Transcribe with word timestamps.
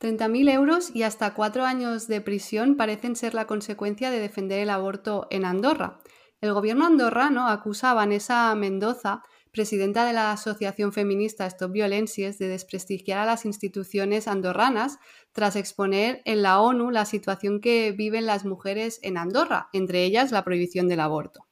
30.000 0.00 0.50
euros 0.50 0.90
y 0.94 1.04
hasta 1.04 1.32
cuatro 1.32 1.64
años 1.64 2.06
de 2.06 2.20
prisión 2.20 2.76
parecen 2.76 3.16
ser 3.16 3.32
la 3.32 3.46
consecuencia 3.46 4.10
de 4.10 4.20
defender 4.20 4.60
el 4.60 4.70
aborto 4.70 5.26
en 5.30 5.44
Andorra. 5.44 6.00
El 6.42 6.52
gobierno 6.52 6.84
andorrano 6.84 7.48
acusa 7.48 7.90
a 7.90 7.94
Vanessa 7.94 8.54
Mendoza, 8.54 9.22
presidenta 9.52 10.04
de 10.04 10.12
la 10.12 10.32
Asociación 10.32 10.92
Feminista 10.92 11.46
Stop 11.46 11.72
Violencies, 11.72 12.38
de 12.38 12.48
desprestigiar 12.48 13.20
a 13.20 13.24
las 13.24 13.46
instituciones 13.46 14.28
andorranas 14.28 14.98
tras 15.32 15.56
exponer 15.56 16.20
en 16.26 16.42
la 16.42 16.60
ONU 16.60 16.90
la 16.90 17.06
situación 17.06 17.62
que 17.62 17.92
viven 17.92 18.26
las 18.26 18.44
mujeres 18.44 19.00
en 19.02 19.16
Andorra, 19.16 19.70
entre 19.72 20.04
ellas 20.04 20.30
la 20.30 20.44
prohibición 20.44 20.88
del 20.88 21.00
aborto. 21.00 21.45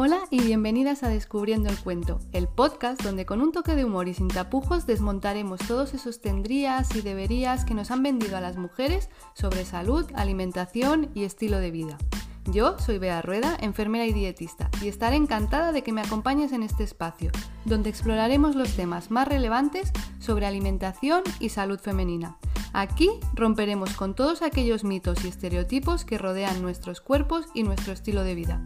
Hola 0.00 0.20
y 0.30 0.40
bienvenidas 0.40 1.02
a 1.02 1.08
Descubriendo 1.08 1.68
el 1.68 1.76
Cuento, 1.76 2.20
el 2.30 2.46
podcast 2.46 3.02
donde 3.02 3.26
con 3.26 3.40
un 3.40 3.50
toque 3.50 3.74
de 3.74 3.84
humor 3.84 4.06
y 4.06 4.14
sin 4.14 4.28
tapujos 4.28 4.86
desmontaremos 4.86 5.58
todos 5.66 5.92
esos 5.92 6.20
tendrías 6.20 6.94
y 6.94 7.00
deberías 7.00 7.64
que 7.64 7.74
nos 7.74 7.90
han 7.90 8.04
vendido 8.04 8.36
a 8.36 8.40
las 8.40 8.56
mujeres 8.56 9.10
sobre 9.34 9.64
salud, 9.64 10.06
alimentación 10.14 11.10
y 11.14 11.24
estilo 11.24 11.58
de 11.58 11.72
vida. 11.72 11.98
Yo 12.46 12.78
soy 12.78 12.98
Bea 12.98 13.22
Rueda, 13.22 13.56
enfermera 13.60 14.06
y 14.06 14.12
dietista, 14.12 14.70
y 14.80 14.86
estaré 14.86 15.16
encantada 15.16 15.72
de 15.72 15.82
que 15.82 15.92
me 15.92 16.00
acompañes 16.00 16.52
en 16.52 16.62
este 16.62 16.84
espacio, 16.84 17.32
donde 17.64 17.90
exploraremos 17.90 18.54
los 18.54 18.76
temas 18.76 19.10
más 19.10 19.26
relevantes 19.26 19.90
sobre 20.20 20.46
alimentación 20.46 21.24
y 21.40 21.48
salud 21.48 21.80
femenina. 21.80 22.38
Aquí 22.72 23.10
romperemos 23.34 23.94
con 23.94 24.14
todos 24.14 24.42
aquellos 24.42 24.84
mitos 24.84 25.24
y 25.24 25.28
estereotipos 25.28 26.04
que 26.04 26.18
rodean 26.18 26.62
nuestros 26.62 27.00
cuerpos 27.00 27.46
y 27.52 27.64
nuestro 27.64 27.92
estilo 27.92 28.22
de 28.22 28.36
vida. 28.36 28.62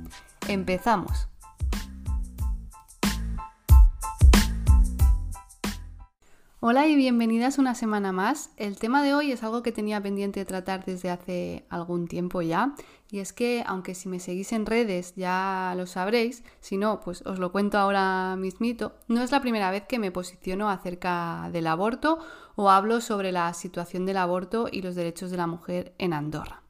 Empezamos. 0.48 1.31
Hola 6.64 6.86
y 6.86 6.94
bienvenidas 6.94 7.58
una 7.58 7.74
semana 7.74 8.12
más. 8.12 8.52
El 8.56 8.78
tema 8.78 9.02
de 9.02 9.14
hoy 9.14 9.32
es 9.32 9.42
algo 9.42 9.64
que 9.64 9.72
tenía 9.72 10.00
pendiente 10.00 10.44
tratar 10.44 10.84
desde 10.84 11.10
hace 11.10 11.66
algún 11.68 12.06
tiempo 12.06 12.40
ya, 12.40 12.76
y 13.10 13.18
es 13.18 13.32
que 13.32 13.64
aunque 13.66 13.96
si 13.96 14.08
me 14.08 14.20
seguís 14.20 14.52
en 14.52 14.64
redes 14.64 15.12
ya 15.16 15.74
lo 15.76 15.86
sabréis, 15.86 16.44
si 16.60 16.76
no, 16.76 17.00
pues 17.00 17.26
os 17.26 17.40
lo 17.40 17.50
cuento 17.50 17.78
ahora 17.78 18.36
mismito, 18.36 18.94
no 19.08 19.22
es 19.22 19.32
la 19.32 19.40
primera 19.40 19.72
vez 19.72 19.86
que 19.88 19.98
me 19.98 20.12
posiciono 20.12 20.70
acerca 20.70 21.50
del 21.52 21.66
aborto 21.66 22.20
o 22.54 22.70
hablo 22.70 23.00
sobre 23.00 23.32
la 23.32 23.52
situación 23.54 24.06
del 24.06 24.18
aborto 24.18 24.68
y 24.70 24.82
los 24.82 24.94
derechos 24.94 25.32
de 25.32 25.38
la 25.38 25.48
mujer 25.48 25.96
en 25.98 26.12
Andorra 26.12 26.61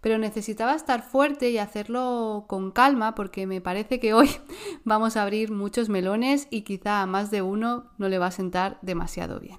pero 0.00 0.18
necesitaba 0.18 0.74
estar 0.74 1.02
fuerte 1.02 1.50
y 1.50 1.58
hacerlo 1.58 2.46
con 2.48 2.70
calma 2.70 3.14
porque 3.14 3.46
me 3.46 3.60
parece 3.60 4.00
que 4.00 4.14
hoy 4.14 4.28
vamos 4.84 5.16
a 5.16 5.22
abrir 5.22 5.50
muchos 5.50 5.88
melones 5.88 6.48
y 6.50 6.62
quizá 6.62 7.02
a 7.02 7.06
más 7.06 7.30
de 7.30 7.42
uno 7.42 7.92
no 7.98 8.08
le 8.08 8.18
va 8.18 8.26
a 8.26 8.32
sentar 8.32 8.78
demasiado 8.82 9.40
bien. 9.40 9.58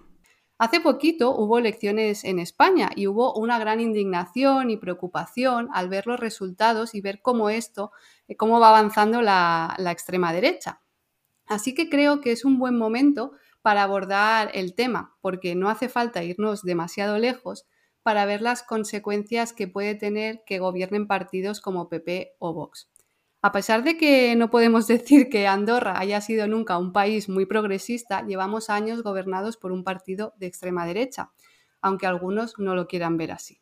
Hace 0.57 0.79
poquito 0.79 1.35
hubo 1.35 1.57
elecciones 1.57 2.23
en 2.23 2.37
España 2.37 2.91
y 2.95 3.07
hubo 3.07 3.33
una 3.33 3.57
gran 3.57 3.79
indignación 3.79 4.69
y 4.69 4.77
preocupación 4.77 5.69
al 5.73 5.89
ver 5.89 6.05
los 6.05 6.19
resultados 6.19 6.93
y 6.93 7.01
ver 7.01 7.21
cómo 7.23 7.49
esto, 7.49 7.91
eh, 8.27 8.35
cómo 8.35 8.59
va 8.59 8.69
avanzando 8.69 9.23
la, 9.23 9.73
la 9.79 9.91
extrema 9.91 10.31
derecha. 10.33 10.81
Así 11.47 11.73
que 11.73 11.89
creo 11.89 12.21
que 12.21 12.31
es 12.31 12.45
un 12.45 12.59
buen 12.59 12.77
momento 12.77 13.31
para 13.63 13.81
abordar 13.81 14.51
el 14.53 14.75
tema, 14.75 15.17
porque 15.21 15.55
no 15.55 15.67
hace 15.67 15.89
falta 15.89 16.23
irnos 16.23 16.61
demasiado 16.61 17.17
lejos 17.17 17.65
para 18.03 18.25
ver 18.25 18.41
las 18.41 18.63
consecuencias 18.63 19.53
que 19.53 19.67
puede 19.67 19.95
tener 19.95 20.43
que 20.45 20.59
gobiernen 20.59 21.07
partidos 21.07 21.61
como 21.61 21.89
PP 21.89 22.35
o 22.39 22.53
Vox. 22.53 22.89
A 23.41 23.51
pesar 23.51 23.83
de 23.83 23.97
que 23.97 24.35
no 24.35 24.49
podemos 24.51 24.87
decir 24.87 25.29
que 25.29 25.47
Andorra 25.47 25.99
haya 25.99 26.21
sido 26.21 26.47
nunca 26.47 26.77
un 26.77 26.93
país 26.93 27.29
muy 27.29 27.45
progresista, 27.45 28.25
llevamos 28.25 28.69
años 28.69 29.03
gobernados 29.03 29.57
por 29.57 29.71
un 29.71 29.83
partido 29.83 30.33
de 30.37 30.47
extrema 30.47 30.85
derecha, 30.85 31.31
aunque 31.81 32.05
algunos 32.05 32.57
no 32.57 32.75
lo 32.75 32.87
quieran 32.87 33.17
ver 33.17 33.31
así. 33.31 33.61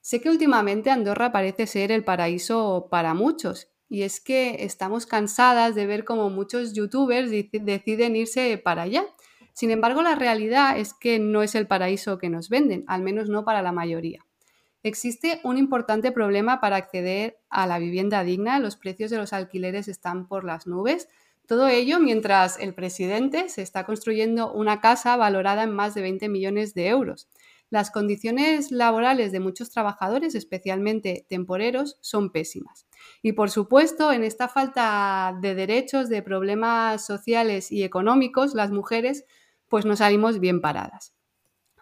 Sé 0.00 0.20
que 0.20 0.30
últimamente 0.30 0.90
Andorra 0.90 1.32
parece 1.32 1.66
ser 1.66 1.90
el 1.90 2.04
paraíso 2.04 2.88
para 2.90 3.12
muchos, 3.12 3.68
y 3.88 4.02
es 4.02 4.20
que 4.20 4.64
estamos 4.64 5.06
cansadas 5.06 5.74
de 5.74 5.86
ver 5.86 6.04
cómo 6.04 6.30
muchos 6.30 6.72
youtubers 6.72 7.30
deciden 7.30 8.16
irse 8.16 8.58
para 8.58 8.82
allá 8.82 9.04
sin 9.56 9.70
embargo, 9.70 10.02
la 10.02 10.14
realidad 10.14 10.78
es 10.78 10.92
que 10.92 11.18
no 11.18 11.42
es 11.42 11.54
el 11.54 11.66
paraíso 11.66 12.18
que 12.18 12.28
nos 12.28 12.50
venden, 12.50 12.84
al 12.88 13.00
menos 13.00 13.30
no 13.30 13.42
para 13.42 13.62
la 13.62 13.72
mayoría. 13.72 14.26
Existe 14.82 15.40
un 15.44 15.56
importante 15.56 16.12
problema 16.12 16.60
para 16.60 16.76
acceder 16.76 17.38
a 17.48 17.66
la 17.66 17.78
vivienda 17.78 18.22
digna, 18.22 18.58
los 18.58 18.76
precios 18.76 19.10
de 19.10 19.16
los 19.16 19.32
alquileres 19.32 19.88
están 19.88 20.28
por 20.28 20.44
las 20.44 20.66
nubes, 20.66 21.08
todo 21.46 21.68
ello 21.68 21.98
mientras 22.00 22.60
el 22.60 22.74
presidente 22.74 23.48
se 23.48 23.62
está 23.62 23.86
construyendo 23.86 24.52
una 24.52 24.82
casa 24.82 25.16
valorada 25.16 25.62
en 25.62 25.72
más 25.72 25.94
de 25.94 26.02
20 26.02 26.28
millones 26.28 26.74
de 26.74 26.88
euros. 26.88 27.26
Las 27.70 27.90
condiciones 27.90 28.70
laborales 28.70 29.32
de 29.32 29.40
muchos 29.40 29.70
trabajadores, 29.70 30.34
especialmente 30.34 31.24
temporeros, 31.30 31.96
son 32.02 32.30
pésimas. 32.30 32.86
Y 33.22 33.32
por 33.32 33.50
supuesto, 33.50 34.12
en 34.12 34.22
esta 34.22 34.48
falta 34.48 35.34
de 35.40 35.54
derechos, 35.54 36.10
de 36.10 36.22
problemas 36.22 37.06
sociales 37.06 37.72
y 37.72 37.84
económicos, 37.84 38.54
las 38.54 38.70
mujeres 38.70 39.24
pues 39.68 39.84
nos 39.84 39.98
salimos 39.98 40.40
bien 40.40 40.60
paradas. 40.60 41.14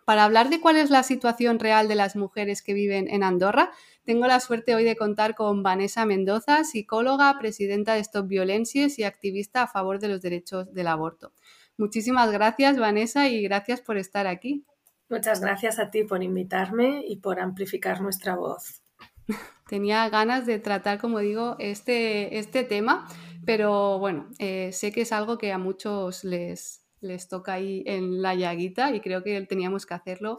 Para 0.04 0.24
hablar 0.24 0.50
de 0.50 0.60
cuál 0.60 0.76
es 0.76 0.90
la 0.90 1.02
situación 1.02 1.58
real 1.58 1.88
de 1.88 1.94
las 1.94 2.14
mujeres 2.14 2.62
que 2.62 2.74
viven 2.74 3.08
en 3.08 3.22
Andorra, 3.22 3.70
tengo 4.04 4.26
la 4.26 4.38
suerte 4.38 4.74
hoy 4.74 4.84
de 4.84 4.96
contar 4.96 5.34
con 5.34 5.62
Vanessa 5.62 6.04
Mendoza, 6.04 6.64
psicóloga, 6.64 7.38
presidenta 7.38 7.94
de 7.94 8.00
Stop 8.00 8.26
Violencies 8.26 8.98
y 8.98 9.04
activista 9.04 9.62
a 9.62 9.66
favor 9.66 9.98
de 10.00 10.08
los 10.08 10.20
derechos 10.20 10.72
del 10.74 10.88
aborto. 10.88 11.32
Muchísimas 11.78 12.30
gracias, 12.30 12.78
Vanessa, 12.78 13.28
y 13.28 13.42
gracias 13.42 13.80
por 13.80 13.96
estar 13.96 14.26
aquí. 14.26 14.66
Muchas 15.08 15.40
gracias 15.40 15.78
a 15.78 15.90
ti 15.90 16.04
por 16.04 16.22
invitarme 16.22 17.02
y 17.06 17.16
por 17.16 17.40
amplificar 17.40 18.02
nuestra 18.02 18.36
voz. 18.36 18.82
Tenía 19.68 20.06
ganas 20.10 20.44
de 20.44 20.58
tratar, 20.58 20.98
como 20.98 21.20
digo, 21.20 21.56
este, 21.58 22.38
este 22.38 22.64
tema, 22.64 23.08
pero 23.46 23.98
bueno, 23.98 24.28
eh, 24.38 24.70
sé 24.72 24.92
que 24.92 25.02
es 25.02 25.12
algo 25.12 25.38
que 25.38 25.52
a 25.52 25.58
muchos 25.58 26.24
les, 26.24 26.83
les 27.04 27.28
toca 27.28 27.52
ahí 27.52 27.84
en 27.86 28.22
la 28.22 28.34
llaguita 28.34 28.94
y 28.94 29.00
creo 29.00 29.22
que 29.22 29.40
teníamos 29.42 29.86
que 29.86 29.94
hacerlo 29.94 30.38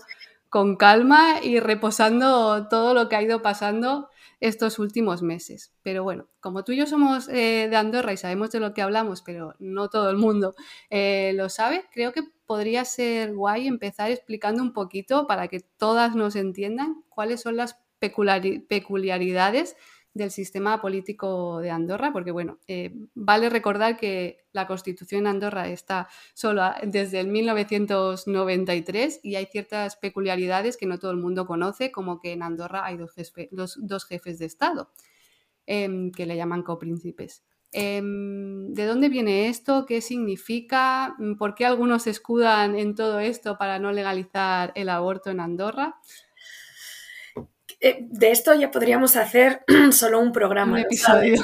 con 0.50 0.76
calma 0.76 1.42
y 1.44 1.60
reposando 1.60 2.68
todo 2.68 2.94
lo 2.94 3.10
que 3.10 3.16
ha 3.16 3.22
ido 3.22 3.42
pasando 3.42 4.10
estos 4.40 4.80
últimos 4.80 5.22
meses. 5.22 5.74
Pero 5.82 6.04
bueno, 6.04 6.28
como 6.40 6.64
tú 6.64 6.72
y 6.72 6.78
yo 6.78 6.86
somos 6.88 7.28
eh, 7.30 7.68
de 7.70 7.76
Andorra 7.76 8.14
y 8.14 8.18
sabemos 8.18 8.52
de 8.52 8.60
lo 8.60 8.74
que 8.74 8.82
hablamos, 8.82 9.22
pero 9.22 9.56
no 9.60 9.90
todo 9.90 10.10
el 10.10 10.18
mundo 10.18 10.56
eh, 10.90 11.34
lo 11.36 11.50
sabe, 11.50 11.86
creo 11.92 12.12
que 12.12 12.24
podría 12.46 12.86
ser 12.86 13.34
guay 13.34 13.68
empezar 13.68 14.12
explicando 14.12 14.62
un 14.62 14.74
poquito 14.74 15.28
para 15.28 15.48
que 15.48 15.60
todas 15.60 16.16
nos 16.16 16.36
entiendan 16.36 17.04
cuáles 17.10 17.42
son 17.42 17.58
las 17.58 17.78
peculiaridades 18.00 19.76
del 20.16 20.32
sistema 20.32 20.82
político 20.82 21.60
de 21.60 21.70
Andorra, 21.70 22.14
porque 22.14 22.32
bueno, 22.32 22.58
eh, 22.68 22.96
vale 23.14 23.50
recordar 23.50 23.98
que 23.98 24.46
la 24.54 24.66
constitución 24.66 25.26
de 25.26 25.30
Andorra 25.30 25.68
está 25.68 26.08
solo 26.34 26.64
desde 26.84 27.20
el 27.20 27.28
1993 27.28 29.20
y 29.24 29.36
hay 29.36 29.46
ciertas 29.46 29.98
peculiaridades 29.98 30.78
que 30.78 30.86
no 30.86 31.00
todo 31.00 31.12
el 31.12 31.18
mundo 31.18 31.46
conoce, 31.46 31.92
como 31.92 32.22
que 32.22 32.32
en 32.32 32.44
Andorra 32.44 32.86
hay 32.86 32.98
dos, 32.98 34.06
jefes 34.06 34.40
de 34.40 34.46
Estado, 34.46 34.90
em, 35.66 36.12
que 36.12 36.26
le 36.26 36.38
llaman 36.38 36.64
copríncipes. 36.64 37.44
Em, 37.74 38.74
¿De 38.74 38.86
dónde 38.86 39.10
viene 39.10 39.50
esto? 39.50 39.86
¿Qué 39.86 40.00
significa? 40.00 41.18
¿Por 41.38 41.56
qué 41.56 41.66
algunos 41.66 42.08
escudan 42.08 42.78
en 42.78 42.96
todo 42.96 43.20
esto 43.20 43.58
para 43.58 43.80
no 43.80 43.92
legalizar 43.92 44.72
el 44.76 44.88
aborto 44.88 45.30
en 45.30 45.42
Andorra? 45.42 46.00
Eh, 47.86 48.00
de 48.10 48.32
esto 48.32 48.56
ya 48.56 48.72
podríamos 48.72 49.16
hacer 49.16 49.64
solo 49.92 50.20
un 50.20 50.32
programa. 50.32 50.74
Un 50.74 50.80
episodio. 50.80 51.36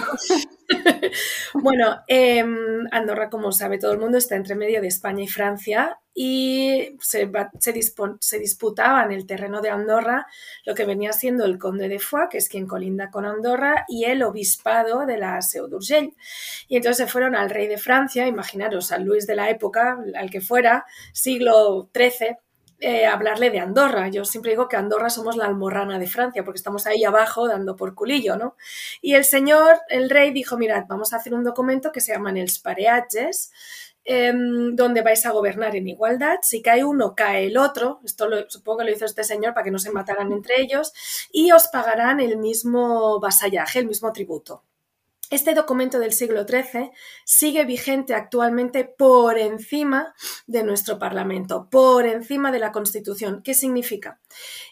bueno, 1.53 2.02
em, 2.07 2.88
Andorra, 2.90 3.29
como 3.29 3.51
sabe 3.51 3.77
todo 3.77 3.92
el 3.92 4.00
mundo, 4.00 4.18
está 4.18 4.38
entre 4.38 4.56
medio 4.56 4.81
de 4.81 4.88
España 4.88 5.24
y 5.24 5.27
Francia 5.27 6.00
y 6.15 6.98
se, 7.00 7.30
se, 7.60 8.39
disputaba 8.39 9.04
en 9.04 9.12
el 9.12 9.27
terreno 9.27 9.62
de 9.62 9.69
Andorra 9.69 10.25
lo 10.65 10.74
que 10.74 10.86
venía 10.86 11.13
siendo 11.13 11.45
el 11.45 11.60
conde 11.60 11.88
de 11.88 12.00
Foix, 12.00 12.30
que 12.31 12.39
es 12.39 12.50
quien 12.50 12.65
colinda 12.65 13.12
con 13.12 13.25
Andorra, 13.25 13.86
y 13.88 14.06
el 14.06 14.24
obispado 14.24 15.06
de 15.06 15.19
la 15.19 15.39
Seu 15.44 15.68
d'Urgell. 15.68 16.15
Y 16.68 16.77
entonces 16.77 17.06
se 17.06 17.12
fueron 17.12 17.36
al 17.36 17.51
rey 17.51 17.68
de 17.68 17.77
Francia, 17.77 18.25
imaginaros, 18.25 18.92
a 18.92 18.98
Luis 18.98 19.27
de 19.27 19.36
la 19.36 19.51
época, 19.51 20.00
al 20.15 20.31
que 20.31 20.42
fuera, 20.42 20.86
siglo 21.13 21.92
XIII, 21.94 22.38
eh, 22.81 23.06
hablarle 23.06 23.51
de 23.51 23.60
Andorra. 23.60 24.10
Yo 24.10 24.25
siempre 24.25 24.51
digo 24.51 24.68
que 24.68 24.75
Andorra 24.75 25.12
somos 25.12 25.36
la 25.38 25.45
almorrana 25.45 26.00
de 26.00 26.07
Francia, 26.07 26.44
porque 26.44 26.57
estamos 26.57 26.88
ahí 26.88 27.04
abajo 27.04 27.48
dando 27.48 27.75
por 27.75 27.94
culillo, 27.94 28.38
¿no? 28.38 28.56
Y 29.01 29.13
el 29.13 29.24
señor, 29.24 29.80
el 29.89 30.10
rey, 30.10 30.31
dijo, 30.31 30.57
mirad, 30.57 30.86
vamos 30.88 31.13
a 31.13 31.18
hacer 31.18 31.36
un 31.36 31.44
documento 31.44 31.92
que 31.92 32.01
se 32.01 32.12
llama 32.13 32.31
Els 32.31 32.60
Pareatges, 32.60 33.51
em, 34.04 34.75
donde 34.75 35.04
vais 35.04 35.25
a 35.28 35.31
gobernar 35.31 35.75
en 35.75 35.88
igualdad. 35.88 36.39
Si 36.42 36.62
cae 36.63 36.83
uno, 36.83 37.13
cae 37.16 37.45
el 37.48 37.57
otro. 37.57 38.00
Esto 38.04 38.28
lo, 38.28 38.50
supongo 38.50 38.80
que 38.80 38.86
lo 38.86 38.92
hizo 38.92 39.06
este 39.06 39.24
señor 39.24 39.54
para 39.54 39.63
que 39.63 39.72
no 39.72 39.80
se 39.80 39.92
mataran 39.92 40.31
entre 40.31 40.60
ellos. 40.62 40.92
Y 41.31 41.51
os 41.51 41.68
pagarán 41.68 42.19
el 42.19 42.38
mismo 42.38 43.19
vasallaje, 43.19 43.80
el 43.80 43.88
mismo 43.88 44.12
tributo. 44.12 44.63
Este 45.31 45.56
documento 45.56 45.98
del 45.98 46.12
siglo 46.12 46.45
XIII 46.45 46.92
sigue 47.25 47.63
vigente 47.66 48.13
actualmente 48.13 48.83
por 48.86 49.38
encima 49.38 50.13
de 50.45 50.63
nuestro 50.63 51.00
Parlamento, 51.00 51.69
por 51.72 52.06
encima 52.06 52.51
de 52.51 52.60
la 52.60 52.72
Constitución. 52.72 53.42
¿Qué 53.42 53.54
significa? 53.54 54.19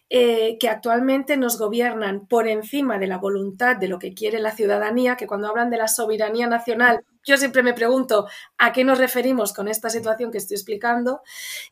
Eh, 0.10 0.58
que 0.60 0.68
actualmente 0.68 1.38
nos 1.38 1.58
gobiernan 1.58 2.28
por 2.28 2.48
encima 2.48 3.00
de 3.00 3.08
la 3.08 3.18
voluntad 3.18 3.78
de 3.78 3.88
lo 3.88 4.00
que 4.00 4.14
quiere 4.14 4.40
la 4.40 4.52
ciudadanía, 4.52 5.16
que 5.16 5.28
cuando 5.28 5.48
hablan 5.48 5.70
de 5.70 5.78
la 5.78 5.88
soberanía 5.88 6.48
nacional, 6.48 7.06
yo 7.24 7.38
siempre 7.38 7.64
me 7.64 7.74
pregunto 7.74 8.28
a 8.58 8.74
qué 8.74 8.84
nos 8.84 8.98
referimos 8.98 9.54
con 9.54 9.68
esta 9.68 9.90
situación 9.90 10.32
que 10.32 10.40
estoy 10.40 10.56
explicando. 10.56 11.22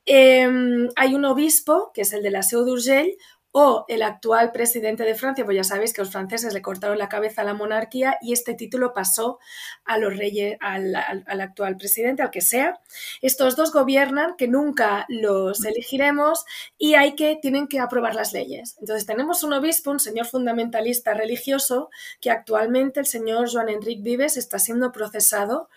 Em, 0.06 0.88
hay 0.96 1.16
un 1.16 1.26
obispo, 1.26 1.92
que 1.94 2.02
es 2.02 2.14
el 2.14 2.24
de 2.24 2.32
la 2.32 2.44
Seu 2.44 2.64
d'Urgell, 2.64 3.18
o 3.60 3.86
el 3.88 4.04
actual 4.04 4.52
presidente 4.52 5.04
de 5.04 5.16
Francia, 5.16 5.44
pues 5.44 5.56
ya 5.56 5.64
sabéis 5.64 5.92
que 5.92 6.04
los 6.04 6.12
franceses 6.12 6.54
le 6.54 6.62
cortaron 6.62 7.00
la 7.00 7.10
cabeza 7.10 7.42
a 7.42 7.44
la 7.44 7.56
monarquía 7.56 8.20
y 8.22 8.32
este 8.32 8.54
título 8.54 8.94
pasó 8.94 9.40
a 9.84 9.98
los 9.98 10.16
reyes, 10.16 10.58
al, 10.60 10.96
actual 10.96 11.76
presidente, 11.76 12.22
al 12.22 12.30
que 12.30 12.42
sea. 12.42 12.80
Estos 13.20 13.56
dos 13.56 13.72
gobiernan, 13.72 14.36
que 14.38 14.48
nunca 14.48 15.08
los 15.10 15.66
elegiremos 15.66 16.46
y 16.78 16.94
hay 16.94 17.16
que, 17.16 17.40
tienen 17.42 17.68
que 17.68 17.80
aprobar 17.80 18.14
las 18.14 18.32
leyes. 18.32 18.78
Entonces 18.80 19.08
tenemos 19.08 19.42
un 19.42 19.54
obispo, 19.54 19.90
un 19.90 20.00
señor 20.00 20.28
fundamentalista 20.28 21.16
religioso, 21.16 21.90
que 22.22 22.30
actualmente 22.30 23.00
el 23.00 23.08
señor 23.08 23.52
Joan 23.52 23.70
Enrique 23.70 24.04
Vives 24.04 24.38
está 24.38 24.60
siendo 24.60 24.92
procesado 24.92 25.68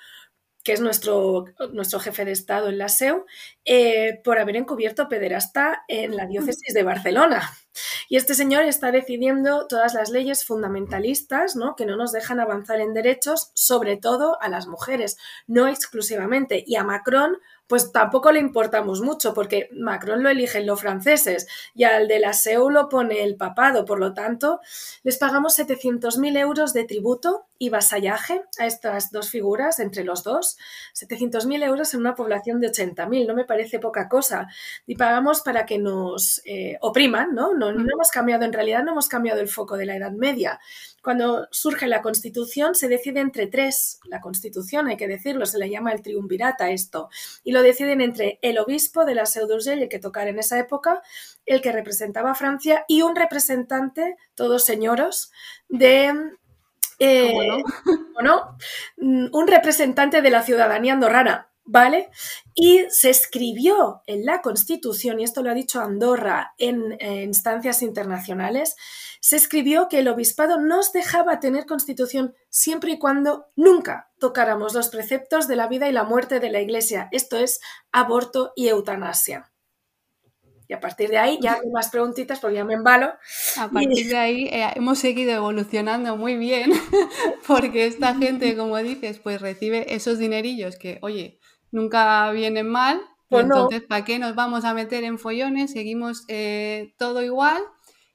que 0.63 0.73
es 0.73 0.81
nuestro, 0.81 1.47
nuestro 1.73 2.01
jefe 2.01 2.25
de 2.25 2.33
Estado 2.33 2.69
en 2.69 2.79
la 2.79 2.89
SEU, 2.89 3.25
eh, 3.65 4.21
por 4.23 4.39
haber 4.39 4.57
encubierto 4.57 5.09
pederasta 5.09 5.85
en 5.89 6.17
la 6.17 6.27
diócesis 6.27 6.75
de 6.75 6.83
Barcelona. 6.83 7.51
Y 8.09 8.17
este 8.17 8.35
señor 8.35 8.65
está 8.65 8.91
decidiendo 8.93 9.67
todas 9.67 9.95
las 9.95 10.11
leyes 10.11 10.45
fundamentalistas 10.45 11.57
¿no? 11.57 11.77
que 11.77 11.87
no 11.87 11.97
nos 11.97 12.13
dejan 12.13 12.41
avanzar 12.41 12.81
en 12.81 12.95
derechos, 12.95 13.51
sobre 13.55 13.97
todo 13.97 14.41
a 14.43 14.49
las 14.49 14.67
mujeres, 14.67 15.17
no 15.47 15.69
exclusivamente. 15.69 16.65
Y 16.67 16.77
a 16.77 16.85
Macron 16.85 17.39
pues 17.71 17.93
tampoco 17.93 18.33
le 18.33 18.41
importamos 18.41 19.01
mucho, 19.01 19.33
porque 19.33 19.69
Macron 19.71 20.25
lo 20.25 20.29
eligen 20.29 20.67
los 20.67 20.81
franceses 20.81 21.47
y 21.73 21.85
al 21.85 22.09
de 22.09 22.19
la 22.19 22.33
SEU 22.33 22.69
lo 22.69 22.89
pone 22.89 23.23
el 23.23 23.37
papado. 23.37 23.85
Por 23.85 24.01
lo 24.01 24.13
tanto, 24.13 24.59
les 25.05 25.19
pagamos 25.19 25.57
700.000 25.57 26.37
euros 26.37 26.73
de 26.73 26.83
tributo 26.83 27.47
y 27.59 27.69
vasallaje 27.69 28.43
a 28.59 28.67
estas 28.67 29.13
dos 29.13 29.31
figuras, 29.31 29.79
entre 29.79 30.03
los 30.03 30.25
dos. 30.25 30.59
700.000 30.95 31.63
euros 31.63 31.95
en 31.95 32.01
una 32.01 32.17
población 32.17 32.59
de 32.59 32.73
80.000, 32.73 33.29
no 33.29 33.35
me 33.35 33.45
parece 33.45 33.79
poca 33.79 34.09
cosa. 34.09 34.49
Y 34.85 34.97
pagamos 34.97 35.43
para 35.43 35.65
que 35.65 35.79
nos 35.79 36.43
eh, 36.47 36.77
opriman, 36.81 37.37
¿no? 37.37 37.55
¿no? 37.55 37.71
No 37.71 37.87
hemos 37.89 38.11
cambiado, 38.11 38.45
en 38.47 38.53
realidad 38.53 38.83
no 38.83 38.91
hemos 38.91 39.09
cambiado 39.09 39.41
el 39.41 39.49
foco 39.49 39.77
de 39.77 39.87
la 39.87 39.95
Edad 39.95 40.11
Media. 40.11 40.59
Cuando 41.03 41.49
surge 41.51 41.87
la 41.87 42.03
Constitución 42.03 42.75
se 42.75 42.89
decide 42.89 43.21
entre 43.21 43.47
tres, 43.47 44.01
la 44.05 44.21
Constitución 44.21 44.89
hay 44.89 44.97
que 44.97 45.09
decirlo, 45.09 45.47
se 45.47 45.59
le 45.59 45.71
llama 45.71 45.93
el 45.93 46.03
triunvirata 46.03 46.71
esto, 46.71 47.09
y 47.43 47.53
lo 47.53 47.63
deciden 47.63 48.01
entre 48.01 48.39
el 48.43 48.59
obispo 48.59 49.05
de 49.05 49.15
la 49.15 49.27
Seu 49.27 49.49
el 49.51 49.89
que 49.89 49.99
tocar 49.99 50.29
en 50.29 50.39
esa 50.39 50.59
época, 50.59 51.03
el 51.47 51.61
que 51.61 51.73
representaba 51.73 52.33
a 52.33 52.35
Francia 52.35 52.85
y 52.87 53.03
un 53.03 53.17
representante, 53.17 54.17
todos 54.35 54.65
señoros, 54.65 55.33
de 55.69 56.13
eh, 57.01 57.33
no? 58.23 58.57
Mm, 58.97 59.29
un 59.33 59.49
representante 59.49 60.21
de 60.21 60.31
la 60.31 60.43
ciudadanía 60.43 60.93
andorrana, 60.93 61.50
¿vale? 61.71 62.11
Y 62.55 62.85
se 62.89 63.11
escribió 63.11 64.03
en 64.07 64.27
la 64.27 64.43
Constitución, 64.43 65.21
y 65.21 65.25
esto 65.25 65.43
lo 65.43 65.51
ha 65.51 65.55
dicho 65.55 65.81
Andorra 65.81 66.53
en, 66.59 66.99
instancias 67.01 67.83
internacionales, 67.83 68.75
se 69.21 69.37
escribió 69.37 69.89
que 69.89 70.01
el 70.01 70.09
obispado 70.09 70.59
nos 70.59 70.93
dejaba 70.93 71.39
tener 71.41 71.67
constitución 71.67 72.35
siempre 72.49 72.93
y 72.93 72.99
cuando 72.99 73.47
nunca 73.55 74.11
tocáramos 74.19 74.75
los 74.75 74.89
preceptos 74.89 75.47
de 75.47 75.57
la 75.57 75.69
vida 75.69 75.89
y 75.89 75.93
la 75.93 76.05
muerte 76.05 76.41
de 76.41 76.51
la 76.51 76.61
Iglesia, 76.61 77.09
esto 77.13 77.37
es 77.37 77.61
aborto 77.93 78.53
y 78.57 78.69
eutanasia. 78.69 79.53
Y 80.67 80.73
a 80.73 80.79
partir 80.79 81.11
de 81.11 81.19
ahí 81.19 81.39
ya 81.43 81.55
hay 81.55 81.69
más 81.69 81.91
preguntitas 81.91 82.39
porque 82.39 82.55
ya 82.55 82.65
me 82.65 82.75
embalo. 82.75 83.13
A 83.57 83.69
partir 83.69 84.07
de 84.07 84.17
ahí 84.17 84.45
eh, 84.53 84.71
hemos 84.77 85.01
seguido 85.01 85.33
evolucionando 85.33 86.17
muy 86.17 86.37
bien 86.37 86.71
porque 87.49 87.87
esta 87.87 88.15
gente, 88.15 88.57
como 88.57 88.77
dices, 88.79 89.19
pues 89.19 89.41
recibe 89.41 89.93
esos 89.97 90.21
dinerillos 90.21 90.77
que, 90.77 90.99
oye, 91.03 91.40
nunca 91.71 92.31
vienen 92.33 92.69
mal. 92.69 93.01
Pues 93.29 93.45
entonces, 93.45 93.83
¿para 93.83 94.05
qué 94.05 94.19
nos 94.19 94.35
vamos 94.35 94.65
a 94.65 94.75
meter 94.75 95.05
en 95.05 95.19
follones? 95.19 95.73
Seguimos 95.73 96.25
eh, 96.29 96.95
todo 96.99 97.23
igual. 97.23 97.63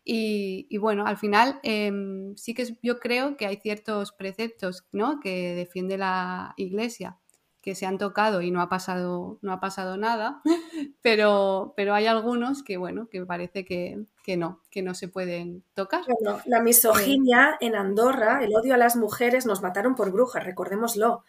Y, 0.07 0.77
bueno, 0.77 1.07
al 1.07 1.17
final 1.17 1.59
em, 1.63 2.35
sí 2.35 2.53
que 2.53 2.77
yo 2.83 2.99
creo 2.99 3.37
que 3.37 3.47
hay 3.47 3.57
ciertos 3.57 4.11
preceptos 4.11 4.85
¿no? 4.91 5.19
que 5.19 5.55
defiende 5.55 5.97
la 5.97 6.53
Iglesia 6.57 7.17
que 7.65 7.73
se 7.73 7.87
han 7.87 7.97
tocado 7.97 8.41
y 8.43 8.51
no 8.51 8.61
ha 8.61 8.69
pasado, 8.69 9.39
no 9.41 9.51
ha 9.51 9.59
pasado 9.59 9.97
nada, 9.97 10.39
pero, 11.01 11.73
pero 11.75 11.95
hay 11.95 12.05
algunos 12.05 12.61
que, 12.61 12.77
bueno, 12.77 13.07
que 13.09 13.25
parece 13.25 13.65
que, 13.65 14.05
que 14.23 14.37
no, 14.37 14.61
que 14.69 14.83
no 14.83 14.93
se 14.93 15.07
pueden 15.07 15.63
tocar. 15.73 16.03
Bueno, 16.07 16.39
la 16.45 16.61
misoginia 16.61 17.57
en 17.59 17.75
Andorra, 17.75 18.43
el 18.43 18.55
odio 18.55 18.75
a 18.75 18.77
las 18.77 18.95
mujeres, 18.95 19.47
nos 19.47 19.63
mataron 19.63 19.95
por 19.95 20.11
brujas, 20.11 20.43
recordémoslo. 20.43 21.23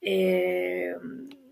Eh, 0.00 0.94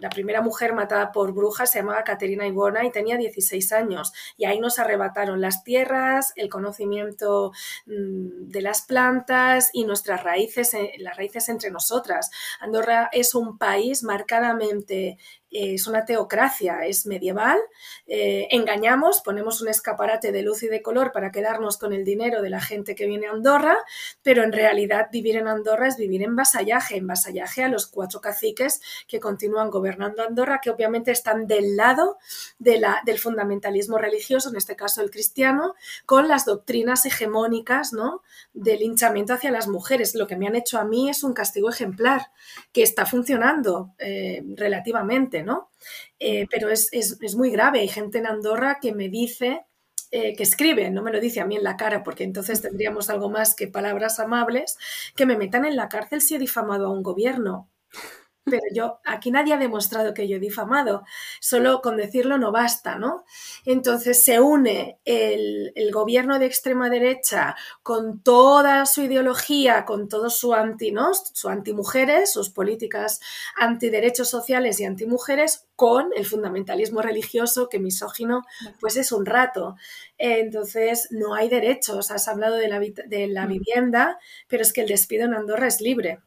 la 0.00 0.08
primera 0.08 0.40
mujer 0.40 0.72
matada 0.72 1.12
por 1.12 1.32
brujas 1.32 1.70
se 1.70 1.78
llamaba 1.78 2.04
Caterina 2.04 2.46
Ibona 2.46 2.84
y 2.84 2.90
tenía 2.90 3.16
16 3.16 3.72
años. 3.72 4.12
Y 4.36 4.46
ahí 4.46 4.58
nos 4.58 4.78
arrebataron 4.78 5.40
las 5.40 5.62
tierras, 5.62 6.32
el 6.36 6.48
conocimiento 6.48 7.52
mm, 7.86 8.48
de 8.48 8.62
las 8.62 8.82
plantas 8.82 9.70
y 9.72 9.84
nuestras 9.84 10.24
raíces, 10.24 10.74
eh, 10.74 10.92
las 10.98 11.16
raíces 11.16 11.48
entre 11.48 11.70
nosotras. 11.70 12.30
Andorra 12.60 13.10
es 13.12 13.34
un 13.34 13.58
país 13.58 14.02
marcadamente 14.02 15.18
es 15.50 15.88
una 15.88 16.04
teocracia, 16.04 16.86
es 16.86 17.06
medieval, 17.06 17.58
eh, 18.06 18.46
engañamos, 18.52 19.20
ponemos 19.20 19.60
un 19.60 19.68
escaparate 19.68 20.30
de 20.30 20.42
luz 20.42 20.62
y 20.62 20.68
de 20.68 20.80
color 20.80 21.10
para 21.10 21.32
quedarnos 21.32 21.76
con 21.76 21.92
el 21.92 22.04
dinero 22.04 22.40
de 22.40 22.50
la 22.50 22.60
gente 22.60 22.94
que 22.94 23.06
viene 23.06 23.26
a 23.26 23.32
Andorra, 23.32 23.76
pero 24.22 24.44
en 24.44 24.52
realidad 24.52 25.08
vivir 25.10 25.36
en 25.36 25.48
Andorra 25.48 25.88
es 25.88 25.96
vivir 25.96 26.22
en 26.22 26.36
vasallaje, 26.36 26.96
en 26.96 27.08
vasallaje 27.08 27.64
a 27.64 27.68
los 27.68 27.88
cuatro 27.88 28.20
caciques 28.20 28.80
que 29.08 29.18
continúan 29.18 29.70
gobernando 29.70 29.89
Andorra, 29.98 30.60
que 30.62 30.70
obviamente 30.70 31.10
están 31.10 31.46
del 31.46 31.76
lado 31.76 32.18
de 32.58 32.78
la, 32.78 33.00
del 33.04 33.18
fundamentalismo 33.18 33.98
religioso, 33.98 34.50
en 34.50 34.56
este 34.56 34.76
caso 34.76 35.02
el 35.02 35.10
cristiano, 35.10 35.74
con 36.06 36.28
las 36.28 36.44
doctrinas 36.44 37.06
hegemónicas 37.06 37.92
¿no? 37.92 38.22
del 38.52 38.82
hinchamiento 38.82 39.34
hacia 39.34 39.50
las 39.50 39.68
mujeres. 39.68 40.14
Lo 40.14 40.26
que 40.26 40.36
me 40.36 40.46
han 40.46 40.56
hecho 40.56 40.78
a 40.78 40.84
mí 40.84 41.10
es 41.10 41.24
un 41.24 41.32
castigo 41.32 41.70
ejemplar, 41.70 42.30
que 42.72 42.82
está 42.82 43.06
funcionando 43.06 43.94
eh, 43.98 44.42
relativamente. 44.56 45.42
¿no? 45.42 45.70
Eh, 46.18 46.46
pero 46.50 46.70
es, 46.70 46.90
muy 47.36 47.50
grave. 47.50 47.80
Hay 47.80 47.88
gente 47.88 48.18
en 48.18 48.26
Andorra 48.26 48.78
que 48.80 48.92
me 48.92 49.08
dice, 49.08 49.64
eh, 50.10 50.34
que 50.36 50.42
escribe, 50.42 50.90
no 50.90 51.02
me 51.02 51.12
lo 51.12 51.20
dice 51.20 51.40
a 51.40 51.46
mí 51.46 51.56
en 51.56 51.64
la 51.64 51.76
cara, 51.76 52.02
porque 52.02 52.24
entonces 52.24 52.60
tendríamos 52.60 53.10
algo 53.10 53.30
más 53.30 53.54
que 53.54 53.68
palabras 53.68 54.20
amables, 54.20 54.76
que 55.16 55.26
me 55.26 55.36
metan 55.36 55.64
en 55.64 55.76
la 55.76 55.88
cárcel 55.88 56.20
si 56.20 56.34
he 56.34 56.38
difamado 56.38 56.86
a 56.86 56.92
un 56.92 57.02
gobierno 57.02 57.68
pero 58.44 58.62
yo, 58.72 59.00
aquí 59.04 59.30
nadie 59.30 59.54
ha 59.54 59.58
demostrado 59.58 60.14
que 60.14 60.26
yo 60.26 60.36
he 60.36 60.40
difamado, 60.40 61.04
solo 61.40 61.80
con 61.82 61.96
decirlo 61.96 62.38
no 62.38 62.52
basta, 62.52 62.96
¿no? 62.96 63.24
Entonces 63.64 64.22
se 64.22 64.40
une 64.40 64.98
el, 65.04 65.72
gobierno 65.92 66.38
de 66.38 66.46
extrema 66.46 66.88
derecha 66.88 67.56
con 67.82 68.22
toda 68.22 68.86
su 68.86 69.02
ideología, 69.02 69.84
con 69.84 70.08
todo 70.08 70.30
su 70.30 70.54
anti, 70.54 70.92
¿no? 70.92 71.12
Su 71.14 71.48
antimujeres, 71.48 72.32
sus 72.32 72.50
políticas 72.50 73.20
antiderechos 73.56 74.28
sociales 74.28 74.78
y 74.80 74.84
antimujeres, 74.84 75.66
con 75.74 76.10
el 76.14 76.26
fundamentalismo 76.26 77.00
religioso 77.00 77.68
que 77.70 77.78
misógino, 77.78 78.42
pues 78.80 78.96
es 78.96 79.12
un 79.12 79.24
rato. 79.24 79.76
Entonces, 80.18 81.08
no 81.10 81.34
hay 81.34 81.48
derechos. 81.48 82.10
Has 82.10 82.28
hablado 82.28 82.56
de 82.56 82.68
la, 82.68 82.78
de 82.78 83.26
la 83.28 83.46
mm. 83.46 83.48
vivienda, 83.48 84.18
pero 84.46 84.62
es 84.62 84.74
que 84.74 84.82
el 84.82 84.88
despido 84.88 85.24
en 85.24 85.32
Andorra 85.32 85.66
es 85.66 85.80
libre. 85.80 86.20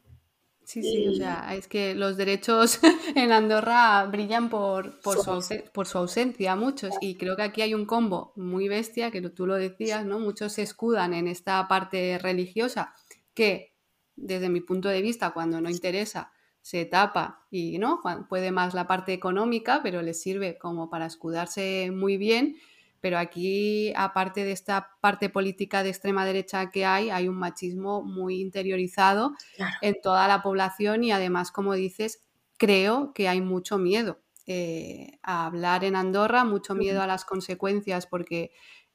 Sí, 0.65 0.81
sí, 0.81 1.07
o 1.07 1.13
sea, 1.13 1.53
es 1.55 1.67
que 1.67 1.93
los 1.93 2.15
derechos 2.15 2.79
en 3.15 3.31
Andorra 3.31 4.05
brillan 4.05 4.49
por, 4.49 4.99
por, 5.01 5.17
su, 5.17 5.97
ausencia, 5.97 6.55
muchos, 6.55 6.93
y 7.01 7.15
creo 7.15 7.35
que 7.35 7.41
aquí 7.41 7.61
hay 7.61 7.73
un 7.73 7.85
combo 7.85 8.31
muy 8.35 8.69
bestia, 8.69 9.11
que 9.11 9.21
tú 9.21 9.45
lo 9.45 9.55
decías, 9.55 10.05
¿no? 10.05 10.19
Muchos 10.19 10.53
se 10.53 10.61
escudan 10.61 11.13
en 11.13 11.27
esta 11.27 11.67
parte 11.67 12.17
religiosa, 12.17 12.93
que 13.33 13.75
desde 14.15 14.49
mi 14.49 14.61
punto 14.61 14.89
de 14.89 15.01
vista, 15.01 15.31
cuando 15.31 15.59
no 15.59 15.69
interesa, 15.69 16.31
se 16.61 16.85
tapa 16.85 17.45
y 17.51 17.77
no 17.77 18.01
puede 18.29 18.51
más 18.51 18.73
la 18.73 18.87
parte 18.87 19.11
económica, 19.11 19.81
pero 19.83 20.01
les 20.01 20.21
sirve 20.21 20.57
como 20.57 20.89
para 20.89 21.05
escudarse 21.05 21.91
muy 21.93 22.15
bien 22.15 22.55
pero 23.03 23.17
aquí, 23.17 23.91
aparte 23.97 24.45
de 24.45 24.53
esta 24.53 24.95
parte 25.01 25.27
política 25.27 25.83
de 25.83 25.89
extrema 25.89 26.25
derecha 26.25 26.71
que 26.71 26.85
hay, 26.85 27.09
hay 27.09 27.27
un 27.27 27.35
machismo 27.35 28.01
muy 28.01 28.39
interiorizado 28.39 29.33
en 29.81 29.99
toda 30.01 30.25
la 30.29 30.41
población 30.41 31.03
y 31.03 31.11
además, 31.11 31.51
como 31.51 31.73
dices, 31.73 32.23
creo 32.55 33.11
que 33.13 33.27
hay 33.27 33.41
mucho 33.41 33.77
miedo 33.77 34.21
eh, 34.47 35.19
a 35.21 35.45
hablar 35.45 35.83
en 35.83 35.97
Andorra, 35.97 36.45
mucho 36.45 36.75
miedo 36.75 37.01
a 37.01 37.07
las 37.07 37.25
consecuencias 37.25 38.07
porque 38.07 38.51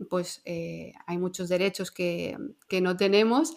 pues 0.09 0.41
eh, 0.47 0.95
hay 1.07 1.19
muchos 1.19 1.51
derechos 1.51 1.91
que, 1.91 2.39
que 2.67 2.81
no 2.81 2.97
tenemos 2.97 3.57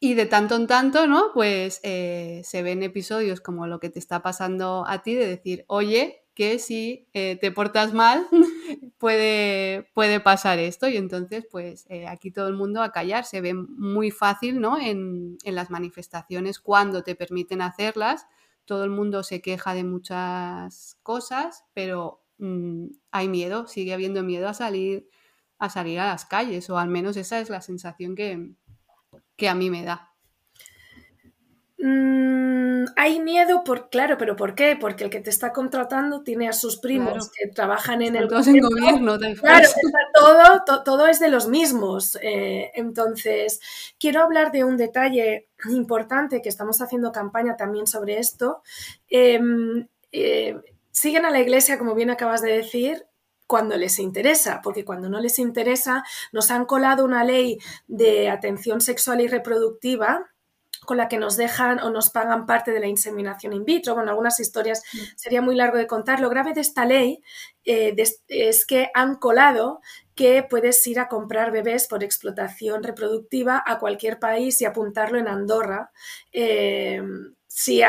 Y 0.00 0.14
de 0.14 0.26
tanto 0.26 0.54
en 0.54 0.68
tanto, 0.68 1.08
¿no? 1.08 1.32
Pues 1.34 1.80
eh, 1.82 2.42
se 2.44 2.62
ven 2.62 2.84
episodios 2.84 3.40
como 3.40 3.66
lo 3.66 3.80
que 3.80 3.90
te 3.90 3.98
está 3.98 4.22
pasando 4.22 4.84
a 4.86 5.02
ti 5.02 5.14
de 5.14 5.26
decir, 5.26 5.64
oye, 5.66 6.22
que 6.38 6.60
si 6.60 7.08
eh, 7.14 7.36
te 7.40 7.50
portas 7.50 7.92
mal 7.92 8.28
puede, 8.98 9.90
puede 9.92 10.20
pasar 10.20 10.60
esto 10.60 10.86
y 10.86 10.96
entonces 10.96 11.44
pues 11.50 11.84
eh, 11.88 12.06
aquí 12.06 12.30
todo 12.30 12.46
el 12.46 12.54
mundo 12.54 12.80
a 12.80 12.92
callar. 12.92 13.24
Se 13.24 13.40
ve 13.40 13.54
muy 13.54 14.12
fácil 14.12 14.60
¿no? 14.60 14.78
en, 14.78 15.36
las 15.42 15.68
manifestaciones 15.68 16.60
cuando 16.60 17.02
te 17.02 17.16
permiten 17.16 17.60
hacerlas. 17.60 18.28
Todo 18.66 18.84
el 18.84 18.90
mundo 18.90 19.24
se 19.24 19.42
queja 19.42 19.74
de 19.74 19.82
muchas 19.82 20.96
cosas 21.02 21.64
pero 21.74 22.22
mm, 22.38 22.86
hay 23.10 23.28
miedo 23.28 23.66
sigue 23.66 23.92
habiendo 23.92 24.22
miedo 24.22 24.48
a 24.48 24.54
salir 24.54 25.08
a 25.58 25.70
salir 25.70 25.98
a 25.98 26.06
las 26.06 26.24
calles 26.24 26.70
o 26.70 26.78
al 26.78 26.88
menos 26.88 27.16
esa 27.16 27.40
es 27.40 27.50
la 27.50 27.62
sensación 27.62 28.14
que, 28.14 28.52
que 29.34 29.48
a 29.48 29.56
mí 29.56 29.70
me 29.70 29.82
da 29.82 30.07
Mm, 31.80 32.86
hay 32.96 33.20
miedo 33.20 33.62
por, 33.62 33.88
claro, 33.88 34.18
pero 34.18 34.34
¿por 34.34 34.56
qué? 34.56 34.76
Porque 34.78 35.04
el 35.04 35.10
que 35.10 35.20
te 35.20 35.30
está 35.30 35.52
contratando 35.52 36.22
tiene 36.24 36.48
a 36.48 36.52
sus 36.52 36.78
primos 36.78 37.30
que 37.30 37.46
trabajan 37.46 38.02
en 38.02 38.16
el 38.16 38.26
gobierno. 38.26 39.16
claro, 39.40 39.68
todo, 40.66 40.82
todo 40.82 41.06
es 41.06 41.20
de 41.20 41.28
los 41.28 41.46
mismos. 41.46 42.18
Eh, 42.20 42.72
entonces, 42.74 43.60
quiero 43.98 44.22
hablar 44.22 44.50
de 44.50 44.64
un 44.64 44.76
detalle 44.76 45.48
importante 45.70 46.42
que 46.42 46.48
estamos 46.48 46.80
haciendo 46.80 47.12
campaña 47.12 47.56
también 47.56 47.86
sobre 47.86 48.18
esto. 48.18 48.62
Em, 49.08 49.86
eh, 50.10 50.56
siguen 50.90 51.26
a 51.26 51.30
la 51.30 51.40
iglesia, 51.40 51.78
como 51.78 51.94
bien 51.94 52.10
acabas 52.10 52.42
de 52.42 52.52
decir, 52.52 53.06
cuando 53.46 53.76
les 53.76 54.00
interesa, 54.00 54.60
porque 54.64 54.84
cuando 54.84 55.08
no 55.08 55.20
les 55.20 55.38
interesa, 55.38 56.02
nos 56.32 56.50
han 56.50 56.66
colado 56.66 57.04
una 57.04 57.22
ley 57.24 57.58
de 57.86 58.28
atención 58.30 58.80
sexual 58.80 59.20
y 59.20 59.28
reproductiva 59.28 60.28
con 60.88 60.96
la 60.96 61.06
que 61.06 61.18
nos 61.18 61.36
dejan 61.36 61.80
o 61.80 61.90
nos 61.90 62.08
pagan 62.08 62.46
parte 62.46 62.70
de 62.70 62.80
la 62.80 62.86
inseminación 62.86 63.52
in 63.52 63.66
vitro. 63.66 63.94
Bueno, 63.94 64.08
algunas 64.08 64.40
historias 64.40 64.82
mm. 64.94 64.98
sería 65.16 65.42
muy 65.42 65.54
largo 65.54 65.76
de 65.76 65.86
contar. 65.86 66.18
Lo 66.18 66.30
grave 66.30 66.54
de 66.54 66.62
esta 66.62 66.86
ley 66.86 67.22
eh, 67.66 67.94
es 68.28 68.64
que 68.64 68.88
han 68.94 69.16
colado 69.16 69.82
que 70.14 70.42
puedes 70.48 70.84
ir 70.86 70.98
a 70.98 71.06
comprar 71.06 71.52
bebés 71.52 71.88
por 71.88 72.02
explotación 72.02 72.82
reproductiva 72.82 73.62
a 73.66 73.78
cualquier 73.78 74.18
país 74.18 74.62
y 74.62 74.64
apuntarlo 74.64 75.18
en 75.18 75.28
Andorra. 75.28 75.92
Eh, 76.32 77.02
si 77.58 77.82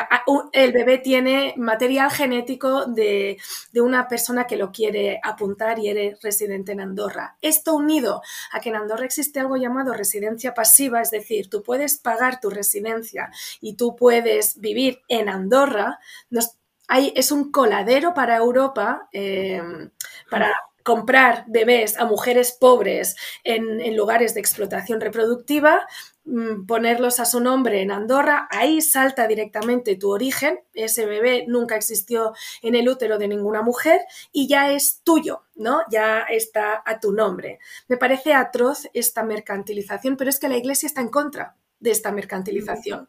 el 0.54 0.72
bebé 0.72 0.98
tiene 0.98 1.54
material 1.56 2.10
genético 2.10 2.88
de, 2.88 3.38
una 3.76 4.08
persona 4.08 4.48
que 4.48 4.58
lo 4.58 4.72
quiere 4.72 5.20
apuntar 5.22 5.78
y 5.78 5.90
eres 5.90 6.20
residente 6.24 6.72
en 6.72 6.82
Andorra. 6.82 7.38
Esto 7.40 7.76
unido 7.76 8.24
a 8.52 8.62
que 8.62 8.70
en 8.70 8.78
Andorra 8.78 9.06
existe 9.06 9.40
algo 9.40 9.58
llamado 9.58 9.94
residencia 9.94 10.56
pasiva, 10.56 11.02
es 11.02 11.12
decir, 11.12 11.52
tú 11.52 11.62
puedes 11.62 11.98
pagar 12.00 12.40
tu 12.40 12.50
residencia 12.50 13.30
y 13.62 13.76
tú 13.76 13.96
puedes 13.96 14.60
vivir 14.60 15.04
en 15.08 15.30
Andorra, 15.30 16.00
es 17.16 17.32
un 17.32 17.52
coladero 17.52 18.16
para 18.16 18.38
Europa, 18.38 19.08
eh, 19.14 19.62
para 20.32 20.52
comprar 20.90 21.46
bebés 21.48 22.00
a 22.00 22.06
mujeres 22.06 22.52
pobres 22.52 23.16
en, 23.44 23.96
lugares 23.96 24.34
de 24.34 24.40
explotación 24.40 25.00
reproductiva, 25.00 25.88
ponerlos 26.68 27.20
a 27.20 27.26
su 27.26 27.40
nombre 27.40 27.82
en 27.82 27.92
Andorra, 27.92 28.48
ahí 28.52 28.82
salta 28.82 29.28
directamente 29.28 29.96
tu 29.96 30.12
origen, 30.12 30.60
ese 30.74 31.06
bebé 31.06 31.46
nunca 31.48 31.76
existió 31.76 32.34
en 32.62 32.76
el 32.76 32.88
útero 32.88 33.18
de 33.18 33.28
ninguna 33.28 33.62
mujer 33.62 34.02
y 34.32 34.48
ya 34.48 34.72
es 34.72 35.02
tuyo, 35.04 35.44
¿no? 35.56 35.82
Ya 35.90 36.22
está 36.22 36.82
a 36.86 37.00
tu 37.00 37.12
nombre. 37.12 37.60
Me 37.88 37.98
parece 37.98 38.34
atroz 38.34 38.88
esta 38.94 39.24
mercantilización, 39.24 40.18
pero 40.18 40.30
es 40.30 40.40
que 40.40 40.50
la 40.50 40.58
Iglesia 40.58 40.88
está 40.88 41.02
en 41.02 41.10
contra 41.10 41.56
de 41.80 41.92
esta 41.92 42.12
mercantilización. 42.12 43.08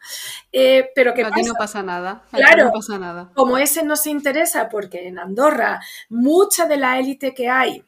Eh, 0.53 0.91
pero 0.95 1.12
que 1.12 1.25
Aquí 1.25 1.43
no 1.43 1.55
pasa 1.55 1.83
nada. 1.83 2.25
claro, 2.31 2.67
no 2.67 2.73
pasa 2.73 2.99
nada. 2.99 3.33
Como 3.35 3.59
ese 3.59 3.85
nos 3.85 4.07
interesa, 4.07 4.69
porque 4.69 5.09
en 5.09 5.19
Andorra 5.19 5.81
mucha 6.09 6.67
de 6.67 6.77
la 6.77 6.99
élite 6.99 7.35
que 7.35 7.49
hay 7.49 7.85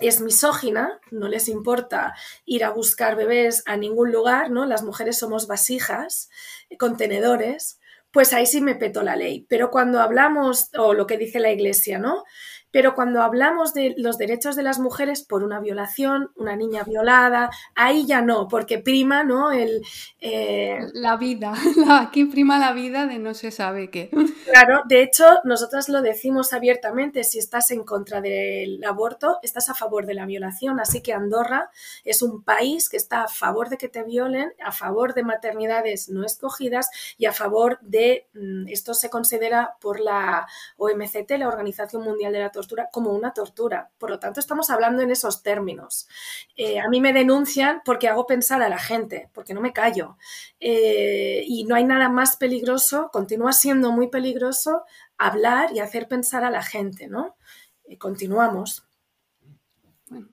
es 0.00 0.20
misógina, 0.20 1.00
no 1.10 1.28
les 1.28 1.48
importa 1.48 2.14
ir 2.44 2.64
a 2.64 2.70
buscar 2.70 3.16
bebés 3.16 3.62
a 3.66 3.76
ningún 3.76 4.12
lugar, 4.12 4.50
¿no? 4.50 4.66
Las 4.66 4.82
mujeres 4.82 5.18
somos 5.18 5.46
vasijas, 5.46 6.30
contenedores, 6.78 7.78
pues 8.10 8.32
ahí 8.32 8.46
sí 8.46 8.60
me 8.60 8.74
peto 8.74 9.02
la 9.02 9.16
ley. 9.16 9.46
Pero 9.48 9.70
cuando 9.70 10.00
hablamos, 10.00 10.70
o 10.76 10.94
lo 10.94 11.06
que 11.06 11.18
dice 11.18 11.38
la 11.40 11.52
iglesia, 11.52 11.98
¿no? 11.98 12.24
Pero 12.70 12.94
cuando 12.94 13.22
hablamos 13.22 13.74
de 13.74 13.94
los 13.96 14.18
derechos 14.18 14.56
de 14.56 14.62
las 14.62 14.78
mujeres 14.78 15.22
por 15.22 15.42
una 15.42 15.60
violación, 15.60 16.30
una 16.36 16.56
niña 16.56 16.84
violada, 16.84 17.50
ahí 17.74 18.06
ya 18.06 18.22
no, 18.22 18.48
porque 18.48 18.78
prima, 18.78 19.24
¿no? 19.24 19.50
El, 19.50 19.82
eh, 20.20 20.78
La 20.94 21.16
vida, 21.16 21.52
aquí 21.90 22.24
prima 22.24 22.58
la 22.58 22.72
vida 22.72 23.06
de 23.06 23.18
no 23.18 23.34
se 23.34 23.50
sabe 23.50 23.90
qué. 23.90 24.10
Claro, 24.44 24.82
de 24.88 25.02
hecho, 25.02 25.24
nosotras 25.44 25.88
lo 25.88 26.02
decimos 26.02 26.52
abiertamente, 26.52 27.24
si 27.24 27.38
estás 27.38 27.70
en 27.70 27.84
contra 27.84 28.20
del 28.20 28.82
aborto, 28.84 29.38
estás 29.42 29.68
a 29.68 29.74
favor 29.74 30.06
de 30.06 30.14
la 30.14 30.26
violación, 30.26 30.80
así 30.80 31.02
que 31.02 31.12
Andorra 31.12 31.70
es 32.04 32.22
un 32.22 32.42
país 32.42 32.88
que 32.88 32.96
está 32.96 33.24
a 33.24 33.28
favor 33.28 33.68
de 33.68 33.78
que 33.78 33.88
te 33.88 34.02
violen, 34.02 34.52
a 34.64 34.72
favor 34.72 35.14
de 35.14 35.22
maternidades 35.22 36.08
no 36.08 36.24
escogidas 36.24 36.90
y 37.18 37.26
a 37.26 37.32
favor 37.32 37.78
de, 37.80 38.26
mm, 38.34 38.68
esto 38.68 38.94
se 38.94 39.10
considera 39.10 39.76
por 39.80 40.00
la 40.00 40.46
OMCT, 40.76 41.38
la 41.38 41.48
Organización 41.48 42.02
Mundial 42.02 42.32
de 42.32 42.40
la 42.40 42.50
tortura 42.60 42.88
como 42.92 43.12
una 43.12 43.32
tortura. 43.32 43.90
Por 43.98 44.10
lo 44.10 44.18
tanto, 44.18 44.40
estamos 44.40 44.70
hablando 44.70 45.02
en 45.02 45.10
esos 45.10 45.42
términos. 45.42 46.08
Eh, 46.56 46.78
a 46.78 46.88
mí 46.88 47.00
me 47.00 47.12
denuncian 47.12 47.80
porque 47.84 48.08
hago 48.08 48.26
pensar 48.26 48.62
a 48.62 48.68
la 48.68 48.78
gente, 48.78 49.30
porque 49.32 49.54
no 49.54 49.60
me 49.60 49.72
callo. 49.72 50.16
Eh, 50.60 51.42
y 51.46 51.64
no 51.64 51.74
hay 51.74 51.84
nada 51.84 52.08
más 52.08 52.36
peligroso, 52.36 53.10
continúa 53.12 53.52
siendo 53.52 53.92
muy 53.92 54.08
peligroso 54.08 54.82
hablar 55.16 55.74
y 55.74 55.80
hacer 55.80 56.06
pensar 56.08 56.44
a 56.44 56.50
la 56.50 56.62
gente, 56.62 57.08
¿no? 57.08 57.36
Eh, 57.84 57.96
continuamos. 57.96 58.86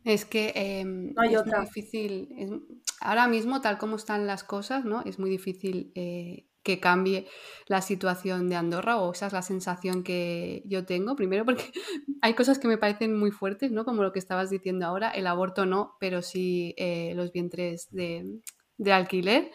es 0.03 0.25
que 0.25 0.51
em, 0.55 1.13
no 1.13 1.22
hay 1.22 1.36
es 1.36 1.46
muy 1.46 1.65
difícil, 1.65 2.74
ahora 3.00 3.27
mismo, 3.27 3.62
tal 3.62 3.77
como 3.77 3.96
están 3.96 4.27
las 4.27 4.43
cosas, 4.43 4.84
¿no? 4.86 5.01
Es 5.03 5.19
muy 5.19 5.29
difícil 5.29 5.93
que 6.67 6.81
cambie 6.81 7.27
la 7.67 7.81
situación 7.81 8.50
de 8.50 8.57
Andorra 8.57 8.97
o 8.97 9.13
esa 9.13 9.27
es 9.27 9.33
la 9.33 9.41
sensación 9.41 10.03
que 10.03 10.63
yo 10.65 10.86
tengo. 10.86 11.15
Primero 11.15 11.45
porque 11.45 11.71
hay 12.21 12.33
cosas 12.33 12.59
que 12.59 12.67
me 12.67 12.77
parecen 12.77 13.17
muy 13.17 13.31
fuertes, 13.31 13.71
¿no? 13.71 13.86
Como 13.86 14.03
lo 14.03 14.12
que 14.12 14.19
estabas 14.19 14.50
diciendo 14.50 14.86
ahora, 14.86 15.09
el 15.12 15.27
aborto 15.27 15.65
no, 15.65 15.95
pero 16.01 16.21
sí 16.21 16.75
eh, 16.75 17.13
los 17.15 17.31
vientres 17.31 17.88
de, 17.91 18.41
alquiler. 18.91 19.50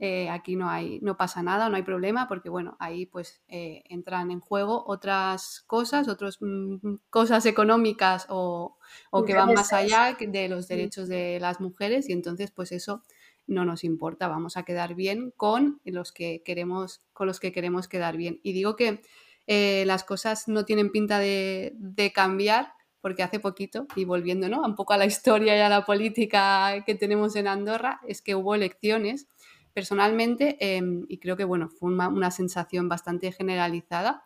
Eh, 0.00 0.28
aquí 0.28 0.56
no 0.56 0.68
hay, 0.68 0.98
no 1.02 1.16
pasa 1.16 1.40
nada, 1.42 1.68
no 1.68 1.76
hay 1.76 1.84
problema, 1.84 2.26
porque 2.26 2.50
bueno, 2.50 2.76
ahí 2.80 3.06
pues 3.06 3.40
eh, 3.46 3.84
entran 3.88 4.32
en 4.32 4.40
juego 4.40 4.84
otras 4.88 5.62
cosas, 5.68 6.08
otras 6.08 6.38
mm, 6.40 6.96
cosas 7.10 7.46
económicas 7.46 8.26
o, 8.28 8.76
o 9.10 9.24
que 9.24 9.34
van 9.34 9.54
más 9.54 9.72
allá 9.72 10.16
de 10.18 10.48
los 10.48 10.66
derechos 10.66 11.08
de 11.08 11.38
las 11.40 11.60
mujeres, 11.60 12.10
y 12.10 12.12
entonces 12.12 12.50
pues 12.50 12.72
eso 12.72 13.04
no 13.46 13.64
nos 13.64 13.84
importa, 13.84 14.28
vamos 14.28 14.56
a 14.56 14.64
quedar 14.64 14.94
bien 14.94 15.32
con 15.36 15.80
los 15.84 16.12
que 16.12 16.42
queremos, 16.44 17.02
con 17.12 17.26
los 17.26 17.40
que 17.40 17.52
queremos 17.52 17.88
quedar 17.88 18.16
bien. 18.16 18.40
Y 18.42 18.52
digo 18.52 18.76
que 18.76 19.02
eh, 19.46 19.84
las 19.86 20.04
cosas 20.04 20.48
no 20.48 20.64
tienen 20.64 20.90
pinta 20.90 21.18
de, 21.18 22.12
cambiar, 22.14 22.72
porque 23.00 23.22
hace 23.22 23.38
poquito, 23.38 23.86
y 23.94 24.04
volviendo 24.04 24.48
¿no? 24.48 24.62
un 24.62 24.74
poco 24.74 24.92
a 24.92 24.98
la 24.98 25.06
historia 25.06 25.56
y 25.56 25.60
a 25.60 25.68
la 25.68 25.84
política 25.84 26.82
que 26.84 26.94
tenemos 26.94 27.36
en 27.36 27.46
Andorra, 27.46 28.00
es 28.06 28.22
que 28.22 28.34
hubo 28.34 28.54
elecciones. 28.54 29.28
Personalmente, 29.72 30.56
em, 30.60 31.04
y 31.08 31.18
creo 31.18 31.36
que 31.36 31.44
bueno, 31.44 31.68
fue 31.68 31.92
una 31.92 32.30
sensación 32.30 32.88
bastante 32.88 33.30
generalizada, 33.30 34.24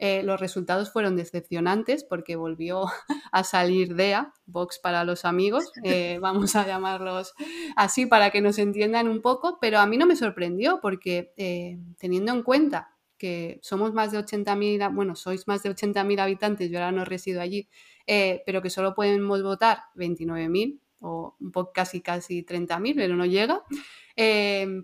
eh, 0.00 0.22
los 0.22 0.38
resultados 0.38 0.92
fueron 0.92 1.16
decepcionantes 1.16 2.04
porque 2.04 2.36
volvió 2.36 2.84
a 3.32 3.42
salir 3.42 3.96
DEA, 3.96 4.32
Vox 4.46 4.78
para 4.78 5.02
los 5.02 5.24
amigos, 5.24 5.72
eh, 5.82 6.18
vamos 6.20 6.54
a 6.54 6.64
llamarlos 6.64 7.34
así 7.74 8.06
para 8.06 8.30
que 8.30 8.40
nos 8.40 8.58
entiendan 8.58 9.08
un 9.08 9.20
poco, 9.20 9.58
pero 9.60 9.80
a 9.80 9.86
mí 9.86 9.96
no 9.96 10.06
me 10.06 10.14
sorprendió 10.14 10.78
porque 10.80 11.32
eh, 11.36 11.78
teniendo 11.98 12.32
en 12.32 12.44
cuenta 12.44 12.94
que 13.18 13.58
somos 13.60 13.92
más 13.92 14.12
de 14.12 14.20
80.000, 14.20 14.94
bueno, 14.94 15.16
sois 15.16 15.48
más 15.48 15.64
de 15.64 15.70
80.000 15.70 16.20
habitantes, 16.20 16.70
yo 16.70 16.78
ahora 16.78 16.92
no 16.92 17.04
resido 17.04 17.40
allí, 17.40 17.68
pero 18.06 18.62
que 18.62 18.70
solo 18.70 18.94
podemos 18.94 19.42
votar 19.42 19.80
29.000 19.96 20.78
o 21.00 21.34
un 21.40 21.50
poco 21.50 21.72
casi 21.72 22.00
casi 22.00 22.44
30.000, 22.44 22.94
pero 22.94 23.16
no 23.16 23.26
llega, 23.26 23.64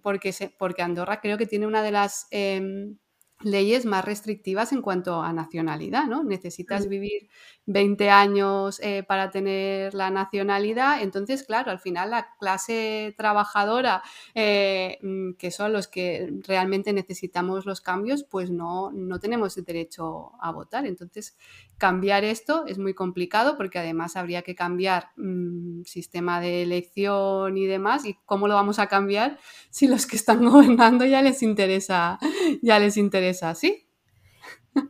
porque, 0.02 0.34
porque 0.58 0.82
Andorra 0.82 1.20
creo 1.20 1.38
que 1.38 1.46
tiene 1.46 1.68
una 1.68 1.84
de 1.84 1.92
las 1.92 2.26
em, 2.32 2.96
leyes 3.44 3.84
más 3.84 4.04
restrictivas 4.04 4.72
en 4.72 4.82
cuanto 4.82 5.22
a 5.22 5.32
nacionalidad, 5.32 6.06
¿no? 6.06 6.24
Necesitas 6.24 6.88
vivir 6.88 7.28
20 7.66 8.10
años 8.10 8.80
eh, 8.80 9.04
para 9.06 9.30
tener 9.30 9.94
la 9.94 10.10
nacionalidad, 10.10 11.02
entonces, 11.02 11.44
claro, 11.44 11.70
al 11.70 11.78
final 11.78 12.10
la 12.10 12.34
clase 12.38 13.14
trabajadora, 13.16 14.02
eh, 14.34 14.98
mm, 15.02 15.32
que 15.34 15.50
son 15.50 15.72
los 15.72 15.88
que 15.88 16.30
realmente 16.46 16.92
necesitamos 16.92 17.66
los 17.66 17.80
cambios, 17.80 18.24
pues 18.24 18.50
no, 18.50 18.90
no 18.92 19.18
tenemos 19.20 19.56
el 19.56 19.64
derecho 19.64 20.32
a 20.40 20.50
votar. 20.52 20.86
Entonces, 20.86 21.36
cambiar 21.78 22.24
esto 22.24 22.64
es 22.66 22.78
muy 22.78 22.94
complicado 22.94 23.56
porque 23.56 23.78
además 23.78 24.16
habría 24.16 24.42
que 24.42 24.54
cambiar 24.54 25.08
mm, 25.16 25.82
sistema 25.84 26.40
de 26.40 26.62
elección 26.62 27.56
y 27.56 27.66
demás. 27.66 28.04
¿Y 28.04 28.16
cómo 28.26 28.48
lo 28.48 28.54
vamos 28.54 28.78
a 28.78 28.86
cambiar 28.88 29.38
si 29.70 29.86
los 29.88 30.06
que 30.06 30.16
están 30.16 30.44
gobernando 30.50 31.04
ya 31.04 31.22
les 31.22 31.42
interesa, 31.42 32.18
ya 32.62 32.78
les 32.78 32.96
interesa 32.96 33.33
así? 33.42 33.88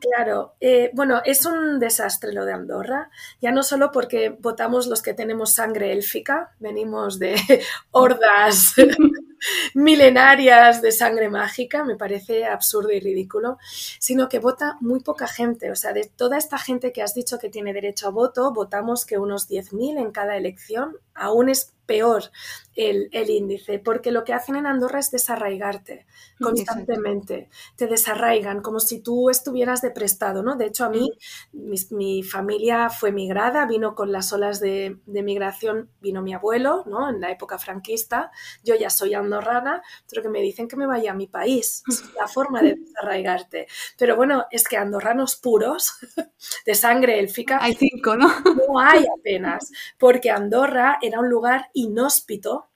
Claro, 0.01 0.55
eh, 0.61 0.91
bueno, 0.95 1.21
es 1.27 1.45
un 1.45 1.79
desastre 1.79 2.33
lo 2.33 2.47
de 2.47 2.55
Andorra, 2.55 3.11
ya 3.43 3.53
no 3.53 3.63
solo 3.63 3.91
porque 3.93 4.31
votamos 4.31 4.87
los 4.87 5.03
que 5.03 5.13
tenemos 5.13 5.53
sangre 5.53 5.93
élfica, 5.93 6.55
venimos 6.59 7.19
de 7.19 7.35
hordas 7.91 8.77
milenarias 9.75 10.81
de 10.81 10.91
sangre 10.91 11.29
mágica, 11.29 11.85
me 11.85 11.97
parece 11.97 12.47
absurdo 12.47 12.93
y 12.93 13.01
ridículo, 13.01 13.59
sino 13.99 14.27
que 14.31 14.39
vota 14.39 14.79
muy 14.81 15.01
poca 15.01 15.29
gente. 15.29 15.71
O 15.71 15.77
sea, 15.77 15.93
de 15.93 16.11
toda 16.17 16.39
esta 16.39 16.59
gente 16.59 16.91
que 16.91 17.03
has 17.03 17.15
dicho 17.15 17.39
que 17.39 17.51
tiene 17.51 17.75
derecho 17.75 18.09
a 18.09 18.11
voto, 18.11 18.55
votamos 18.55 19.05
que 19.05 19.19
unos 19.19 19.49
10.000 19.51 19.99
en 19.99 20.13
cada 20.13 20.39
elección, 20.39 20.97
aún 21.15 21.49
es 21.49 21.75
peor 21.87 22.31
el, 22.77 23.31
índice, 23.31 23.79
porque 23.79 24.11
lo 24.11 24.25
que 24.25 24.33
hacen 24.33 24.57
en 24.57 24.67
Andorra 24.67 24.99
es 24.99 25.11
desarraigarte 25.11 26.07
constantemente, 26.41 27.49
te 27.77 27.87
desarraigan 27.87 28.61
como 28.61 28.81
si 28.81 29.01
tú 29.01 29.31
estuvieras 29.31 29.81
de 29.81 29.93
prestado, 29.93 30.43
¿no? 30.43 30.57
De 30.57 30.67
hecho, 30.67 30.85
a 30.85 30.91
mí, 30.91 31.13
mi, 31.53 32.23
familia 32.25 32.91
fue 32.91 33.13
migrada, 33.13 33.67
vino 33.67 33.95
con 33.95 34.11
las 34.11 34.33
olas 34.33 34.59
de, 34.59 34.99
migración, 35.07 35.89
vino 36.01 36.23
mi 36.23 36.35
abuelo, 36.35 36.83
¿no? 36.87 37.09
En 37.09 37.21
la 37.21 37.31
época 37.31 37.59
franquista, 37.59 38.33
yo 38.65 38.75
ya 38.75 38.91
soy 38.91 39.15
andorrana, 39.15 39.83
pero 40.11 40.23
que 40.23 40.29
me 40.29 40.41
dicen 40.41 40.67
que 40.67 40.77
me 40.77 40.87
vaya 40.87 41.13
a 41.13 41.15
mi 41.15 41.29
país, 41.29 41.85
es 41.89 42.15
la 42.15 42.27
forma 42.27 42.61
de 42.61 42.75
desarraigarte. 42.75 43.69
Pero 43.97 44.17
bueno, 44.17 44.47
es 44.51 44.67
que 44.67 44.77
andorranos 44.77 45.37
puros, 45.37 45.93
de 46.67 46.75
sangre 46.75 47.21
élfica, 47.21 47.59
hay 47.63 47.75
cinco, 47.75 48.17
¿no? 48.17 48.29
No 48.45 48.81
hay 48.81 49.05
apenas, 49.19 49.71
porque 49.99 50.31
Andorra 50.31 50.99
era 51.07 51.21
un 51.21 51.29
lugar 51.29 51.71
inhóspito 51.75 52.71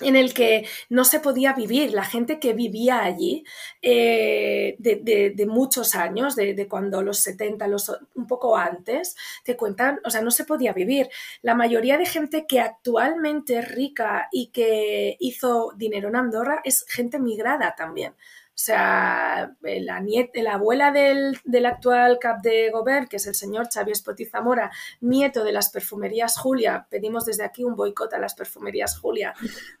en 0.00 0.14
el 0.14 0.34
que 0.34 0.66
no 0.90 1.04
se 1.04 1.20
podía 1.20 1.54
vivir. 1.54 1.92
La 1.92 2.04
gente 2.04 2.38
que 2.38 2.52
vivía 2.52 3.02
allí 3.02 3.44
eh, 3.80 4.76
de, 4.78 5.46
muchos 5.48 5.94
años, 5.94 6.36
de, 6.36 6.68
cuando 6.68 7.02
los 7.02 7.18
70, 7.18 7.66
los, 7.68 7.90
un 8.14 8.26
poco 8.26 8.56
antes, 8.56 9.16
te 9.44 9.56
cuentan, 9.56 10.00
o 10.04 10.10
sea, 10.10 10.20
no 10.20 10.30
se 10.30 10.44
podía 10.44 10.72
vivir. 10.72 11.08
La 11.42 11.54
mayoría 11.54 11.96
de 11.98 12.06
gente 12.06 12.46
que 12.46 12.60
actualmente 12.60 13.58
es 13.58 13.68
rica 13.72 14.28
y 14.30 14.48
que 14.48 15.16
hizo 15.18 15.72
dinero 15.76 16.08
en 16.08 16.16
Andorra 16.16 16.60
es 16.64 16.84
gente 16.88 17.18
migrada 17.18 17.74
también. 17.76 18.14
O 18.56 18.58
sea, 18.58 19.54
la, 19.60 20.02
la 20.32 20.54
abuela 20.54 20.90
del, 20.90 21.66
actual 21.66 22.18
cap 22.18 22.40
de 22.40 22.70
Gobert, 22.70 23.06
que 23.06 23.16
es 23.16 23.26
el 23.26 23.34
señor 23.34 23.68
Xavier 23.70 23.92
Espotí 23.92 24.24
Zamora, 24.24 24.70
nieto 25.02 25.44
de 25.44 25.52
las 25.52 25.68
perfumerías 25.68 26.38
Julia, 26.38 26.86
pedimos 26.88 27.26
desde 27.26 27.44
aquí 27.44 27.64
un 27.64 27.76
boicot 27.76 28.14
a 28.14 28.18
las 28.18 28.34
perfumerías 28.34 28.98
Julia, 28.98 29.34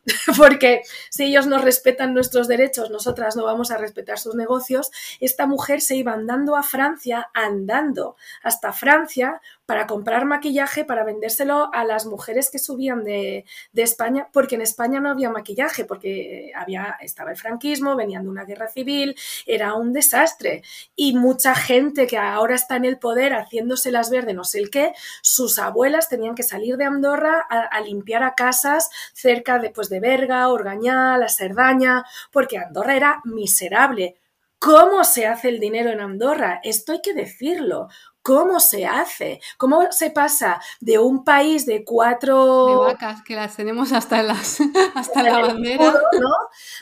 porque 0.36 0.82
si 1.08 1.24
ellos 1.24 1.46
no 1.46 1.56
respetan 1.56 2.12
nuestros 2.12 2.48
derechos, 2.48 2.90
nosotras 2.90 3.34
no 3.34 3.44
vamos 3.44 3.70
a 3.70 3.78
respetar 3.78 4.18
sus 4.18 4.34
negocios. 4.34 4.90
Esta 5.20 5.46
mujer 5.46 5.80
se 5.80 5.96
iba 5.96 6.12
andando 6.12 6.54
a 6.54 6.62
Francia, 6.62 7.30
andando 7.32 8.16
hasta 8.42 8.74
Francia 8.74 9.40
para 9.66 9.88
comprar 9.88 10.24
maquillaje, 10.24 10.84
para 10.84 11.04
vendérselo 11.04 11.70
a 11.74 11.84
las 11.84 12.06
mujeres 12.06 12.50
que 12.50 12.60
subían 12.60 13.02
de, 13.02 13.44
de 13.72 13.82
España, 13.82 14.28
porque 14.32 14.54
en 14.54 14.62
España 14.62 15.00
no 15.00 15.10
había 15.10 15.28
maquillaje, 15.28 15.84
porque 15.84 16.52
había, 16.54 16.96
estaba 17.00 17.32
el 17.32 17.36
franquismo, 17.36 17.96
venían 17.96 18.22
de 18.22 18.30
una 18.30 18.44
guerra 18.44 18.68
civil, 18.68 19.16
era 19.44 19.74
un 19.74 19.92
desastre. 19.92 20.62
Y 20.94 21.14
mucha 21.14 21.54
gente 21.54 22.06
que 22.06 22.16
ahora 22.16 22.54
está 22.54 22.76
en 22.76 22.84
el 22.84 22.98
poder 22.98 23.34
haciéndose 23.34 23.90
las 23.90 24.08
verdes, 24.10 24.36
no 24.36 24.44
sé 24.44 24.60
el 24.60 24.70
qué, 24.70 24.92
sus 25.20 25.58
abuelas 25.58 26.08
tenían 26.08 26.36
que 26.36 26.44
salir 26.44 26.76
de 26.76 26.84
Andorra 26.84 27.44
a, 27.48 27.80
limpiar 27.80 28.22
a 28.22 28.34
casas 28.34 28.88
cerca 29.12 29.58
de, 29.58 29.70
pues, 29.70 29.88
de 29.88 30.00
Berga, 30.00 30.48
Orgañá, 30.48 31.18
La 31.18 31.28
Cerdaña, 31.28 32.04
porque 32.30 32.58
Andorra 32.58 32.94
era 32.94 33.20
miserable. 33.24 34.16
¿Cómo 34.58 35.04
se 35.04 35.26
hace 35.26 35.50
el 35.50 35.60
dinero 35.60 35.90
en 35.90 36.00
Andorra? 36.00 36.60
Esto 36.64 36.92
hay 36.92 37.02
que 37.02 37.12
decirlo 37.12 37.88
cómo 38.26 38.58
se 38.58 38.84
hace, 38.84 39.40
cómo 39.56 39.92
se 39.92 40.10
pasa 40.10 40.60
de 40.80 40.98
un 40.98 41.22
país 41.22 41.64
de 41.64 41.84
cuatro... 41.84 42.66
De 42.66 42.92
vacas, 42.92 43.22
que 43.22 43.36
las 43.36 43.54
tenemos 43.54 43.92
hasta, 43.92 44.20
las, 44.24 44.58
hasta 44.96 45.22
la 45.22 45.38
bandera. 45.38 45.92
¿no? 45.92 46.34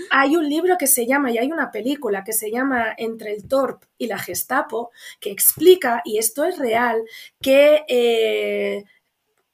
Hay 0.09 0.37
un 0.37 0.49
libro 0.49 0.79
que 0.79 0.87
se 0.87 1.07
llama, 1.07 1.31
y 1.31 1.37
hay 1.37 1.53
una 1.53 1.71
película 1.71 2.25
que 2.25 2.33
se 2.33 2.51
llama 2.51 2.95
Entre 2.97 3.35
el 3.35 3.47
Torp 3.47 3.83
y 3.99 4.07
la 4.07 4.19
Gestapo, 4.19 4.91
que 5.21 5.31
explica, 5.31 6.01
y 6.07 6.17
esto 6.17 6.45
es 6.45 6.57
real, 6.57 7.03
que 7.43 7.85
eh, 7.89 8.85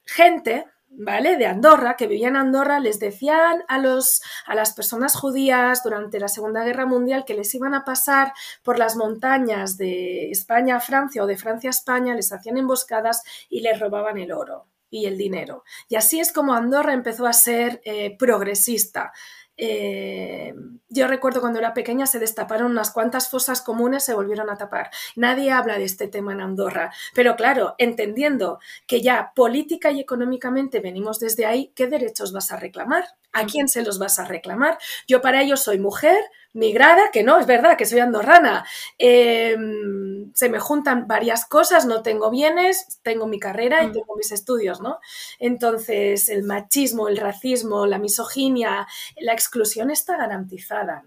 gente 0.05 0.67
¿vale? 0.91 1.37
De 1.37 1.47
Andorra, 1.47 1.97
que 1.97 2.07
vivían 2.07 2.37
en 2.37 2.43
Andorra, 2.43 2.81
les 2.81 2.99
decían 2.99 3.65
a, 3.69 3.79
los, 3.79 4.23
a 4.47 4.55
las 4.55 4.73
personas 4.73 5.15
judías 5.15 5.83
durante 5.83 6.21
la 6.21 6.29
Segunda 6.29 6.65
Guerra 6.65 6.87
Mundial 6.87 7.25
que 7.25 7.35
les 7.35 7.55
iban 7.55 7.75
a 7.75 7.85
pasar 7.85 8.33
por 8.63 8.79
las 8.79 8.97
montañas 8.97 9.77
de 9.77 10.31
España 10.31 10.77
a 10.77 10.81
Francia 10.81 11.23
o 11.23 11.27
de 11.27 11.37
Francia 11.37 11.71
a 11.71 11.73
España, 11.73 12.15
les 12.15 12.33
hacían 12.33 12.59
emboscadas 12.59 13.23
y 13.49 13.61
les 13.61 13.79
robaban 13.79 14.19
el 14.19 14.33
oro 14.33 14.67
y 14.91 15.07
el 15.07 15.17
dinero. 15.17 15.65
Y 15.89 15.95
así 15.95 16.21
es 16.21 16.33
como 16.33 16.53
Andorra 16.53 16.93
empezó 16.93 17.27
a 17.27 17.33
ser 17.33 17.81
eh, 17.85 18.17
progresista. 18.19 19.13
Eh, 19.57 20.55
yo 20.89 21.07
recuerdo 21.07 21.41
cuando 21.41 21.59
era 21.59 21.75
pequeña 21.75 22.07
se 22.07 22.19
destaparon 22.19 22.71
unas 22.73 22.91
cuantas 22.93 23.29
fosas 23.31 23.63
comunes, 23.63 24.05
se 24.05 24.15
volvieron 24.15 24.51
a 24.51 24.57
tapar. 24.57 24.91
Nadie 25.17 25.51
habla 25.53 25.79
de 25.79 25.85
este 25.85 26.09
tema 26.09 26.33
en 26.33 26.41
Andorra, 26.41 26.93
pero 27.15 27.37
claro, 27.37 27.75
entendiendo 27.79 28.59
que 28.87 29.03
ya 29.03 29.33
política 29.35 29.91
y 29.91 30.01
económicamente 30.01 30.81
venimos 30.81 31.21
desde 31.21 31.47
ahí, 31.47 31.73
¿qué 31.75 31.87
derechos 31.87 32.33
vas 32.33 32.53
a 32.53 32.57
reclamar? 32.57 33.05
¿A 33.33 33.47
quién 33.47 33.69
se 33.69 33.83
los 33.83 33.99
vas 33.99 34.19
a 34.19 34.25
reclamar? 34.25 34.79
Yo 35.07 35.21
para 35.21 35.43
ello 35.43 35.57
soy 35.57 35.79
mujer, 35.79 36.17
migrada, 36.53 37.11
que 37.13 37.23
no, 37.23 37.39
es 37.39 37.47
verdad 37.47 37.77
que 37.77 37.87
soy 37.87 38.01
andorrana. 38.01 38.67
Em, 38.99 40.33
se 40.35 40.49
me 40.49 40.59
juntan 40.59 41.07
varias 41.07 41.47
cosas, 41.47 41.87
no 41.87 42.03
tengo 42.03 42.31
bienes, 42.31 42.99
tengo 43.03 43.27
mi 43.27 43.39
carrera 43.39 43.85
y 43.85 43.89
mm. 43.89 43.93
tengo 43.93 44.17
mis 44.17 44.33
estudios, 44.33 44.81
¿no? 44.81 44.99
Entonces, 45.39 46.29
el 46.29 46.43
machismo, 46.43 47.09
el 47.09 47.19
racismo, 47.19 47.87
la 47.87 47.99
misoginia, 47.99 48.87
la 49.17 49.33
exclusión 49.33 49.91
está 49.91 50.17
garantizada. 50.17 51.05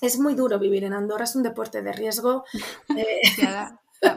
Es 0.00 0.18
muy 0.18 0.34
duro 0.34 0.58
vivir 0.58 0.84
en 0.84 0.92
Andorra, 0.92 1.24
es 1.24 1.36
un 1.36 1.42
deporte 1.42 1.82
de 1.82 1.92
riesgo. 1.92 2.44
Eh, 2.96 3.20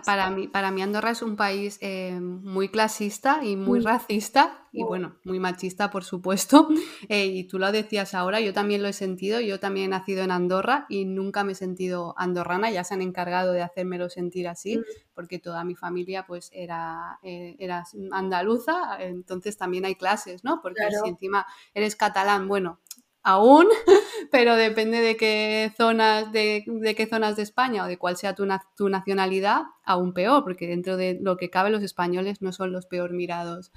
para 0.05 0.29
mí, 0.29 0.47
para 0.47 0.71
mí 0.71 0.81
Andorra 0.81 1.11
es 1.11 1.21
un 1.21 1.35
país 1.35 1.77
eh, 1.81 2.19
muy 2.19 2.69
clasista 2.69 3.43
y 3.43 3.55
muy 3.55 3.79
mm. 3.79 3.83
racista 3.83 4.67
y 4.71 4.83
bueno, 4.83 5.17
muy 5.23 5.39
machista 5.39 5.89
por 5.91 6.03
supuesto. 6.03 6.67
Eh, 7.09 7.25
y 7.25 7.43
tú 7.45 7.59
lo 7.59 7.71
decías 7.71 8.13
ahora, 8.13 8.39
yo 8.39 8.53
también 8.53 8.81
lo 8.81 8.87
he 8.87 8.93
sentido, 8.93 9.41
yo 9.41 9.59
también 9.59 9.87
he 9.87 9.89
nacido 9.89 10.23
en 10.23 10.31
Andorra 10.31 10.85
y 10.87 11.03
nunca 11.03 11.43
me 11.43 11.53
he 11.53 11.55
sentido 11.55 12.13
andorrana, 12.17 12.71
ya 12.71 12.83
se 12.83 12.93
han 12.93 13.01
encargado 13.01 13.51
de 13.51 13.61
hacérmelo 13.61 14.09
sentir 14.09 14.47
así, 14.47 14.77
mm. 14.77 14.81
porque 15.13 15.39
toda 15.39 15.63
mi 15.63 15.75
familia 15.75 16.25
pues 16.25 16.49
era, 16.53 17.19
eh, 17.23 17.55
era 17.59 17.83
andaluza, 18.11 18.97
entonces 18.99 19.57
también 19.57 19.85
hay 19.85 19.95
clases, 19.95 20.43
¿no? 20.43 20.61
Porque 20.61 20.83
si 21.03 21.09
encima 21.09 21.45
eres 21.73 21.95
catalán, 21.95 22.47
bueno, 22.47 22.79
aún, 23.23 23.67
pero 24.31 24.55
depende 24.55 24.99
de 25.01 25.17
qué 25.17 25.71
zonas 25.77 26.31
de, 26.31 26.63
qué 26.95 27.07
zonas 27.07 27.35
de 27.35 27.43
España 27.43 27.83
o 27.83 27.87
de 27.87 27.97
cuál 27.97 28.17
sea 28.17 28.35
tu, 28.35 28.47
tu, 28.75 28.89
nacionalidad, 28.89 29.63
aún 29.83 30.13
peor, 30.13 30.43
porque 30.43 30.67
dentro 30.67 30.97
de 30.97 31.17
lo 31.21 31.37
que 31.37 31.49
cabe 31.49 31.69
los 31.69 31.83
españoles 31.83 32.41
no 32.41 32.51
son 32.51 32.71
los 32.71 32.85
peor 32.85 33.11
mirados 33.11 33.71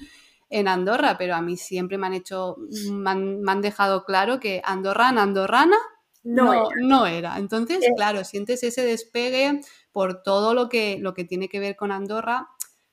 en 0.50 0.68
Andorra, 0.68 1.16
pero 1.18 1.34
a 1.34 1.40
mí 1.40 1.56
siempre 1.56 1.98
me 1.98 2.06
han 2.06 2.14
hecho, 2.14 2.56
me 2.90 3.10
han, 3.10 3.60
dejado 3.60 4.04
claro 4.04 4.40
que 4.40 4.62
andorrana, 4.64 5.22
andorrana 5.22 5.76
no, 6.22 6.70
no, 6.80 7.06
era. 7.06 7.38
Entonces, 7.38 7.82
eh. 7.82 7.90
claro, 7.94 8.24
sientes 8.24 8.62
ese 8.62 8.82
despegue 8.82 9.60
por 9.92 10.22
todo 10.22 10.54
lo 10.54 10.70
que, 10.70 10.98
lo 10.98 11.12
que 11.12 11.24
tiene 11.24 11.48
que 11.48 11.60
ver 11.60 11.76
con 11.76 11.92
Andorra, 11.92 12.48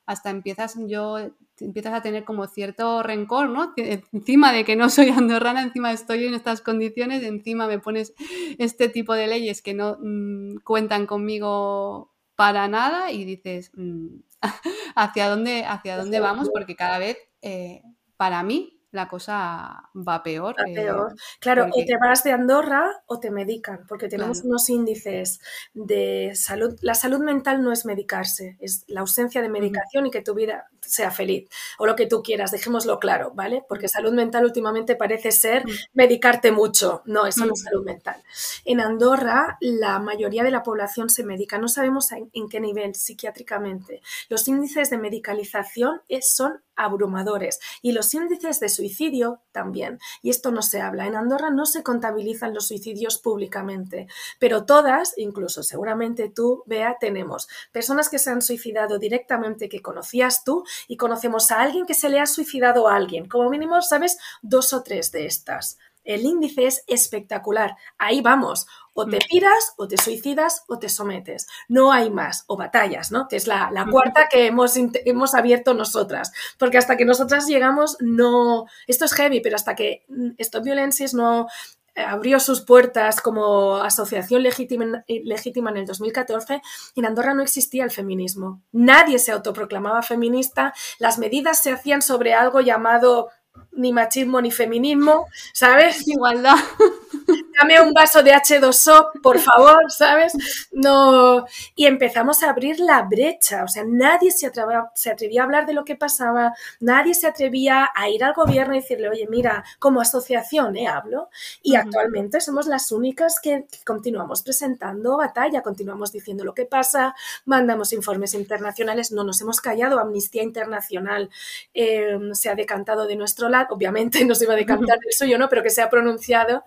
hasta 0.06 0.30
empiezas 0.30 0.76
yo 0.88 1.18
empiezas 1.60 1.94
a 1.94 2.02
tener 2.02 2.24
como 2.24 2.48
cierto 2.48 3.04
rencor, 3.04 3.50
¿no? 3.50 3.74
Encima 3.78 4.52
de 4.52 4.66
que 4.66 4.76
no 4.76 4.90
soy 4.90 5.10
andorrana, 5.10 5.62
encima 5.62 5.92
estoy 5.92 6.26
en 6.26 6.34
estas 6.34 6.62
condiciones, 6.62 7.24
encima 7.24 7.68
me 7.68 7.80
pones 7.80 8.14
este 8.58 8.90
tipo 8.90 9.14
de 9.14 9.28
leyes 9.28 9.62
que 9.62 9.74
no 9.74 9.98
mm, 10.02 10.58
cuentan 10.64 11.06
conmigo 11.06 12.12
para 12.36 12.68
nada 12.68 13.12
y 13.12 13.26
dices, 13.26 13.72
mm, 13.76 14.08
¿hacia 14.96 15.30
dónde, 15.30 15.66
hacia 15.66 15.98
dónde 15.98 16.20
vamos? 16.20 16.50
Porque 16.52 16.76
cada 16.76 16.98
vez, 16.98 17.18
eh, 17.42 17.84
para 18.18 18.44
mí, 18.44 18.81
la 18.92 19.08
cosa 19.08 19.90
va 19.96 20.24
peor. 20.24 20.56
Va 20.60 20.66
peor. 20.74 21.16
Claro, 21.40 21.68
o 21.72 21.86
te 21.86 21.98
vas 21.98 22.24
de 22.24 22.32
Andorra 22.32 23.04
o 23.06 23.20
te 23.20 23.32
medican, 23.32 23.86
porque 23.88 24.08
tenemos 24.08 24.42
unos 24.42 24.70
índices 24.70 25.40
de 25.74 26.32
salud. 26.36 26.78
La 26.82 26.96
salud 26.96 27.20
mental 27.20 27.64
no 27.64 27.72
es 27.72 27.86
medicarse, 27.86 28.58
es 28.60 28.84
la 28.88 29.02
ausencia 29.02 29.42
de 29.42 29.50
medicación 29.50 30.06
y 30.06 30.12
que 30.12 30.22
tu 30.22 30.34
vida 30.34 30.68
sea 30.82 31.12
feliz, 31.12 31.50
o 31.78 31.86
lo 31.86 31.96
que 31.96 32.08
tú 32.08 32.22
quieras, 32.22 32.52
dejémoslo 32.52 33.00
claro, 33.00 33.32
¿vale? 33.34 33.64
Porque 33.68 33.88
salud 33.88 34.14
mental 34.14 34.46
últimamente 34.46 34.96
parece 34.96 35.32
ser 35.32 35.64
medicarte 35.94 36.52
mucho, 36.52 37.02
no, 37.06 37.26
eso 37.26 37.46
no 37.46 37.54
es 37.54 37.62
salud 37.62 37.86
mental. 37.86 38.22
En 38.66 38.82
Andorra, 38.82 39.58
la 39.62 40.00
mayoría 40.00 40.44
de 40.44 40.52
la 40.52 40.64
población 40.64 41.10
se 41.10 41.24
medica, 41.24 41.58
no 41.58 41.68
sabemos 41.68 42.12
en, 42.12 42.50
qué 42.50 42.60
nivel 42.60 42.96
psiquiátricamente. 42.96 44.02
Los 44.30 44.48
índices 44.48 44.90
de 44.90 44.98
medicalización 44.98 46.02
son 46.22 46.62
abrumadores 46.84 47.60
y 47.82 47.92
los 47.92 48.14
índices 48.14 48.60
de 48.60 48.70
suicidio 48.70 49.42
también. 49.52 50.00
Y 50.22 50.30
esto 50.30 50.52
no 50.52 50.62
se 50.62 50.82
habla. 50.82 51.08
En 51.08 51.16
Andorra 51.16 51.50
no 51.50 51.66
se 51.66 51.84
contabilizan 51.84 52.54
los 52.54 52.68
suicidios 52.68 53.18
públicamente, 53.18 54.08
pero 54.40 54.66
todas, 54.66 55.14
incluso 55.18 55.64
seguramente 55.64 56.30
tú, 56.30 56.64
Bea, 56.66 56.98
tenemos 57.00 57.48
personas 57.72 58.10
que 58.10 58.20
se 58.20 58.30
han 58.30 58.42
suicidado 58.42 59.00
directamente 59.00 59.70
que 59.70 59.82
conocías 59.82 60.44
tú 60.44 60.64
y 60.88 60.98
conocemos 60.98 61.52
a 61.52 61.62
alguien 61.62 61.86
que 61.86 61.94
se 61.94 62.10
le 62.10 62.20
ha 62.20 62.26
suicidado 62.26 62.88
a 62.88 62.96
alguien. 62.96 63.28
Como 63.28 63.50
mínimo, 63.50 63.82
sabes, 63.82 64.18
dos 64.42 64.74
o 64.74 64.84
tres 64.84 65.12
de 65.12 65.26
estas. 65.26 65.78
El 66.04 66.22
índice 66.22 66.66
es 66.66 66.84
espectacular. 66.88 67.76
Ahí 67.98 68.22
vamos. 68.22 68.66
O 68.94 69.06
te 69.06 69.20
piras, 69.30 69.74
o 69.78 69.88
te 69.88 69.98
suicidas, 69.98 70.64
o 70.68 70.78
te 70.78 70.90
sometes. 70.90 71.48
No 71.70 71.92
hay 71.92 72.10
más. 72.10 72.44
O 72.48 72.58
batallas, 72.58 73.12
¿no? 73.12 73.28
Que 73.28 73.38
es 73.38 73.48
la, 73.48 73.70
cuarta 73.90 74.28
que 74.30 74.48
hemos, 74.48 74.74
hemos 74.76 75.34
abierto 75.34 75.74
nosotras. 75.74 76.32
Porque 76.58 76.78
hasta 76.78 76.98
que 76.98 77.06
nosotras 77.06 77.48
llegamos, 77.48 77.98
no. 78.00 78.66
Esto 78.88 79.06
es 79.06 79.14
heavy, 79.14 79.40
pero 79.42 79.56
hasta 79.56 79.76
que 79.76 80.04
mm, 80.10 80.32
Stop 80.38 80.64
Violences 80.64 81.14
no 81.14 81.48
abrió 81.96 82.40
sus 82.40 82.62
puertas 82.62 83.22
como 83.22 83.78
asociación 83.78 84.44
legítima, 84.44 85.04
legítima, 85.08 85.72
en 85.72 85.78
el 85.78 85.86
2014, 85.86 86.62
en 86.96 87.06
Andorra 87.06 87.34
no 87.34 87.44
existía 87.44 87.84
el 87.84 87.92
feminismo. 87.92 88.62
Nadie 88.72 89.20
se 89.20 89.32
autoproclamaba 89.32 90.02
feminista. 90.02 90.74
Las 91.00 91.18
medidas 91.18 91.62
se 91.62 91.72
hacían 91.72 92.02
sobre 92.02 92.34
algo 92.34 92.62
llamado 92.62 93.30
ni 93.72 93.92
machismo 93.92 94.42
ni 94.42 94.52
feminismo, 94.52 95.28
¿sabes? 95.54 96.08
Igualdad. 96.08 96.56
Dame 97.62 97.80
un 97.80 97.94
vaso 97.94 98.24
de 98.24 98.32
H2O, 98.32 99.22
por 99.22 99.38
favor, 99.38 99.92
¿sabes? 99.92 100.34
No. 100.72 101.46
Y 101.76 101.86
empezamos 101.86 102.42
a 102.42 102.50
abrir 102.50 102.80
la 102.80 103.04
brecha. 103.04 103.64
O 103.64 103.68
sea, 103.68 103.84
nadie 103.86 104.32
se 104.32 104.48
atrevía, 104.48 104.90
se 104.96 105.12
atrevía 105.12 105.42
a 105.42 105.44
hablar 105.44 105.68
de 105.68 105.74
lo 105.74 105.86
que 105.86 105.96
pasaba, 105.96 106.54
nadie 106.80 107.14
se 107.14 107.28
atrevía 107.28 107.92
a 107.94 108.10
ir 108.10 108.24
al 108.24 108.34
gobierno 108.34 108.74
y 108.74 108.80
decirle, 108.80 109.10
oye, 109.10 109.28
mira, 109.30 109.64
como 109.78 110.02
asociación, 110.02 110.76
¿eh? 110.76 110.88
Hablo. 110.88 111.30
Y 111.62 111.76
actualmente 111.76 112.42
somos 112.42 112.66
las 112.66 112.92
únicas 112.92 113.40
que 113.40 113.68
continuamos 113.86 114.42
presentando 114.42 115.18
batalla, 115.18 115.62
continuamos 115.62 116.12
diciendo 116.12 116.44
lo 116.44 116.56
que 116.56 116.66
pasa, 116.66 117.14
mandamos 117.46 117.94
informes 117.94 118.34
internacionales, 118.34 119.12
no 119.12 119.24
nos 119.24 119.40
hemos 119.40 119.62
callado. 119.62 120.00
Amnistía 120.00 120.42
Internacional 120.42 121.30
eh, 121.76 122.18
se 122.34 122.50
ha 122.50 122.56
decantado 122.56 123.06
de 123.06 123.16
nuestro 123.16 123.50
lado, 123.50 123.68
obviamente 123.76 124.26
no 124.26 124.34
se 124.34 124.46
iba 124.46 124.54
a 124.54 124.58
decantar 124.58 124.98
del 124.98 125.14
suyo, 125.14 125.38
¿no? 125.38 125.48
Pero 125.48 125.62
que 125.62 125.70
se 125.70 125.84
ha 125.84 125.90
pronunciado. 125.92 126.64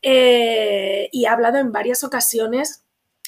Eh, 0.00 0.37
y 1.12 1.26
ha 1.26 1.32
hablado 1.32 1.58
en 1.58 1.72
varias 1.72 2.04
ocasiones 2.04 2.84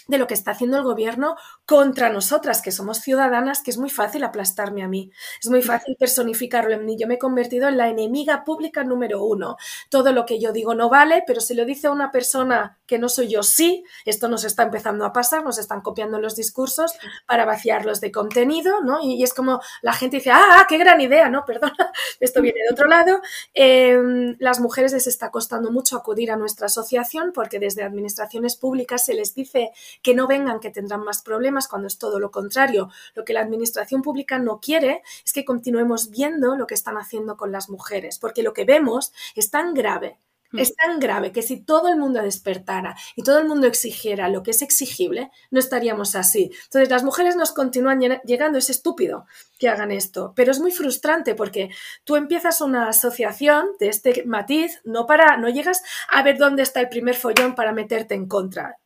de 0.08 0.18
lo 0.18 0.26
que 0.26 0.34
está 0.34 0.52
haciendo 0.52 0.76
el 0.76 0.82
gobierno 0.82 1.36
contra 1.66 2.10
nosotras, 2.10 2.62
que 2.62 2.72
somos 2.72 2.98
ciudadanas, 2.98 3.62
que 3.62 3.70
es 3.70 3.78
muy 3.78 3.90
fácil 3.90 4.24
aplastarme 4.24 4.82
a 4.82 4.88
mí, 4.88 5.10
es 5.42 5.48
muy 5.48 5.62
fácil 5.62 5.96
personificarlo 5.98 6.74
en 6.74 6.84
mí. 6.84 6.96
Yo 6.98 7.06
me 7.06 7.14
he 7.14 7.18
convertido 7.18 7.68
en 7.68 7.76
la 7.76 7.88
enemiga 7.88 8.44
pública 8.44 8.84
número 8.84 9.24
uno. 9.24 9.56
Todo 9.88 10.12
lo 10.12 10.26
que 10.26 10.40
yo 10.40 10.52
digo 10.52 10.74
no 10.74 10.88
vale, 10.88 11.22
pero 11.26 11.40
si 11.40 11.54
lo 11.54 11.64
dice 11.64 11.88
una 11.88 12.10
persona 12.10 12.78
que 12.86 12.98
no 12.98 13.08
soy 13.08 13.28
yo, 13.28 13.42
sí, 13.42 13.84
esto 14.04 14.28
nos 14.28 14.44
está 14.44 14.64
empezando 14.64 15.04
a 15.04 15.12
pasar, 15.12 15.44
nos 15.44 15.58
están 15.58 15.80
copiando 15.80 16.18
los 16.18 16.36
discursos 16.36 16.94
para 17.26 17.44
vaciarlos 17.44 18.00
de 18.00 18.10
contenido, 18.10 18.82
¿no? 18.82 19.00
Y, 19.02 19.22
es 19.22 19.34
como 19.34 19.60
la 19.82 19.92
gente 19.92 20.16
dice, 20.16 20.30
ah, 20.30 20.42
ah, 20.52 20.66
qué 20.68 20.78
gran 20.78 21.00
idea, 21.00 21.28
¿no? 21.28 21.44
Perdona, 21.46 21.92
esto 22.18 22.42
viene 22.42 22.60
de 22.66 22.72
otro 22.72 22.88
lado. 22.88 23.20
Em, 23.54 24.36
las 24.38 24.60
mujeres 24.60 24.92
les 24.92 25.06
está 25.06 25.30
costando 25.30 25.70
mucho 25.70 25.96
acudir 25.96 26.30
a 26.30 26.36
nuestra 26.36 26.66
asociación 26.66 27.32
porque 27.32 27.58
desde 27.58 27.82
administraciones 27.82 28.56
públicas 28.56 29.04
se 29.04 29.14
les 29.14 29.34
dice 29.34 29.70
que 30.02 30.14
no 30.14 30.26
vengan, 30.26 30.60
que 30.60 30.70
tendrán 30.70 31.02
más 31.02 31.22
problemas, 31.22 31.68
cuando 31.68 31.88
es 31.88 31.98
todo 31.98 32.20
lo 32.20 32.30
contrario. 32.30 32.90
Lo 33.14 33.24
que 33.24 33.32
la 33.32 33.40
administración 33.40 34.02
pública 34.02 34.38
no 34.38 34.60
quiere 34.60 35.02
es 35.24 35.32
que 35.32 35.44
continuemos 35.44 36.10
viendo 36.10 36.56
lo 36.56 36.66
que 36.66 36.74
están 36.74 36.96
haciendo 36.96 37.36
con 37.36 37.52
las 37.52 37.68
mujeres, 37.68 38.18
porque 38.18 38.42
lo 38.42 38.52
que 38.52 38.64
vemos 38.64 39.12
es 39.34 39.50
tan 39.50 39.74
grave 39.74 40.18
hmm. 40.52 40.58
es 40.58 40.74
tan 40.74 41.00
grave 41.00 41.32
que 41.32 41.42
si 41.42 41.60
todo 41.60 41.88
el 41.88 41.96
mundo 41.96 42.22
despertara 42.22 42.96
y 43.16 43.22
todo 43.22 43.38
el 43.38 43.46
mundo 43.46 43.66
exigiera 43.66 44.28
lo 44.28 44.42
que 44.42 44.50
es 44.52 44.62
exigible, 44.62 45.30
no 45.50 45.60
estaríamos 45.60 46.16
así. 46.16 46.50
Entonces, 46.64 46.90
las 46.90 47.04
mujeres 47.04 47.36
nos 47.36 47.52
continúan 47.52 48.00
llegando, 48.24 48.58
es 48.58 48.70
estúpido 48.70 49.26
que 49.58 49.68
hagan 49.68 49.90
esto, 49.90 50.32
pero 50.34 50.50
es 50.50 50.60
muy 50.60 50.72
frustrante 50.72 51.34
porque 51.34 51.70
tú 52.04 52.16
empiezas 52.16 52.60
una 52.60 52.88
asociación 52.88 53.68
de 53.78 53.88
este 53.88 54.24
matiz, 54.26 54.80
no 54.84 55.06
para, 55.06 55.36
no 55.36 55.48
llegas 55.48 55.82
a 56.08 56.22
ver 56.22 56.38
dónde 56.38 56.62
está 56.62 56.80
el 56.80 56.88
primer 56.88 57.14
follón 57.14 57.54
para 57.54 57.72
meterte 57.72 58.14
en 58.14 58.26
contra. 58.26 58.78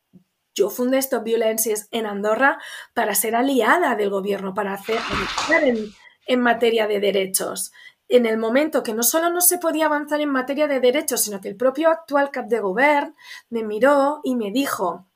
Yo 0.55 0.69
fundé 0.69 0.97
Stop 0.97 1.23
Violences 1.23 1.87
en 1.91 2.05
Andorra 2.05 2.59
para 2.93 3.13
ser 3.13 3.35
aliada 3.35 3.95
del 3.95 4.09
gobierno, 4.09 4.53
para 4.53 4.73
hacer 4.73 4.99
en, 5.61 5.93
en 6.25 6.39
materia 6.39 6.87
de 6.87 6.99
derechos 6.99 7.71
en 8.07 8.25
el 8.25 8.37
momento 8.37 8.83
que 8.83 8.93
no 8.93 9.03
solo 9.03 9.29
no 9.29 9.41
se 9.41 9.57
podía 9.57 9.87
avanzar 9.87 10.21
en 10.21 10.29
materia 10.29 10.67
de 10.67 10.79
derechos, 10.79 11.21
sino 11.21 11.41
que 11.41 11.49
el 11.49 11.55
propio 11.55 11.89
actual 11.89 12.29
cap 12.31 12.45
de 12.47 12.59
gobierno 12.59 13.15
me 13.49 13.63
miró 13.63 14.21
y 14.23 14.35
me 14.35 14.51
dijo, 14.51 15.07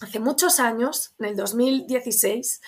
hace 0.00 0.20
muchos 0.20 0.60
años, 0.60 1.14
en 1.18 1.26
el 1.26 1.36
2016, 1.36 2.62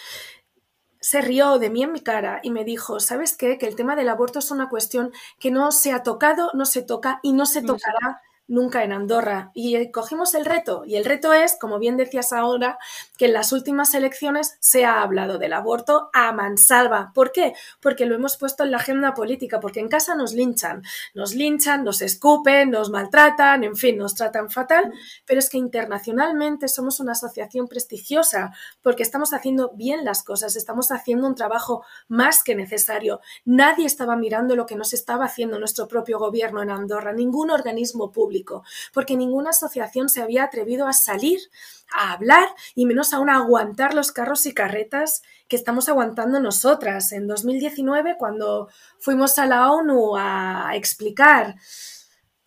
se 1.00 1.20
rió 1.20 1.58
de 1.58 1.70
mí 1.70 1.82
en 1.82 1.92
mi 1.92 2.00
cara 2.00 2.40
y 2.42 2.50
me 2.50 2.64
dijo, 2.64 3.00
¿sabes 3.00 3.36
qué? 3.36 3.58
Que 3.58 3.66
el 3.66 3.74
tema 3.74 3.96
del 3.96 4.08
aborto 4.08 4.38
es 4.38 4.50
una 4.50 4.68
cuestión 4.68 5.12
que 5.38 5.50
no 5.50 5.72
se 5.72 5.92
ha 5.92 6.02
tocado, 6.02 6.50
no 6.54 6.66
se 6.66 6.82
toca 6.82 7.18
y 7.22 7.32
no 7.32 7.46
se 7.46 7.62
tocará 7.62 8.22
nunca 8.48 8.84
en 8.84 8.92
Andorra. 8.92 9.50
Y 9.54 9.76
eh, 9.76 9.90
cogimos 9.90 10.34
el 10.34 10.44
reto. 10.44 10.84
Y 10.86 10.96
el 10.96 11.04
reto 11.04 11.32
es, 11.32 11.56
como 11.58 11.78
bien 11.78 11.96
decías 11.96 12.32
ahora, 12.32 12.78
que 13.16 13.26
en 13.26 13.32
las 13.32 13.52
últimas 13.52 13.94
elecciones 13.94 14.56
se 14.60 14.84
ha 14.84 15.02
hablado 15.02 15.38
del 15.38 15.52
aborto 15.52 16.10
a 16.12 16.32
mansalva. 16.32 17.12
¿Por 17.14 17.32
qué? 17.32 17.54
Porque 17.80 18.06
lo 18.06 18.14
hemos 18.14 18.36
puesto 18.36 18.64
en 18.64 18.70
la 18.70 18.78
agenda 18.78 19.14
política, 19.14 19.60
porque 19.60 19.80
en 19.80 19.88
casa 19.88 20.14
nos 20.14 20.32
linchan. 20.32 20.82
Nos 21.14 21.34
linchan, 21.34 21.84
nos 21.84 22.02
escupen, 22.02 22.70
nos 22.70 22.90
maltratan, 22.90 23.64
en 23.64 23.76
fin, 23.76 23.96
nos 23.96 24.14
tratan 24.14 24.50
fatal. 24.50 24.92
Pero 25.24 25.38
es 25.38 25.48
que 25.48 25.58
internacionalmente 25.58 26.68
somos 26.68 27.00
una 27.00 27.12
asociación 27.12 27.68
prestigiosa 27.68 28.52
porque 28.82 29.02
estamos 29.02 29.32
haciendo 29.32 29.70
bien 29.74 30.04
las 30.04 30.24
cosas, 30.24 30.56
estamos 30.56 30.90
haciendo 30.90 31.26
un 31.26 31.34
trabajo 31.34 31.84
más 32.08 32.42
que 32.42 32.54
necesario. 32.54 33.20
Nadie 33.44 33.86
estaba 33.86 34.16
mirando 34.16 34.56
lo 34.56 34.66
que 34.66 34.76
nos 34.76 34.92
estaba 34.92 35.26
haciendo 35.26 35.58
nuestro 35.58 35.88
propio 35.88 36.18
gobierno 36.18 36.62
en 36.62 36.70
Andorra, 36.70 37.12
ningún 37.12 37.50
organismo 37.50 38.10
público 38.10 38.31
porque 38.92 39.16
ninguna 39.16 39.50
asociación 39.50 40.08
se 40.08 40.22
había 40.22 40.44
atrevido 40.44 40.86
a 40.86 40.92
salir 40.92 41.38
a 41.94 42.12
hablar 42.12 42.48
y 42.74 42.86
menos 42.86 43.12
aún 43.12 43.28
a 43.28 43.36
aguantar 43.36 43.94
los 43.94 44.12
carros 44.12 44.46
y 44.46 44.54
carretas 44.54 45.22
que 45.48 45.56
estamos 45.56 45.88
aguantando 45.88 46.40
nosotras. 46.40 47.12
En 47.12 47.26
2019, 47.26 48.16
cuando 48.18 48.68
fuimos 48.98 49.38
a 49.38 49.46
la 49.46 49.70
ONU 49.70 50.16
a 50.16 50.70
explicar 50.74 51.56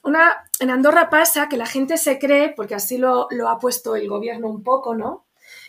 una, 0.06 0.48
en 0.60 0.69
Andorra 0.69 1.10
pasa 1.10 1.50
que 1.50 1.58
la 1.58 1.65
gente 1.65 1.98
se 1.98 2.19
cree, 2.19 2.54
porque 2.56 2.76
así 2.76 3.00
lo, 3.00 3.28
lo, 3.32 3.50
ha 3.50 3.58
puesto 3.58 3.95
el 3.95 4.08
gobierno 4.08 4.48
un 4.48 4.62
poco, 4.62 4.93
¿no? 4.93 5.26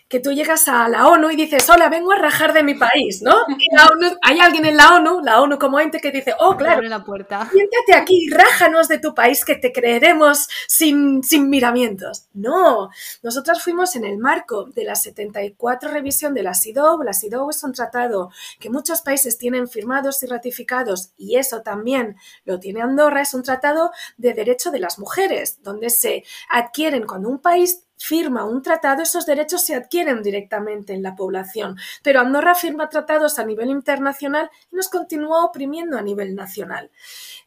Que 0.09 0.21
tú 0.21 0.33
llegas 0.33 0.69
a 0.69 0.89
la 0.89 1.09
ONU 1.09 1.31
y 1.31 1.37
dices, 1.37 1.69
hola, 1.69 1.89
vengo 1.89 2.13
a 2.13 2.17
rajar 2.17 2.53
de 2.53 2.63
mi 2.63 2.75
país, 2.75 3.23
¿no? 3.23 3.35
hay 4.23 4.41
alguien 4.41 4.65
en 4.67 4.77
la 4.77 4.95
ONU, 4.95 5.21
la 5.23 5.41
ONU 5.41 5.59
como 5.59 5.81
ente, 5.81 6.01
que 6.01 6.13
dice, 6.13 6.35
oh, 6.39 6.57
claro, 6.57 6.77
Abre 6.77 6.89
la 6.89 7.05
puerta. 7.05 7.49
siéntate 7.51 7.95
aquí, 7.95 8.29
rájanos 8.31 8.89
de 8.89 8.99
tu 8.99 9.15
país 9.15 9.45
que 9.45 9.57
te 9.57 9.73
creeremos 9.73 10.49
sin, 10.69 11.23
sin 11.25 11.49
miramientos. 11.51 12.27
No, 12.35 12.91
nosotras 13.23 13.63
fuimos 13.63 13.97
en 13.97 14.05
el 14.05 14.19
marco 14.19 14.65
de 14.65 14.85
la 14.85 14.95
74 14.95 15.91
revisión 15.91 16.35
de 16.35 16.43
la 16.43 16.55
SIDOB. 16.55 17.03
La 17.03 17.13
SIDOB 17.13 17.51
es 17.51 17.65
un 17.65 17.73
tratado 17.73 18.31
que 18.61 18.71
muchos 18.71 19.03
países 19.03 19.39
tienen 19.39 19.69
firmados 19.69 20.23
y 20.23 20.27
ratificados 20.27 21.11
y 21.17 21.37
eso 21.37 21.63
también 21.63 22.17
lo 22.45 22.61
tiene 22.61 22.83
Andorra, 22.83 23.23
es 23.23 23.35
un 23.35 23.43
tratado 23.43 23.91
de 24.17 24.35
derecho 24.35 24.71
de 24.71 24.79
las 24.79 24.99
mujeres, 24.99 25.63
donde 25.63 25.91
se 25.91 26.25
adquieren 26.49 27.07
cuando 27.07 27.29
un 27.29 27.41
país 27.41 27.86
firma 27.97 28.45
un 28.45 28.63
tratado, 28.63 29.03
esos 29.03 29.27
derechos 29.27 29.65
se 29.65 29.75
adquieren 29.75 30.23
directamente 30.23 30.93
en 30.93 31.03
la 31.03 31.15
población. 31.15 31.77
Pero 32.03 32.21
Andorra 32.21 32.55
firma 32.55 32.89
tratados 32.89 33.39
a 33.39 33.45
nivel 33.45 33.71
internacional 33.71 34.51
y 34.71 34.77
nos 34.77 34.89
continúa 34.89 35.45
oprimiendo 35.45 35.99
a 35.99 36.03
nivel 36.03 36.35
nacional. 36.35 36.91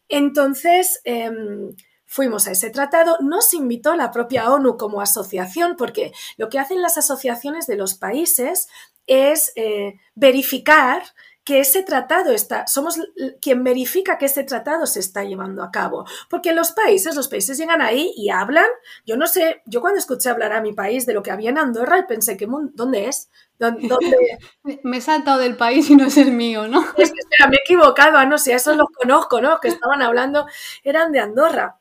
Entonces, 0.07 1.01
em, 1.03 1.75
fuimos 2.05 2.47
a 2.47 2.51
ese 2.51 2.71
tratado, 2.71 3.17
nos 3.21 3.53
invitó 3.53 3.95
la 3.95 4.11
propia 4.11 4.51
ONU 4.51 4.77
como 4.77 5.01
asociación, 5.01 5.75
porque 5.77 6.11
lo 6.37 6.49
que 6.49 6.57
hacen 6.57 6.81
las 6.81 6.97
asociaciones 6.97 7.67
de 7.67 7.75
los 7.75 7.93
países 7.93 8.67
es 9.05 9.51
eh, 9.55 9.99
verificar 10.15 11.03
que 11.49 11.59
ese 11.59 11.81
tratado 11.81 12.31
está, 12.31 12.67
somos 12.67 12.99
quien 13.41 13.63
verifica 13.63 14.19
que 14.19 14.27
ese 14.27 14.43
tratado 14.43 14.85
se 14.85 14.99
está 14.99 15.23
llevando 15.23 15.63
a 15.63 15.71
cabo. 15.71 16.05
Porque 16.29 16.53
los 16.53 16.73
países, 16.73 17.15
los 17.15 17.27
países 17.27 17.57
llegan 17.57 17.81
ahí 17.81 18.13
y 18.15 18.29
hablan. 18.29 18.67
Yo 19.03 19.17
no 19.17 19.25
sé, 19.25 19.63
yo 19.65 19.81
cuando 19.81 19.97
escuché 19.97 20.29
hablar 20.29 20.53
a 20.53 20.61
mi 20.61 20.73
país 20.73 21.07
de 21.07 21.15
lo 21.15 21.23
que 21.23 21.31
había 21.31 21.49
en 21.49 21.57
Andorra, 21.57 22.05
pensé 22.07 22.37
que 22.37 22.47
¿dónde 22.47 23.07
es? 23.07 23.31
¿Dónde? 23.57 24.37
me 24.83 24.97
he 24.97 25.01
saltado 25.01 25.39
del 25.39 25.57
país 25.57 25.89
y 25.89 25.95
no 25.95 26.05
es 26.05 26.17
el 26.17 26.33
mío, 26.33 26.67
¿no? 26.67 26.81
Es 26.95 27.11
que 27.11 27.19
espera, 27.19 27.49
me 27.49 27.55
he 27.55 27.61
equivocado, 27.61 28.19
ah, 28.19 28.27
no 28.27 28.37
sé, 28.37 28.53
esos 28.53 28.77
los 28.77 28.89
conozco, 28.89 29.41
¿no? 29.41 29.59
Que 29.59 29.69
estaban 29.69 30.03
hablando, 30.03 30.45
eran 30.83 31.11
de 31.11 31.19
Andorra. 31.19 31.79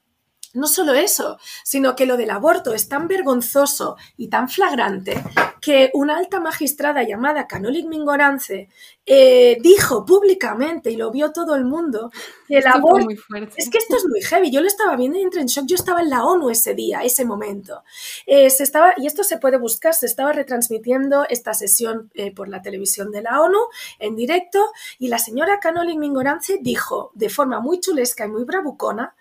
No 0.55 0.67
solo 0.67 0.95
eso, 0.95 1.39
sino 1.65 1.95
que 1.95 2.07
lo 2.07 2.17
del 2.17 2.31
aborto 2.31 2.73
es 2.73 2.89
tan 2.89 3.07
vergonzoso 3.07 3.97
y 4.17 4.29
tan 4.29 4.49
flagrante 4.49 5.23
que 5.61 5.91
una 5.95 6.17
alta 6.17 6.41
magistrada 6.41 7.03
llamada 7.03 7.47
Canolik 7.47 7.87
Mingorance 7.87 8.69
eh, 9.05 9.59
dijo 9.61 10.05
públicamente, 10.05 10.91
y 10.91 10.97
lo 10.97 11.11
vio 11.11 11.33
todo 11.33 11.55
el 11.55 11.65
mundo, 11.65 12.11
que 12.47 12.59
el 12.59 12.67
aborto... 12.67 13.09
Es 13.57 13.71
que 13.71 13.79
esto 13.79 13.97
es 13.97 14.07
muy 14.07 14.21
heavy. 14.21 14.51
Yo 14.51 14.61
lo 14.61 14.67
estaba 14.67 14.97
viendo 14.97 15.19
y 15.19 15.23
entré 15.23 15.41
en 15.41 15.47
shock. 15.47 15.67
Yo 15.67 15.77
estaba 15.77 16.01
en 16.01 16.11
la 16.11 16.25
ONU 16.25 16.51
ese 16.51 16.75
día, 16.75 17.01
ese 17.03 17.25
momento. 17.25 17.83
Eh, 18.27 18.51
se 18.51 18.65
estaba, 18.65 18.95
y 18.97 19.07
esto 19.07 19.25
se 19.25 19.39
puede 19.39 19.57
buscar, 19.57 19.95
se 19.95 20.07
estaba 20.07 20.33
retransmitiendo 20.33 21.27
esta 21.29 21.55
sesión 21.55 22.11
eh, 22.15 22.35
por 22.35 22.49
la 22.49 22.61
televisión 22.61 23.11
de 23.11 23.23
la 23.23 23.41
ONU 23.41 23.59
en 23.99 24.15
directo 24.15 24.59
y 24.99 25.09
la 25.09 25.19
señora 25.19 25.59
Canolik 25.59 25.99
Mingorance 25.99 26.59
dijo 26.61 27.11
de 27.15 27.31
forma 27.31 27.61
muy 27.61 27.81
chulesca 27.81 28.27
y 28.27 28.29
muy 28.29 28.45
bravucona 28.45 29.15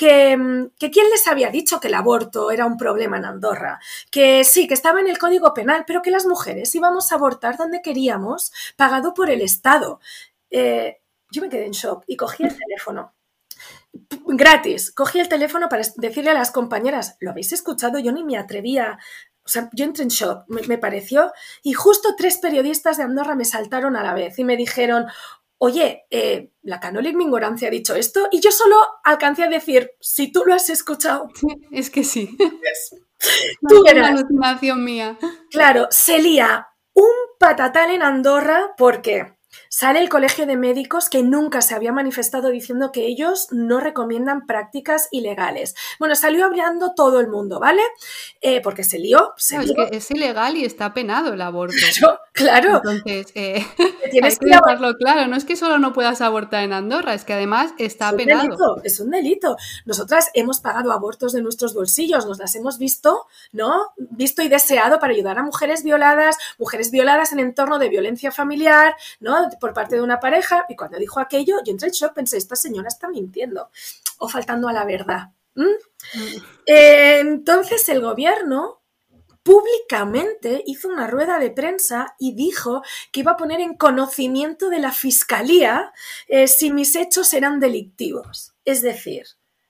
Mm, 0.00 0.68
que, 0.78 0.90
quién 0.90 1.10
les 1.10 1.26
había 1.26 1.50
dicho 1.50 1.78
que 1.80 1.88
el 1.88 1.94
aborto 1.94 2.50
era 2.50 2.64
un 2.64 2.76
problema 2.76 3.18
en 3.18 3.26
Andorra, 3.26 3.80
que 4.10 4.44
sí, 4.44 4.66
que 4.66 4.74
estaba 4.74 5.00
en 5.00 5.08
el 5.08 5.18
Código 5.18 5.52
Penal, 5.52 5.84
pero 5.86 6.02
que 6.02 6.10
las 6.10 6.26
mujeres 6.26 6.74
íbamos 6.74 7.12
a 7.12 7.16
abortar 7.16 7.56
donde 7.56 7.82
queríamos, 7.82 8.52
pagado 8.76 9.12
por 9.14 9.30
el 9.30 9.42
Estado. 9.42 10.00
Eh, 10.50 11.00
yo 11.30 11.42
me 11.42 11.48
quedé 11.48 11.66
en 11.66 11.72
shock 11.72 12.04
y 12.06 12.16
cogí 12.16 12.44
el 12.44 12.56
teléfono. 12.56 13.14
Gratis, 14.26 14.90
cogí 14.92 15.20
el 15.20 15.28
teléfono 15.28 15.68
para 15.68 15.82
decirle 15.96 16.30
a 16.30 16.34
las 16.34 16.50
compañeras, 16.50 17.16
¿lo 17.20 17.30
habéis 17.30 17.52
escuchado? 17.52 17.98
Yo 17.98 18.12
ni 18.12 18.24
me 18.24 18.38
atrevía 18.38 18.98
o 19.42 19.48
sea, 19.48 19.68
yo 19.72 19.84
entré 19.84 20.04
en 20.04 20.10
shock, 20.10 20.44
me, 20.48 20.62
me, 20.68 20.78
pareció, 20.78 21.32
y 21.62 21.72
justo 21.72 22.14
tres 22.16 22.38
periodistas 22.38 22.98
de 22.98 23.04
Andorra 23.04 23.34
me 23.34 23.44
saltaron 23.44 23.96
a 23.96 24.02
la 24.04 24.14
vez 24.14 24.38
y 24.38 24.44
me 24.44 24.56
dijeron, 24.56 25.06
oye, 25.62 26.06
eh, 26.10 26.52
la 26.62 26.80
Canolik 26.80 27.14
Mingorancia 27.14 27.68
ha 27.68 27.70
dicho 27.70 27.94
esto 27.94 28.28
y 28.30 28.40
yo 28.40 28.50
solo 28.50 28.76
alcancé 29.04 29.44
a 29.44 29.48
decir, 29.48 29.92
si 30.00 30.32
tú 30.32 30.42
lo 30.46 30.54
has 30.54 30.70
escuchado. 30.70 31.28
es 31.70 31.90
que 31.90 32.02
sí. 32.02 32.36
Es, 32.38 32.96
tú 33.68 33.84
eras. 33.86 34.10
alucinación 34.10 34.82
mía. 34.82 35.18
Claro, 35.50 35.86
se 35.90 36.20
lía 36.20 36.66
un 36.94 37.12
patatal 37.38 37.90
en 37.90 38.02
Andorra 38.02 38.72
porque 38.78 39.36
Sale 39.68 40.00
el 40.00 40.08
Colegio 40.08 40.46
de 40.46 40.56
Médicos 40.56 41.08
que 41.08 41.22
nunca 41.22 41.62
se 41.62 41.74
había 41.74 41.92
manifestado 41.92 42.48
diciendo 42.48 42.92
que 42.92 43.06
ellos 43.06 43.48
no 43.50 43.80
recomiendan 43.80 44.46
prácticas 44.46 45.08
ilegales. 45.10 45.74
Bueno, 45.98 46.14
salió 46.14 46.44
hablando 46.44 46.94
todo 46.94 47.20
el 47.20 47.28
mundo, 47.28 47.60
¿vale? 47.60 47.82
Eh, 48.40 48.60
porque 48.62 48.84
se 48.84 48.98
lió. 48.98 49.34
Es, 49.36 49.48
que 49.48 49.96
es 49.96 50.10
ilegal 50.10 50.56
y 50.56 50.64
está 50.64 50.92
penado 50.92 51.32
el 51.32 51.40
aborto. 51.40 51.76
Claro, 52.32 52.76
Entonces, 52.76 53.26
eh, 53.34 53.66
tienes 54.10 54.38
que, 54.38 54.46
dejarlo 54.46 54.94
claro. 54.94 55.26
No 55.26 55.36
es 55.36 55.44
que 55.44 55.56
solo 55.56 55.78
no 55.78 55.92
puedas 55.92 56.20
abortar 56.20 56.64
en 56.64 56.72
Andorra, 56.72 57.14
es 57.14 57.24
que 57.24 57.32
además 57.32 57.72
está 57.78 58.12
penado. 58.12 58.80
es 58.84 59.00
un 59.00 59.10
delito. 59.10 59.56
Nosotras 59.84 60.30
hemos 60.34 60.60
pagado 60.60 60.92
abortos 60.92 61.32
de 61.32 61.42
nuestros 61.42 61.74
bolsillos, 61.74 62.26
nos 62.26 62.38
las 62.38 62.54
hemos 62.54 62.78
visto, 62.78 63.26
¿no? 63.52 63.92
Visto 63.96 64.42
y 64.42 64.48
deseado 64.48 64.98
para 65.00 65.12
ayudar 65.12 65.38
a 65.38 65.42
mujeres 65.42 65.82
violadas, 65.82 66.36
mujeres 66.58 66.90
violadas 66.90 67.32
en 67.32 67.40
entorno 67.40 67.78
de 67.78 67.88
violencia 67.88 68.30
familiar, 68.30 68.94
¿no? 69.20 69.39
Por 69.60 69.72
parte 69.72 69.96
de 69.96 70.02
una 70.02 70.20
pareja 70.20 70.66
y 70.68 70.76
cuando 70.76 70.98
dijo 70.98 71.20
aquello, 71.20 71.56
yo 71.64 71.72
entré 71.72 71.88
en 71.88 71.94
shock, 71.94 72.14
pensé, 72.14 72.36
esta 72.36 72.56
señora 72.56 72.88
está 72.88 73.08
mintiendo 73.08 73.70
o 74.18 74.28
faltando 74.28 74.68
a 74.68 74.72
la 74.72 74.84
verdad. 74.84 75.30
Eh, 76.66 77.18
entonces 77.20 77.88
el 77.88 78.00
gobierno 78.00 78.80
públicamente 79.42 80.62
hizo 80.66 80.88
una 80.88 81.06
rueda 81.06 81.38
de 81.38 81.50
prensa 81.50 82.14
y 82.18 82.34
dijo 82.34 82.82
que 83.10 83.20
iba 83.20 83.32
a 83.32 83.36
poner 83.36 83.60
en 83.60 83.74
conocimiento 83.74 84.68
de 84.68 84.78
la 84.78 84.92
fiscalía 84.92 85.92
eh, 86.28 86.46
si 86.46 86.72
mis 86.72 86.94
hechos 86.94 87.32
eran 87.32 87.58
delictivos. 87.58 88.54
Es 88.64 88.82
decir, 88.82 89.26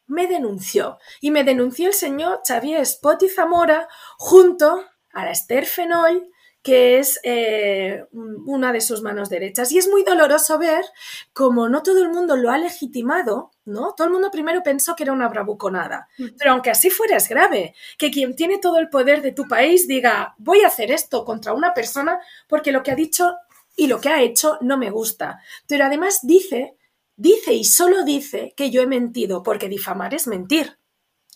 me 0.06 0.26
denunció 0.26 0.98
y 1.20 1.30
me 1.30 1.44
denunció 1.44 1.88
el 1.88 1.94
señor 1.94 2.40
Xavier 2.46 2.80
Spot 2.80 3.22
y 3.22 3.28
Zamora 3.28 3.88
junto 4.18 4.84
a 5.12 5.24
la 5.24 5.30
Esther 5.30 5.66
Fenoy, 5.66 6.29
que 6.62 6.98
es 6.98 7.18
eh, 7.22 8.04
una 8.12 8.72
de 8.72 8.80
sus 8.80 9.02
manos 9.02 9.30
derechas. 9.30 9.72
Y 9.72 9.78
es 9.78 9.88
muy 9.88 10.04
doloroso 10.04 10.58
ver 10.58 10.84
cómo 11.32 11.68
no 11.68 11.82
todo 11.82 12.02
el 12.02 12.10
mundo 12.10 12.36
lo 12.36 12.50
ha 12.50 12.58
legitimado, 12.58 13.50
¿no? 13.64 13.94
Todo 13.96 14.06
el 14.08 14.12
mundo 14.12 14.30
primero 14.30 14.62
pensó 14.62 14.94
que 14.94 15.04
era 15.04 15.12
una 15.12 15.28
bravuconada. 15.28 16.08
Mm. 16.18 16.26
Pero 16.38 16.52
aunque 16.52 16.70
así 16.70 16.90
fuera, 16.90 17.16
es 17.16 17.28
grave 17.28 17.74
que 17.96 18.10
quien 18.10 18.36
tiene 18.36 18.58
todo 18.58 18.78
el 18.78 18.90
poder 18.90 19.22
de 19.22 19.32
tu 19.32 19.48
país 19.48 19.88
diga, 19.88 20.34
voy 20.38 20.60
a 20.60 20.66
hacer 20.66 20.90
esto 20.90 21.24
contra 21.24 21.54
una 21.54 21.72
persona 21.72 22.20
porque 22.46 22.72
lo 22.72 22.82
que 22.82 22.90
ha 22.90 22.96
dicho 22.96 23.36
y 23.76 23.86
lo 23.86 24.00
que 24.00 24.10
ha 24.10 24.20
hecho 24.20 24.58
no 24.60 24.76
me 24.76 24.90
gusta. 24.90 25.40
Pero 25.66 25.86
además 25.86 26.20
dice, 26.22 26.76
dice 27.16 27.54
y 27.54 27.64
solo 27.64 28.04
dice 28.04 28.52
que 28.54 28.70
yo 28.70 28.82
he 28.82 28.86
mentido, 28.86 29.42
porque 29.42 29.68
difamar 29.68 30.12
es 30.12 30.26
mentir. 30.26 30.76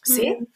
¿Sí? 0.02 0.36
Mm. 0.38 0.46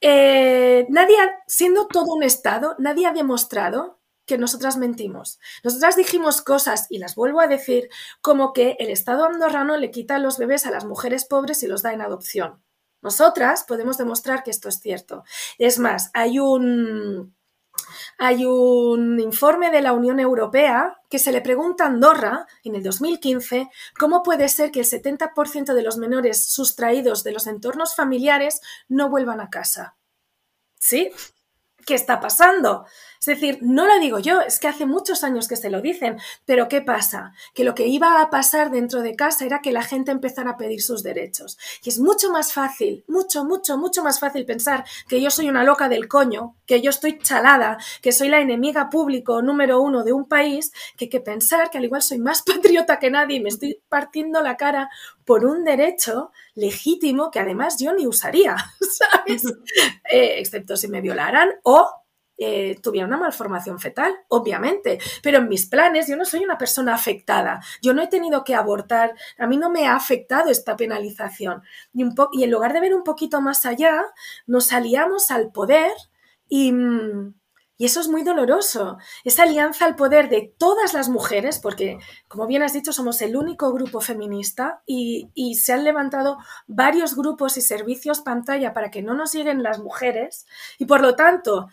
Eh, 0.00 0.86
nadie, 0.88 1.16
siendo 1.46 1.86
todo 1.88 2.14
un 2.14 2.22
Estado, 2.22 2.76
nadie 2.78 3.06
ha 3.06 3.12
demostrado 3.12 3.98
que 4.26 4.38
nosotras 4.38 4.76
mentimos. 4.76 5.40
Nosotras 5.64 5.96
dijimos 5.96 6.42
cosas, 6.42 6.86
y 6.90 6.98
las 6.98 7.14
vuelvo 7.14 7.40
a 7.40 7.48
decir, 7.48 7.88
como 8.20 8.52
que 8.52 8.76
el 8.78 8.90
Estado 8.90 9.24
andorrano 9.24 9.76
le 9.76 9.90
quita 9.90 10.18
los 10.18 10.38
bebés 10.38 10.66
a 10.66 10.70
las 10.70 10.84
mujeres 10.84 11.24
pobres 11.24 11.62
y 11.62 11.66
los 11.66 11.82
da 11.82 11.92
en 11.92 12.02
adopción. 12.02 12.62
Nosotras 13.00 13.64
podemos 13.66 13.96
demostrar 13.96 14.42
que 14.42 14.50
esto 14.50 14.68
es 14.68 14.80
cierto. 14.80 15.24
Es 15.56 15.78
más, 15.78 16.10
hay 16.14 16.38
un, 16.38 17.34
hay 18.18 18.44
un 18.44 19.20
informe 19.20 19.70
de 19.70 19.80
la 19.80 19.92
Unión 19.92 20.18
Europea 20.20 21.00
que 21.08 21.18
se 21.18 21.32
le 21.32 21.40
pregunta 21.40 21.84
a 21.84 21.86
Andorra 21.86 22.46
en 22.64 22.74
el 22.74 22.82
2015 22.82 23.70
cómo 23.98 24.22
puede 24.22 24.48
ser 24.48 24.70
que 24.70 24.80
el 24.80 24.86
70% 24.86 25.72
de 25.72 25.82
los 25.82 25.96
menores 25.96 26.50
sustraídos 26.50 27.24
de 27.24 27.32
los 27.32 27.46
entornos 27.46 27.94
familiares 27.94 28.60
no 28.88 29.08
vuelvan 29.08 29.40
a 29.40 29.50
casa. 29.50 29.96
¿Sí? 30.78 31.10
¿Qué 31.86 31.94
está 31.94 32.20
pasando? 32.20 32.86
Es 33.20 33.26
decir, 33.26 33.58
no 33.62 33.86
lo 33.86 33.98
digo 33.98 34.18
yo, 34.18 34.40
es 34.40 34.60
que 34.60 34.68
hace 34.68 34.86
muchos 34.86 35.24
años 35.24 35.48
que 35.48 35.56
se 35.56 35.70
lo 35.70 35.80
dicen, 35.80 36.18
pero 36.44 36.68
¿qué 36.68 36.80
pasa? 36.80 37.32
Que 37.54 37.64
lo 37.64 37.74
que 37.74 37.86
iba 37.86 38.20
a 38.20 38.30
pasar 38.30 38.70
dentro 38.70 39.02
de 39.02 39.16
casa 39.16 39.44
era 39.44 39.60
que 39.60 39.72
la 39.72 39.82
gente 39.82 40.12
empezara 40.12 40.50
a 40.50 40.56
pedir 40.56 40.80
sus 40.82 41.02
derechos. 41.02 41.58
Y 41.82 41.88
es 41.88 41.98
mucho 41.98 42.30
más 42.30 42.52
fácil, 42.52 43.04
mucho, 43.08 43.44
mucho, 43.44 43.76
mucho 43.76 44.02
más 44.02 44.20
fácil 44.20 44.46
pensar 44.46 44.84
que 45.08 45.20
yo 45.20 45.30
soy 45.30 45.48
una 45.48 45.64
loca 45.64 45.88
del 45.88 46.06
coño, 46.08 46.56
que 46.66 46.80
yo 46.80 46.90
estoy 46.90 47.18
chalada, 47.18 47.78
que 48.02 48.12
soy 48.12 48.28
la 48.28 48.40
enemiga 48.40 48.88
público 48.88 49.42
número 49.42 49.80
uno 49.80 50.04
de 50.04 50.12
un 50.12 50.28
país, 50.28 50.72
que 50.96 51.08
que 51.08 51.20
pensar 51.20 51.70
que 51.70 51.78
al 51.78 51.84
igual 51.84 52.02
soy 52.02 52.18
más 52.18 52.42
patriota 52.46 52.98
que 52.98 53.10
nadie 53.10 53.36
y 53.36 53.40
me 53.40 53.48
estoy 53.48 53.80
partiendo 53.88 54.42
la 54.42 54.56
cara 54.56 54.90
por 55.24 55.44
un 55.44 55.64
derecho 55.64 56.30
legítimo 56.54 57.30
que 57.30 57.40
además 57.40 57.76
yo 57.78 57.92
ni 57.92 58.06
usaría, 58.06 58.56
¿sabes? 58.80 59.42
Eh, 60.10 60.38
excepto 60.38 60.76
si 60.76 60.88
me 60.88 61.02
violaran 61.02 61.50
o 61.64 61.86
eh, 62.38 62.78
tuviera 62.80 63.06
una 63.06 63.16
malformación 63.16 63.80
fetal, 63.80 64.14
obviamente, 64.28 64.98
pero 65.22 65.38
en 65.38 65.48
mis 65.48 65.66
planes 65.66 66.06
yo 66.06 66.16
no 66.16 66.24
soy 66.24 66.44
una 66.44 66.56
persona 66.56 66.94
afectada, 66.94 67.60
yo 67.82 67.92
no 67.94 68.02
he 68.02 68.06
tenido 68.06 68.44
que 68.44 68.54
abortar, 68.54 69.14
a 69.38 69.46
mí 69.48 69.56
no 69.56 69.70
me 69.70 69.88
ha 69.88 69.96
afectado 69.96 70.48
esta 70.48 70.76
penalización. 70.76 71.62
Y, 71.92 72.04
un 72.04 72.14
y 72.32 72.44
en 72.44 72.50
lugar 72.50 72.72
de 72.72 72.80
ver 72.80 72.94
un 72.94 73.02
poquito 73.02 73.40
más 73.40 73.66
allá, 73.66 74.02
nos 74.46 74.72
aliamos 74.72 75.30
al 75.30 75.50
poder 75.50 75.92
y... 76.48 76.72
Y 77.80 77.84
eso 77.84 78.00
es 78.00 78.08
muy 78.08 78.24
doloroso. 78.24 78.98
Esa 79.22 79.44
alianza 79.44 79.84
al 79.84 79.94
poder 79.94 80.28
de 80.28 80.52
todas 80.58 80.94
las 80.94 81.08
mujeres, 81.08 81.60
porque, 81.60 82.00
como 82.26 82.48
bien 82.48 82.64
has 82.64 82.72
dicho, 82.72 82.92
somos 82.92 83.22
el 83.22 83.36
único 83.36 83.72
grupo 83.72 84.00
feminista 84.00 84.82
y, 84.84 85.30
y, 85.32 85.54
se 85.54 85.74
han 85.74 85.84
levantado 85.84 86.38
varios 86.66 87.14
grupos 87.14 87.56
y 87.56 87.60
servicios 87.60 88.20
pantalla 88.20 88.74
para 88.74 88.90
que 88.90 89.00
no 89.00 89.14
nos 89.14 89.32
lleguen 89.32 89.62
las 89.62 89.78
mujeres. 89.78 90.44
Y 90.78 90.86
por 90.86 91.00
lo 91.00 91.14
tanto, 91.14 91.68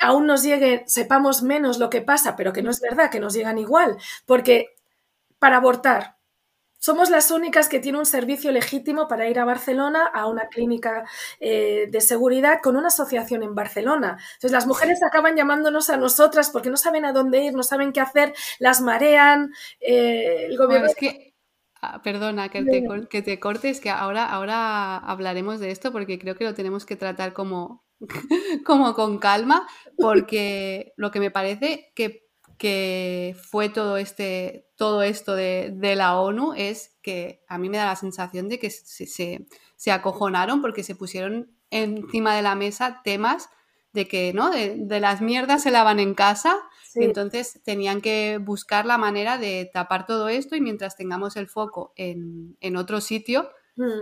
aún 0.00 0.26
nos 0.26 0.42
llegue, 0.42 0.84
sepamos 0.86 1.42
menos 1.42 1.78
lo 1.78 1.90
que 1.90 2.02
pasa, 2.02 2.36
pero 2.36 2.52
que 2.52 2.62
no 2.62 2.70
es 2.70 2.80
verdad, 2.80 3.10
que 3.10 3.20
nos 3.20 3.34
llegan 3.34 3.58
igual, 3.58 3.96
porque 4.26 4.74
para 5.38 5.56
abortar, 5.58 6.16
somos 6.84 7.08
las 7.08 7.30
únicas 7.30 7.70
que 7.70 7.80
tienen 7.80 8.00
un 8.00 8.04
servicio 8.04 8.52
legítimo 8.52 9.08
para 9.08 9.26
ir 9.26 9.38
a 9.38 9.46
Barcelona 9.46 10.04
a 10.04 10.26
una 10.26 10.48
clínica 10.48 11.06
eh, 11.40 11.86
de 11.90 12.00
seguridad 12.02 12.60
con 12.62 12.76
una 12.76 12.88
asociación 12.88 13.42
en 13.42 13.54
Barcelona. 13.54 14.18
Entonces 14.34 14.52
las 14.52 14.66
mujeres 14.66 15.02
acaban 15.02 15.34
llamándonos 15.34 15.88
a 15.88 15.96
nosotras 15.96 16.50
porque 16.50 16.68
no 16.68 16.76
saben 16.76 17.06
a 17.06 17.12
dónde 17.12 17.42
ir, 17.42 17.54
no 17.54 17.62
saben 17.62 17.90
qué 17.92 18.00
hacer, 18.00 18.34
las 18.58 18.82
marean, 18.82 19.54
eh, 19.80 20.46
el 20.50 20.58
gobierno... 20.58 20.88
es 20.88 20.94
que... 20.94 21.34
Ah, 21.80 22.00
perdona 22.02 22.48
que 22.48 22.62
te, 22.62 22.86
que 23.10 23.22
te 23.22 23.40
cortes, 23.40 23.80
que 23.80 23.90
ahora, 23.90 24.26
ahora 24.26 24.96
hablaremos 24.96 25.60
de 25.60 25.70
esto 25.70 25.92
porque 25.92 26.18
creo 26.18 26.34
que 26.34 26.44
lo 26.44 26.54
tenemos 26.54 26.86
que 26.86 26.96
tratar 26.96 27.34
como, 27.34 27.83
como 28.64 28.94
con 28.94 29.18
calma, 29.18 29.66
porque 29.96 30.92
lo 30.96 31.10
que 31.10 31.20
me 31.20 31.30
parece 31.30 31.92
que 31.94 32.24
que 32.58 33.36
fue 33.50 33.68
todo, 33.68 33.96
este, 33.96 34.68
todo 34.76 35.02
esto 35.02 35.34
de, 35.34 35.94
la 35.96 36.18
ONU 36.18 36.54
es 36.56 36.96
que 37.02 37.44
a 37.48 37.58
mí 37.58 37.68
me 37.68 37.78
da 37.78 37.86
la 37.86 37.96
sensación 37.96 38.48
de 38.48 38.58
que 38.58 38.70
se, 38.70 39.06
se, 39.76 39.92
acojonaron 39.92 40.62
porque 40.62 40.82
se 40.82 40.94
pusieron 40.94 41.50
encima 41.70 42.34
de 42.36 42.42
la 42.42 42.54
mesa 42.54 43.00
temas 43.04 43.48
de 43.92 44.08
que, 44.08 44.32
¿no? 44.32 44.50
De, 44.50 44.76
las 45.00 45.20
mierdas 45.20 45.62
se 45.62 45.70
lavan 45.70 46.00
en 46.00 46.14
casa 46.14 46.56
y 46.94 47.04
entonces 47.04 47.60
tenían 47.64 48.00
que 48.00 48.38
buscar 48.40 48.86
la 48.86 48.98
manera 48.98 49.36
de 49.36 49.68
tapar 49.72 50.06
todo 50.06 50.28
esto 50.28 50.56
y 50.56 50.60
mientras 50.60 50.96
tengamos 50.96 51.36
el 51.36 51.48
foco 51.48 51.92
en, 51.96 52.56
en 52.60 52.76
otro 52.76 53.00
sitio. 53.00 53.50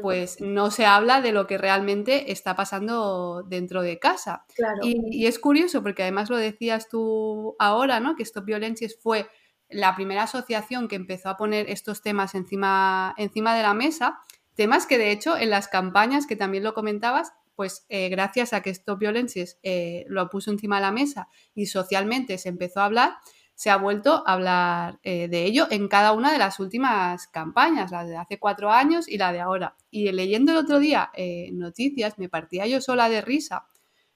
Pues 0.02 0.40
no 0.40 0.70
se 0.70 0.84
habla 0.84 1.20
de 1.20 1.32
lo 1.32 1.46
que 1.46 1.58
realmente 1.58 2.30
está 2.32 2.54
pasando 2.54 3.42
dentro 3.48 3.82
de 3.82 3.98
casa. 3.98 4.44
Y, 4.82 5.26
es 5.26 5.38
curioso 5.38 5.82
porque 5.82 6.02
además 6.02 6.30
lo 6.30 6.36
decías 6.36 6.88
tú 6.88 7.56
ahora, 7.58 8.00
¿no? 8.00 8.14
Que 8.16 8.22
Stop 8.22 8.44
Violences 8.44 8.98
fue 9.00 9.28
la 9.68 9.94
primera 9.94 10.24
asociación 10.24 10.88
que 10.88 10.96
empezó 10.96 11.30
a 11.30 11.36
poner 11.36 11.70
estos 11.70 12.02
temas 12.02 12.34
encima, 12.34 13.14
encima 13.16 13.56
de 13.56 13.62
la 13.62 13.72
mesa, 13.72 14.18
temas 14.54 14.86
que 14.86 14.98
de 14.98 15.10
hecho 15.10 15.36
en 15.38 15.48
las 15.48 15.68
campañas, 15.68 16.26
que 16.26 16.36
también 16.36 16.64
lo 16.64 16.74
comentabas, 16.74 17.32
pues 17.54 17.86
eh, 17.88 18.08
gracias 18.08 18.52
a 18.52 18.60
que 18.60 18.70
Stop 18.70 18.98
Violences 18.98 19.58
eh, 19.62 20.04
lo 20.08 20.28
puso 20.28 20.50
encima 20.50 20.76
de 20.76 20.82
la 20.82 20.92
mesa 20.92 21.28
y 21.54 21.66
socialmente 21.66 22.36
se 22.38 22.48
empezó 22.48 22.80
a 22.80 22.86
hablar, 22.86 23.14
se 23.54 23.70
ha 23.70 23.76
vuelto 23.76 24.24
a 24.26 24.32
hablar 24.32 24.98
eh, 25.02 25.28
de 25.28 25.44
ello 25.44 25.66
en 25.70 25.88
cada 25.88 26.12
una 26.12 26.32
de 26.32 26.38
las 26.38 26.58
últimas 26.60 27.28
campañas, 27.28 27.90
la 27.90 28.04
de 28.04 28.16
hace 28.16 28.38
cuatro 28.38 28.70
años 28.70 29.08
y 29.08 29.18
la 29.18 29.32
de 29.32 29.40
ahora. 29.40 29.76
Y 29.90 30.10
leyendo 30.12 30.52
el 30.52 30.58
otro 30.58 30.78
día 30.78 31.10
eh, 31.14 31.50
noticias, 31.52 32.18
me 32.18 32.28
partía 32.28 32.66
yo 32.66 32.80
sola 32.80 33.08
de 33.08 33.20
risa, 33.20 33.66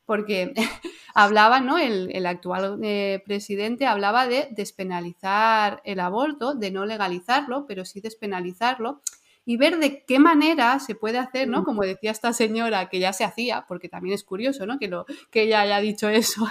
porque 0.04 0.54
hablaba, 1.14 1.60
¿no? 1.60 1.78
El, 1.78 2.26
actual 2.26 2.80
eh, 2.82 3.22
presidente 3.24 3.86
hablaba 3.86 4.26
de 4.26 4.48
despenalizar 4.50 5.80
el 5.84 6.00
aborto, 6.00 6.54
de 6.54 6.70
no 6.70 6.86
legalizarlo, 6.86 7.66
pero 7.66 7.84
sí 7.84 8.00
despenalizarlo 8.00 9.02
y 9.48 9.56
ver 9.56 9.78
de 9.78 10.04
qué 10.04 10.18
manera 10.18 10.80
se 10.80 10.96
puede 10.96 11.18
hacer, 11.18 11.46
¿no? 11.46 11.62
Como 11.62 11.82
decía 11.82 12.10
esta 12.10 12.32
señora 12.32 12.88
que 12.88 12.98
ya 12.98 13.12
se 13.12 13.22
hacía, 13.22 13.64
porque 13.68 13.88
también 13.88 14.12
es 14.12 14.24
curioso, 14.24 14.66
¿no? 14.66 14.80
Que, 14.80 14.88
lo, 14.88 15.06
que 15.30 15.42
ella 15.42 15.60
haya 15.60 15.78
dicho 15.80 16.08
eso 16.10 16.46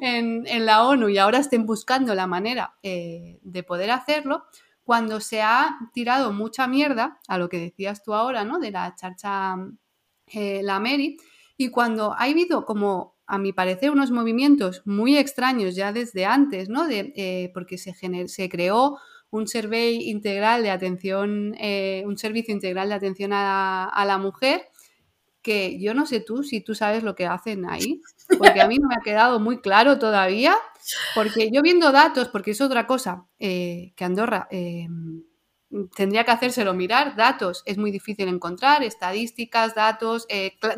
en, 0.00 0.44
la 0.64 0.84
ONU 0.84 1.10
y 1.10 1.18
ahora 1.18 1.38
estén 1.38 1.66
buscando 1.66 2.14
la 2.14 2.26
manera 2.26 2.74
eh, 2.82 3.38
de 3.42 3.62
poder 3.62 3.90
hacerlo, 3.90 4.44
cuando 4.82 5.20
se 5.20 5.42
ha 5.42 5.78
tirado 5.92 6.32
mucha 6.32 6.66
mierda, 6.66 7.20
a 7.28 7.36
lo 7.36 7.50
que 7.50 7.58
decías 7.58 8.02
tú 8.02 8.14
ahora, 8.14 8.44
¿no? 8.44 8.58
De 8.58 8.70
la 8.70 8.94
charcha 8.94 9.56
eh, 10.28 10.62
La 10.62 10.80
Mary, 10.80 11.18
y 11.58 11.68
cuando 11.68 12.14
ha 12.14 12.22
habido 12.22 12.64
como 12.64 13.18
a 13.26 13.36
mi 13.36 13.52
parecer, 13.52 13.90
unos 13.90 14.10
movimientos 14.10 14.80
muy 14.86 15.18
extraños 15.18 15.74
ya 15.74 15.92
desde 15.92 16.24
antes, 16.24 16.70
¿no? 16.70 16.86
De, 16.86 17.12
eh, 17.14 17.50
porque 17.52 17.76
se, 17.76 17.92
se 18.26 18.48
creó 18.48 18.96
un 19.30 19.46
survey 19.46 20.08
integral 20.08 20.62
de 20.62 20.70
atención, 20.70 21.54
eh, 21.58 22.02
un 22.06 22.16
servicio 22.16 22.54
integral 22.54 22.88
de 22.88 22.94
atención 22.94 23.30
a, 23.32 24.04
la 24.06 24.18
mujer, 24.18 24.68
que 25.42 25.78
yo 25.80 25.94
no 25.94 26.06
sé 26.06 26.20
tú 26.20 26.42
si 26.42 26.60
tú 26.60 26.74
sabes 26.74 27.02
lo 27.02 27.14
que 27.14 27.26
hacen 27.26 27.68
ahí, 27.68 28.00
porque 28.38 28.60
a 28.60 28.68
mí 28.68 28.78
no 28.78 28.88
me 28.88 28.94
ha 28.94 29.04
quedado 29.04 29.38
muy 29.40 29.60
claro 29.60 29.98
todavía, 29.98 30.56
porque 31.14 31.50
yo 31.52 31.62
viendo 31.62 31.92
datos, 31.92 32.28
porque 32.28 32.52
es 32.52 32.60
otra 32.60 32.86
cosa 32.86 33.26
eh, 33.38 33.92
que 33.96 34.04
Andorra 34.04 34.48
eh, 34.50 34.88
tendría 35.94 36.24
que 36.24 36.30
hacérselo 36.30 36.72
mirar, 36.72 37.14
datos 37.14 37.62
es 37.66 37.76
muy 37.76 37.90
difícil 37.90 38.28
encontrar, 38.28 38.82
estadísticas, 38.82 39.74
datos, 39.74 40.26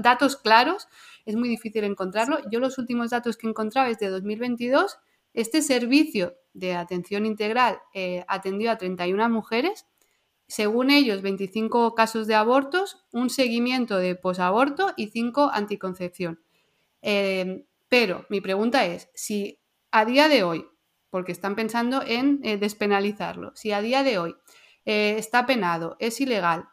datos 0.00 0.36
claros, 0.36 0.88
es 1.24 1.36
muy 1.36 1.48
difícil 1.48 1.84
encontrarlo. 1.84 2.38
Yo 2.50 2.58
los 2.58 2.78
últimos 2.78 3.10
datos 3.10 3.36
que 3.36 3.46
encontraba 3.46 3.88
es 3.88 3.98
de 3.98 4.08
2022 4.08 4.98
este 5.32 5.62
servicio 5.62 6.34
de 6.52 6.74
atención 6.74 7.26
integral 7.26 7.80
eh, 7.94 8.24
atendió 8.28 8.70
a 8.70 8.78
31 8.78 9.28
mujeres, 9.28 9.86
según 10.46 10.90
ellos 10.90 11.22
25 11.22 11.94
casos 11.94 12.26
de 12.26 12.34
abortos, 12.34 13.04
un 13.12 13.30
seguimiento 13.30 13.98
de 13.98 14.16
posaborto 14.16 14.92
y 14.96 15.08
5 15.08 15.50
anticoncepción. 15.52 16.40
Eh, 17.02 17.64
pero 17.88 18.26
mi 18.28 18.40
pregunta 18.40 18.84
es, 18.84 19.08
si 19.14 19.60
a 19.92 20.04
día 20.04 20.28
de 20.28 20.42
hoy, 20.42 20.66
porque 21.10 21.32
están 21.32 21.54
pensando 21.54 22.02
en 22.04 22.40
eh, 22.42 22.56
despenalizarlo, 22.56 23.52
si 23.54 23.72
a 23.72 23.80
día 23.80 24.02
de 24.02 24.18
hoy 24.18 24.36
está 24.84 25.46
penado, 25.46 25.94
es 26.00 26.20
ilegal, 26.20 26.68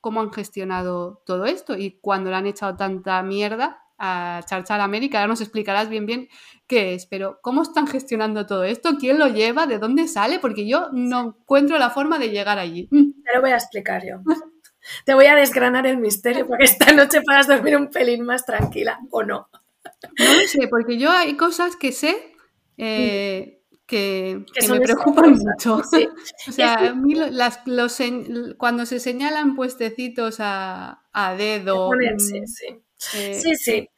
¿cómo 0.00 0.20
han 0.20 0.32
gestionado 0.32 1.22
todo 1.24 1.44
esto? 1.44 1.76
Y 1.76 2.00
cuando 2.00 2.30
le 2.30 2.36
han 2.36 2.46
echado 2.46 2.76
tanta 2.76 3.22
mierda 3.22 3.83
a 3.98 4.40
Charchar 4.46 4.80
América, 4.80 5.18
ahora 5.18 5.28
nos 5.28 5.40
explicarás 5.40 5.88
bien 5.88 6.06
bien 6.06 6.28
qué 6.66 6.94
es, 6.94 7.06
pero 7.06 7.38
¿cómo 7.42 7.62
están 7.62 7.86
gestionando 7.86 8.46
todo 8.46 8.64
esto? 8.64 8.96
¿Quién 8.98 9.18
lo 9.18 9.28
lleva? 9.28 9.66
¿De 9.66 9.78
dónde 9.78 10.08
sale? 10.08 10.38
Porque 10.38 10.66
yo 10.66 10.88
no 10.92 11.20
encuentro 11.28 11.78
la 11.78 11.90
forma 11.90 12.18
de 12.18 12.30
llegar 12.30 12.58
allí. 12.58 12.88
Te 12.88 13.34
lo 13.34 13.40
voy 13.40 13.50
a 13.50 13.56
explicar 13.56 14.02
yo. 14.04 14.20
Te 15.04 15.14
voy 15.14 15.26
a 15.26 15.34
desgranar 15.34 15.86
el 15.86 15.98
misterio 15.98 16.46
para 16.46 16.58
que 16.58 16.64
esta 16.64 16.92
noche 16.92 17.22
puedas 17.22 17.46
dormir 17.46 17.76
un 17.76 17.88
pelín 17.88 18.24
más 18.24 18.44
tranquila, 18.44 18.98
¿o 19.10 19.22
no? 19.22 19.48
No 20.18 20.34
lo 20.34 20.46
sé, 20.46 20.68
porque 20.68 20.98
yo 20.98 21.10
hay 21.10 21.36
cosas 21.36 21.76
que 21.76 21.92
sé 21.92 22.34
eh, 22.76 23.62
que, 23.86 24.44
me 24.68 24.80
preocupan 24.80 25.32
mucho. 25.38 25.76
o 26.48 26.52
sea, 26.52 26.74
a 26.74 26.94
mí 26.94 27.14
las, 27.14 27.60
cuando 28.56 28.86
se 28.86 29.00
señalan 29.00 29.54
puestecitos 29.54 30.36
a, 30.40 31.02
a 31.12 31.34
dedo... 31.34 31.90
sí, 32.18 32.46
sí. 32.46 32.80
Eh, 33.14 33.40
sí, 33.40 33.56
sí. 33.56 33.88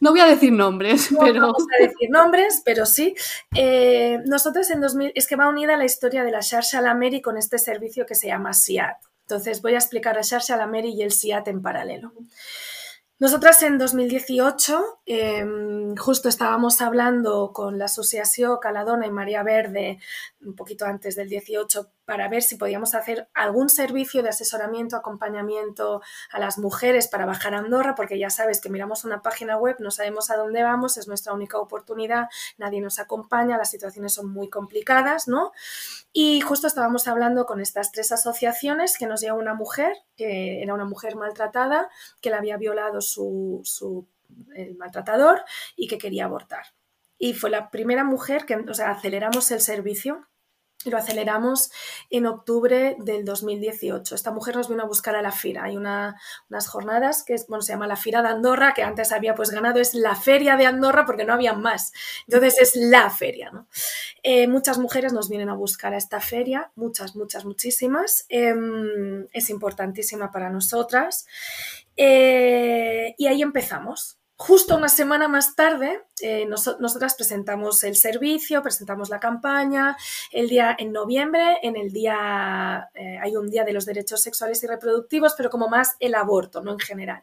No 0.00 0.10
voy 0.10 0.20
a 0.20 0.26
decir 0.26 0.52
nombres, 0.52 1.08
pero. 1.20 1.40
No 1.40 1.52
vamos 1.52 1.66
a 1.78 1.82
decir 1.82 2.10
nombres, 2.10 2.62
pero 2.64 2.86
sí. 2.86 3.14
Eh, 3.54 4.18
nosotros 4.26 4.70
en 4.70 4.80
2000. 4.80 5.12
Es 5.14 5.26
que 5.26 5.36
va 5.36 5.48
unida 5.48 5.76
la 5.76 5.84
historia 5.84 6.24
de 6.24 6.30
la 6.30 6.42
Xarxa 6.42 6.80
Lameri 6.80 7.20
con 7.20 7.36
este 7.36 7.58
servicio 7.58 8.06
que 8.06 8.14
se 8.14 8.28
llama 8.28 8.54
SIAT. 8.54 8.96
Entonces 9.22 9.60
voy 9.60 9.74
a 9.74 9.78
explicar 9.78 10.18
a 10.18 10.22
Xarxa 10.22 10.56
Lameri 10.56 10.90
y 10.90 11.02
el 11.02 11.12
SIAT 11.12 11.48
en 11.48 11.62
paralelo. 11.62 12.12
Nosotras 13.18 13.62
en 13.62 13.78
2018 13.78 15.00
em, 15.06 15.96
justo 15.96 16.28
estábamos 16.28 16.82
hablando 16.82 17.50
con 17.54 17.78
la 17.78 17.86
Asociación 17.86 18.58
Caladona 18.60 19.06
y 19.06 19.10
María 19.10 19.42
Verde 19.42 19.98
un 20.46 20.54
poquito 20.54 20.86
antes 20.86 21.16
del 21.16 21.28
18 21.28 21.90
para 22.04 22.28
ver 22.28 22.42
si 22.42 22.56
podíamos 22.56 22.94
hacer 22.94 23.28
algún 23.34 23.68
servicio 23.68 24.22
de 24.22 24.28
asesoramiento, 24.28 24.96
acompañamiento 24.96 26.00
a 26.30 26.38
las 26.38 26.58
mujeres 26.58 27.08
para 27.08 27.26
bajar 27.26 27.54
a 27.54 27.58
Andorra, 27.58 27.94
porque 27.94 28.18
ya 28.18 28.30
sabes 28.30 28.60
que 28.60 28.68
miramos 28.68 29.04
una 29.04 29.22
página 29.22 29.56
web, 29.56 29.76
no 29.80 29.90
sabemos 29.90 30.30
a 30.30 30.36
dónde 30.36 30.62
vamos, 30.62 30.96
es 30.96 31.08
nuestra 31.08 31.32
única 31.32 31.58
oportunidad, 31.58 32.28
nadie 32.58 32.80
nos 32.80 32.98
acompaña, 32.98 33.58
las 33.58 33.70
situaciones 33.70 34.14
son 34.14 34.30
muy 34.30 34.48
complicadas, 34.48 35.28
¿no? 35.28 35.52
Y 36.12 36.40
justo 36.40 36.66
estábamos 36.66 37.08
hablando 37.08 37.46
con 37.46 37.60
estas 37.60 37.92
tres 37.92 38.12
asociaciones 38.12 38.96
que 38.96 39.06
nos 39.06 39.20
llegó 39.20 39.36
una 39.38 39.54
mujer, 39.54 39.92
que 40.16 40.62
era 40.62 40.74
una 40.74 40.84
mujer 40.84 41.16
maltratada, 41.16 41.90
que 42.20 42.30
la 42.30 42.38
había 42.38 42.56
violado 42.56 43.00
su, 43.00 43.60
su 43.64 44.06
el 44.54 44.76
maltratador 44.76 45.44
y 45.76 45.88
que 45.88 45.98
quería 45.98 46.24
abortar. 46.24 46.64
Y 47.18 47.34
fue 47.34 47.50
la 47.50 47.70
primera 47.70 48.04
mujer 48.04 48.44
que, 48.44 48.56
o 48.56 48.74
sea, 48.74 48.90
aceleramos 48.90 49.50
el 49.50 49.60
servicio 49.60 50.26
lo 50.84 50.98
aceleramos 50.98 51.70
en 52.10 52.26
octubre 52.26 52.96
del 52.98 53.24
2018. 53.24 54.14
Esta 54.14 54.30
mujer 54.30 54.56
nos 54.56 54.68
vino 54.68 54.82
a 54.82 54.86
buscar 54.86 55.16
a 55.16 55.22
la 55.22 55.32
FIRA. 55.32 55.64
Hay 55.64 55.76
unas 55.76 56.14
jornadas 56.68 57.24
que 57.24 57.36
bueno, 57.48 57.62
se 57.62 57.72
llama 57.72 57.86
la 57.86 57.96
FIRA 57.96 58.22
de 58.22 58.28
Andorra, 58.28 58.74
que 58.74 58.82
antes 58.82 59.12
había 59.12 59.34
pues 59.34 59.50
ganado, 59.50 59.80
es 59.80 59.94
la 59.94 60.14
feria 60.14 60.56
de 60.56 60.66
Andorra 60.66 61.04
porque 61.04 61.24
no 61.24 61.32
había 61.32 61.54
más. 61.54 61.92
Entonces 62.26 62.58
es 62.60 62.76
la 62.76 63.10
feria. 63.10 63.50
Eh, 64.22 64.46
muchas 64.48 64.78
mujeres 64.78 65.12
nos 65.12 65.28
vienen 65.28 65.48
a 65.48 65.54
buscar 65.54 65.94
a 65.94 65.96
esta 65.96 66.20
feria, 66.20 66.70
muchas, 66.74 67.16
muchas, 67.16 67.44
muchísimas. 67.44 68.26
Em, 68.28 69.26
es 69.32 69.50
importantísima 69.50 70.30
para 70.30 70.50
nosotras. 70.50 71.26
Eh, 71.96 73.14
y 73.18 73.26
ahí 73.26 73.42
empezamos. 73.42 74.18
Justo 74.38 74.76
una 74.76 74.90
semana 74.90 75.28
más 75.28 75.56
tarde, 75.56 76.02
eh, 76.20 76.44
nosotras 76.46 77.14
presentamos 77.14 77.82
el 77.84 77.96
servicio, 77.96 78.62
presentamos 78.62 79.08
la 79.08 79.18
campaña. 79.18 79.96
El 80.30 80.50
día 80.50 80.76
en 80.78 80.92
noviembre, 80.92 81.56
en 81.62 81.74
el 81.74 81.90
día, 81.90 82.90
eh, 82.94 83.18
hay 83.22 83.34
un 83.34 83.48
día 83.48 83.64
de 83.64 83.72
los 83.72 83.86
derechos 83.86 84.20
sexuales 84.20 84.62
y 84.62 84.66
reproductivos, 84.66 85.32
pero 85.38 85.48
como 85.48 85.68
más 85.68 85.96
el 86.00 86.14
aborto, 86.14 86.60
no 86.60 86.72
en 86.72 86.78
general. 86.78 87.22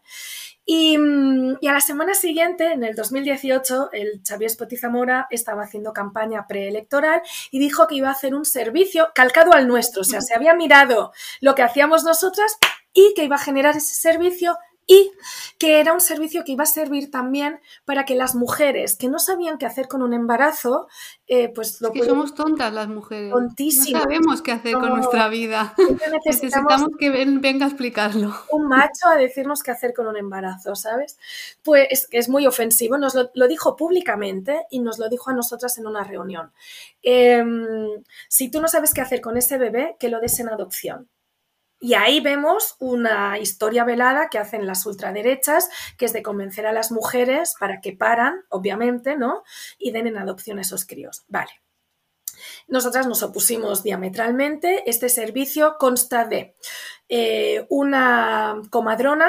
Y, 0.65 0.97
mm, 0.97 1.58
a 1.67 1.73
la 1.73 1.82
semana 1.82 2.15
siguiente, 2.15 2.71
en 2.71 2.84
el 2.84 2.95
2018, 2.95 3.91
el 3.91 4.21
Xavier 4.28 4.49
Spotizamora 4.49 5.28
estaba 5.30 5.63
haciendo 5.63 5.93
campaña 5.93 6.47
preelectoral 6.47 7.21
y 7.52 7.60
dijo 7.60 7.86
que 7.86 7.95
iba 7.95 8.10
a 8.10 8.13
hacer 8.13 8.34
un 8.34 8.43
servicio 8.45 9.10
calcado 9.13 9.54
al 9.54 9.67
nuestro. 9.67 10.02
O 10.02 10.06
sea, 10.06 10.21
se 10.21 10.34
había 10.34 10.56
mirado 10.56 11.12
lo 11.41 11.54
que 11.54 11.62
hacíamos 11.62 12.04
nosotras 12.04 12.58
y 12.91 13.13
que 13.15 13.26
iba 13.26 13.36
a 13.36 13.39
generar 13.39 13.78
ese 13.78 13.93
servicio 13.93 14.58
y 14.87 15.11
que 15.57 15.79
era 15.79 15.93
un 15.93 16.01
servicio 16.01 16.43
que 16.43 16.51
iba 16.51 16.63
a 16.63 16.67
servir 16.67 17.09
también 17.09 17.59
para 17.85 18.05
que 18.05 18.15
las 18.15 18.35
mujeres 18.35 18.97
que 18.97 19.07
no 19.07 19.19
sabían 19.19 19.57
qué 19.57 19.65
hacer 19.65 19.87
con 19.87 20.01
un 20.01 20.13
embarazo, 20.13 20.87
eh, 21.27 21.49
pues 21.49 21.79
lo 21.81 21.89
es 21.89 21.93
que 21.93 22.05
somos 22.05 22.35
tontas 22.35 22.73
las 22.73 22.87
mujeres. 22.87 23.31
No 23.33 23.99
sabemos 23.99 24.41
qué 24.41 24.51
hacer 24.51 24.73
con 24.73 24.89
nuestra 24.89 25.29
vida. 25.29 25.73
Necesitamos, 26.25 26.89
que 26.99 27.09
venga 27.09 27.65
a 27.65 27.69
explicarlo. 27.69 28.33
Un 28.51 28.67
macho 28.67 29.07
a 29.07 29.15
decirnos 29.15 29.63
qué 29.63 29.71
hacer 29.71 29.93
con 29.93 30.07
un 30.07 30.17
embarazo, 30.17 30.75
¿sabes? 30.75 31.17
Pues 31.63 31.88
es, 31.89 32.07
es 32.11 32.29
muy 32.29 32.45
ofensivo. 32.45 32.97
Nos 32.97 33.15
lo, 33.15 33.47
dijo 33.47 33.75
públicamente 33.75 34.65
y 34.69 34.79
nos 34.79 34.99
lo 34.99 35.09
dijo 35.09 35.29
a 35.29 35.34
nosotras 35.34 35.77
en 35.77 35.88
una 35.88 36.03
reunión. 36.03 36.51
Em, 37.01 37.65
si 38.27 38.49
tú 38.49 38.61
no 38.61 38.67
sabes 38.67 38.93
qué 38.93 39.01
hacer 39.01 39.21
con 39.21 39.38
ese 39.38 39.57
bebé, 39.57 39.95
que 39.99 40.09
lo 40.09 40.19
des 40.19 40.39
en 40.39 40.49
adopción. 40.49 41.09
Y 41.84 41.95
ahí 41.95 42.21
vemos 42.21 42.77
una 42.79 43.38
historia 43.39 43.84
velada 43.84 44.29
que 44.29 44.39
hacen 44.39 44.65
las 44.65 44.86
ultraderechas, 44.86 45.67
que 45.97 46.05
es 46.05 46.13
de 46.13 46.23
convencer 46.23 46.65
a 46.65 46.71
las 46.71 46.93
mujeres 46.93 47.55
para 47.59 47.81
que 47.81 47.91
paran, 47.91 48.45
obviamente, 48.47 49.17
¿no? 49.17 49.43
Y 49.77 49.91
den 49.91 50.07
en 50.07 50.17
adopción 50.17 50.59
a 50.59 50.61
esos 50.61 50.86
críos. 50.86 51.25
Vale. 51.27 51.51
Nosotras 52.69 53.05
nos 53.05 53.21
opusimos 53.21 53.84
diametralmente. 53.84 54.89
Este 54.89 55.09
servicio 55.09 55.75
consta 55.77 56.23
de 56.23 56.55
eh, 57.09 57.65
una 57.67 58.61
comadrona 58.69 59.27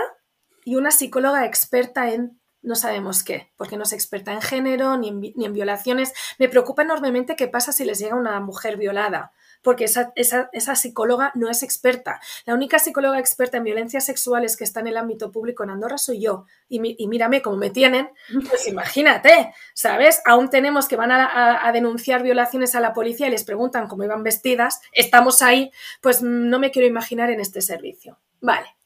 y 0.64 0.76
una 0.76 0.92
psicóloga 0.92 1.46
experta 1.46 2.12
en 2.12 2.40
no 2.62 2.76
sabemos 2.76 3.24
qué, 3.24 3.52
porque 3.56 3.76
no 3.76 3.82
es 3.82 3.92
experta 3.92 4.32
en 4.32 4.40
género 4.40 4.96
ni 4.96 5.08
en, 5.08 5.20
ni 5.20 5.44
en 5.44 5.52
violaciones. 5.52 6.12
Me 6.38 6.48
preocupa 6.48 6.82
enormemente 6.82 7.34
qué 7.34 7.48
pasa 7.48 7.72
si 7.72 7.84
les 7.84 7.98
llega 7.98 8.14
una 8.14 8.38
mujer 8.38 8.76
violada 8.76 9.32
porque 9.64 9.84
esa, 9.84 10.12
esa, 10.14 10.76
psicóloga 10.76 11.32
no 11.34 11.50
es 11.50 11.62
experta. 11.62 12.20
La 12.44 12.54
única 12.54 12.78
psicóloga 12.78 13.18
experta 13.18 13.56
en 13.56 13.64
violencias 13.64 14.04
sexuales 14.04 14.58
que 14.58 14.64
está 14.64 14.80
en 14.80 14.88
el 14.88 14.98
ámbito 14.98 15.32
público 15.32 15.64
en 15.64 15.70
Andorra 15.70 15.96
soy 15.96 16.20
yo. 16.20 16.44
Y, 16.68 16.80
mírame 17.08 17.40
cómo 17.40 17.56
me 17.56 17.70
tienen, 17.70 18.10
pues 18.48 18.68
imagínate, 18.68 19.54
¿sabes? 19.72 20.20
Aún 20.26 20.50
tenemos 20.50 20.86
que 20.86 20.96
van 20.96 21.10
a, 21.12 21.70
denunciar 21.72 22.22
violaciones 22.22 22.74
a 22.74 22.80
la 22.80 22.92
policía 22.92 23.26
y 23.26 23.30
les 23.30 23.42
preguntan 23.42 23.88
cómo 23.88 24.04
iban 24.04 24.22
vestidas, 24.22 24.80
estamos 24.92 25.40
ahí, 25.40 25.72
pues 26.02 26.22
no 26.22 26.58
me 26.58 26.70
quiero 26.70 26.86
imaginar 26.86 27.30
en 27.30 27.40
este 27.40 27.62
servicio. 27.62 28.18
Vale, 28.40 28.76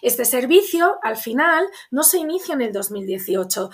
este 0.00 0.24
servicio 0.24 1.00
al 1.02 1.16
final 1.16 1.66
no 1.90 2.04
se 2.04 2.18
inicia 2.18 2.54
en 2.54 2.60
el 2.60 2.72
2018, 2.72 3.70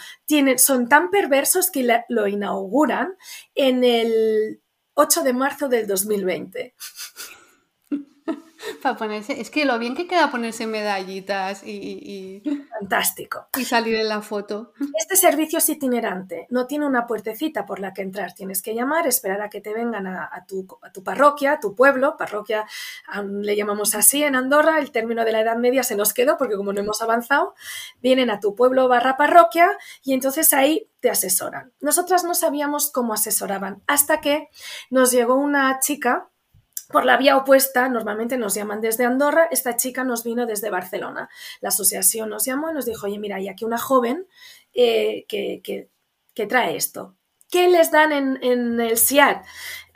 son 0.56 0.88
tan 0.88 1.10
perversos 1.10 1.70
que 1.70 1.86
lo 2.08 2.26
inauguran 2.26 3.18
en 3.54 3.84
el 3.84 4.62
8 4.94 5.22
de 5.22 5.32
marzo 5.32 5.68
del 5.68 5.86
2020. 5.86 6.74
Para 8.82 8.96
ponerse, 8.96 9.40
es 9.40 9.50
que 9.50 9.64
lo 9.64 9.78
bien 9.78 9.94
que 9.94 10.06
queda 10.06 10.30
ponerse 10.30 10.66
medallitas 10.66 11.62
y, 11.64 12.42
Fantástico. 12.78 13.48
Y 13.56 13.64
salir 13.64 13.96
en 13.96 14.08
la 14.08 14.20
foto. 14.20 14.72
Este 14.98 15.16
servicio 15.16 15.58
es 15.58 15.68
itinerante, 15.68 16.46
no 16.50 16.66
tiene 16.66 16.86
una 16.86 17.06
puertecita 17.06 17.66
por 17.66 17.80
la 17.80 17.92
que 17.92 18.02
entrar. 18.02 18.34
Tienes 18.34 18.62
que 18.62 18.74
llamar, 18.74 19.06
esperar 19.06 19.40
a 19.42 19.48
que 19.48 19.60
te 19.60 19.72
vengan 19.72 20.06
a, 20.06 20.44
tu, 20.46 20.66
a 20.82 20.90
tu, 20.92 21.02
parroquia, 21.02 21.52
a 21.52 21.60
tu 21.60 21.74
pueblo. 21.74 22.16
Parroquia 22.16 22.66
le 23.22 23.56
llamamos 23.56 23.94
así 23.94 24.22
en 24.22 24.36
Andorra, 24.36 24.78
el 24.78 24.90
término 24.90 25.24
de 25.24 25.32
la 25.32 25.40
Edad 25.40 25.56
Media 25.56 25.82
se 25.82 25.96
nos 25.96 26.12
quedó 26.12 26.36
porque 26.36 26.56
como 26.56 26.72
no 26.72 26.80
hemos 26.80 27.00
avanzado, 27.02 27.54
vienen 28.02 28.30
a 28.30 28.40
tu 28.40 28.54
pueblo 28.54 28.88
barra 28.88 29.16
parroquia 29.16 29.70
y 30.02 30.12
entonces 30.14 30.52
ahí 30.52 30.88
te 31.00 31.10
asesoran. 31.10 31.72
Nosotras 31.80 32.24
no 32.24 32.34
sabíamos 32.34 32.90
cómo 32.90 33.14
asesoraban 33.14 33.82
hasta 33.86 34.20
que 34.20 34.48
nos 34.90 35.10
llegó 35.10 35.36
una 35.36 35.78
chica 35.80 36.30
por 36.94 37.04
la 37.04 37.16
vía 37.16 37.36
opuesta, 37.36 37.88
normalmente 37.88 38.38
nos 38.38 38.54
llaman 38.54 38.80
desde 38.80 39.04
Andorra, 39.04 39.48
esta 39.50 39.76
chica 39.76 40.04
nos 40.04 40.22
vino 40.22 40.46
desde 40.46 40.70
Barcelona. 40.70 41.28
La 41.60 41.70
asociación 41.70 42.30
nos 42.30 42.44
llamó 42.44 42.70
y 42.70 42.72
nos 42.72 42.86
dijo, 42.86 43.06
oye, 43.06 43.18
mira, 43.18 43.34
hay 43.34 43.48
aquí 43.48 43.64
una 43.64 43.78
joven 43.78 44.28
eh, 44.72 45.26
que, 45.26 45.90
trae 46.46 46.76
esto. 46.76 47.16
¿Qué 47.50 47.68
les 47.68 47.90
dan 47.90 48.12
en, 48.12 48.80
el 48.80 48.96
SIAT? 48.96 49.44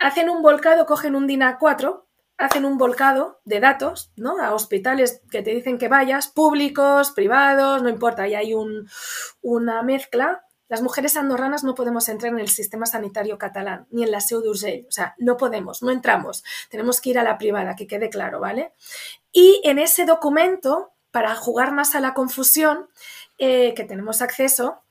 Hacen 0.00 0.28
un 0.28 0.42
volcado, 0.42 0.86
cogen 0.86 1.14
un 1.14 1.28
DINA 1.28 1.58
4, 1.60 2.08
hacen 2.36 2.64
un 2.64 2.78
volcado 2.78 3.38
de 3.44 3.60
datos, 3.60 4.10
¿no? 4.16 4.42
A 4.42 4.52
hospitales 4.52 5.22
que 5.30 5.42
te 5.42 5.54
dicen 5.54 5.78
que 5.78 5.86
vayas, 5.86 6.26
públicos, 6.26 7.12
privados, 7.12 7.80
no 7.80 7.90
importa, 7.90 8.26
y 8.26 8.34
hay 8.34 8.54
una 9.40 9.82
mezcla 9.84 10.47
las 10.68 10.82
mujeres 10.82 11.16
andorranas 11.16 11.64
no 11.64 11.74
podemos 11.74 12.08
entrar 12.08 12.32
en 12.32 12.40
el 12.40 12.48
sistema 12.48 12.86
sanitario 12.86 13.38
catalán, 13.38 13.86
ni 13.90 14.04
en 14.04 14.10
la 14.10 14.20
Seu 14.20 14.42
d'Urgell. 14.42 14.86
O 14.88 14.92
sea, 14.92 15.14
no 15.18 15.36
podemos, 15.36 15.82
no 15.82 15.90
entramos. 15.90 16.44
Tenemos 16.70 17.00
que 17.00 17.10
ir 17.10 17.18
a 17.18 17.22
la 17.22 17.38
privada, 17.38 17.74
que 17.74 17.86
quede 17.86 18.10
claro, 18.10 18.40
¿vale? 18.40 18.72
Y 19.32 19.60
en 19.64 19.78
ese 19.78 20.04
documento, 20.04 20.92
para 21.10 21.34
jugar 21.34 21.72
más 21.72 21.94
a 21.94 22.00
la 22.00 22.14
confusión, 22.14 22.88
eh, 23.38 23.72
que 23.74 23.84
tenemos 23.84 24.20
acceso, 24.20 24.82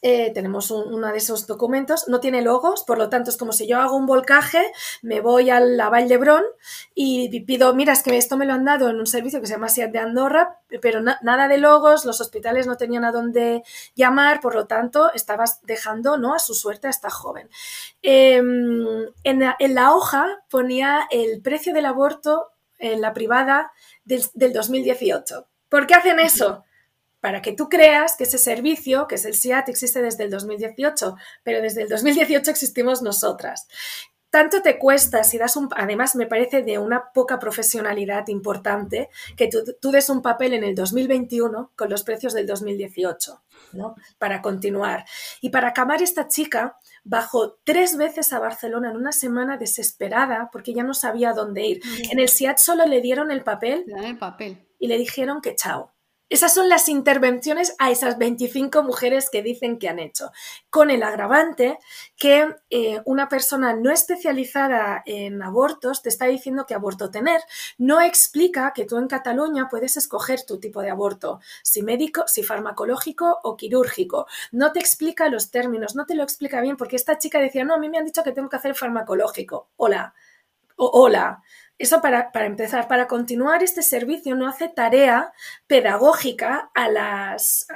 eh, 0.00 0.30
tenemos 0.32 0.70
uno 0.70 1.08
de 1.08 1.18
esos 1.18 1.46
documentos, 1.48 2.06
no 2.08 2.20
tiene 2.20 2.40
logos, 2.42 2.84
por 2.84 2.98
lo 2.98 3.08
tanto 3.08 3.30
es 3.30 3.36
como 3.36 3.52
si 3.52 3.66
yo 3.66 3.80
hago 3.80 3.96
un 3.96 4.06
volcaje, 4.06 4.62
me 5.02 5.20
voy 5.20 5.50
a 5.50 5.58
la 5.58 5.88
Vall 5.88 6.06
d'Hebron 6.06 6.44
y 6.94 7.40
pido, 7.40 7.74
mira, 7.74 7.92
es 7.92 8.04
que 8.04 8.16
esto 8.16 8.36
me 8.36 8.46
lo 8.46 8.52
han 8.52 8.64
dado 8.64 8.88
en 8.90 8.96
un 8.96 9.06
servicio 9.06 9.40
que 9.40 9.48
se 9.48 9.54
llama 9.54 9.68
SIAT 9.68 9.90
de 9.90 9.98
Andorra, 9.98 10.60
pero 10.80 11.00
nada 11.00 11.48
de 11.48 11.58
logos, 11.58 12.04
los 12.04 12.20
hospitales 12.20 12.68
no 12.68 12.76
tenían 12.76 13.04
a 13.04 13.10
dónde 13.10 13.64
llamar, 13.96 14.40
por 14.40 14.54
lo 14.54 14.66
tanto 14.66 15.12
estabas 15.12 15.60
dejando 15.62 16.16
¿no? 16.16 16.34
a 16.34 16.38
su 16.38 16.54
suerte 16.54 16.86
a 16.86 16.90
esta 16.90 17.10
joven. 17.10 17.48
Em, 18.02 19.06
en, 19.24 19.74
la, 19.74 19.94
hoja 19.94 20.44
ponía 20.48 21.08
el 21.10 21.42
precio 21.42 21.74
del 21.74 21.86
aborto 21.86 22.52
en 22.78 23.00
la 23.00 23.12
privada 23.12 23.72
del 24.04 24.52
2018. 24.52 25.46
¿Por 25.68 25.86
qué 25.86 25.94
hacen 25.94 26.20
eso? 26.20 26.64
Para 27.20 27.42
que 27.42 27.52
tú 27.52 27.68
creas 27.68 28.16
que 28.16 28.24
ese 28.24 28.38
servicio, 28.38 29.06
que 29.08 29.16
es 29.16 29.24
el 29.24 29.34
SIAT, 29.34 29.68
existe 29.68 30.02
desde 30.02 30.24
el 30.24 30.30
2018, 30.30 31.16
pero 31.42 31.60
desde 31.60 31.82
el 31.82 31.88
2018 31.88 32.50
existimos 32.50 33.02
nosotras. 33.02 33.66
Tanto 34.30 34.60
te 34.60 34.78
cuesta 34.78 35.24
si 35.24 35.38
das 35.38 35.56
un... 35.56 35.70
Además, 35.74 36.14
me 36.14 36.26
parece 36.26 36.62
de 36.62 36.78
una 36.78 37.12
poca 37.14 37.38
profesionalidad 37.38 38.28
importante 38.28 39.08
que 39.36 39.48
tú, 39.48 39.90
des 39.90 40.10
un 40.10 40.20
papel 40.20 40.52
en 40.52 40.64
el 40.64 40.74
2021 40.74 41.72
con 41.74 41.88
los 41.88 42.02
precios 42.02 42.34
del 42.34 42.46
2018, 42.46 43.42
¿no? 43.72 43.94
Para 44.18 44.42
continuar. 44.42 45.06
Y 45.40 45.48
para 45.48 45.68
acabar, 45.68 46.02
esta 46.02 46.28
chica 46.28 46.76
bajó 47.04 47.58
tres 47.64 47.96
veces 47.96 48.34
a 48.34 48.38
Barcelona 48.38 48.90
en 48.90 48.98
una 48.98 49.12
semana 49.12 49.56
desesperada 49.56 50.50
porque 50.52 50.74
ya 50.74 50.82
no 50.82 50.92
sabía 50.92 51.32
dónde 51.32 51.66
ir. 51.66 51.80
En 52.10 52.18
el 52.18 52.28
SIAT 52.28 52.58
solo 52.58 52.84
le 52.84 53.00
dieron 53.00 53.30
el 53.30 53.42
papel. 53.42 53.86
el 54.04 54.18
papel. 54.18 54.68
Y 54.78 54.88
le 54.88 54.98
dijeron 54.98 55.40
que 55.40 55.56
chao 55.56 55.94
esas 56.28 56.52
son 56.52 56.68
las 56.68 56.88
intervenciones 56.88 57.74
a 57.78 57.90
esas 57.90 58.18
25 58.18 58.82
mujeres 58.82 59.30
que 59.30 59.42
dicen 59.42 59.78
que 59.78 59.88
han 59.88 59.98
hecho, 59.98 60.30
con 60.70 60.90
el 60.90 61.02
agravante 61.02 61.78
que 62.16 62.54
eh, 62.70 63.00
una 63.04 63.28
persona 63.28 63.74
no 63.74 63.90
especializada 63.90 65.02
en 65.06 65.42
abortos 65.42 66.02
te 66.02 66.08
está 66.08 66.26
diciendo 66.26 66.66
qué 66.66 66.74
aborto 66.74 67.10
tener. 67.10 67.40
No 67.78 68.00
explica 68.00 68.72
que 68.74 68.84
tú 68.84 68.98
en 68.98 69.08
Cataluña 69.08 69.68
puedes 69.70 69.96
escoger 69.96 70.44
tu 70.44 70.58
tipo 70.60 70.82
de 70.82 70.90
aborto, 70.90 71.40
si 71.62 71.82
médico, 71.82 72.24
si 72.26 72.42
farmacológico 72.42 73.38
o 73.42 73.56
quirúrgico. 73.56 74.26
No 74.52 74.72
te 74.72 74.80
explica 74.80 75.28
los 75.28 75.50
términos, 75.50 75.94
no 75.94 76.06
te 76.06 76.14
lo 76.14 76.22
explica 76.22 76.60
bien, 76.60 76.76
porque 76.76 76.96
esta 76.96 77.18
chica 77.18 77.38
decía, 77.40 77.64
no, 77.64 77.74
a 77.74 77.78
mí 77.78 77.88
me 77.88 77.98
han 77.98 78.04
dicho 78.04 78.22
que 78.22 78.32
tengo 78.32 78.48
que 78.48 78.56
hacer 78.56 78.74
farmacológico. 78.74 79.68
Hola, 79.76 80.14
hola. 80.76 81.42
Eso 81.78 82.00
para, 82.00 82.30
empezar, 82.44 82.88
para 82.88 83.06
continuar 83.06 83.62
este 83.62 83.82
servicio 83.82 84.34
no 84.34 84.48
hace 84.48 84.68
tarea 84.68 85.32
pedagógica 85.68 86.70
a 86.74 86.88
las, 86.88 87.66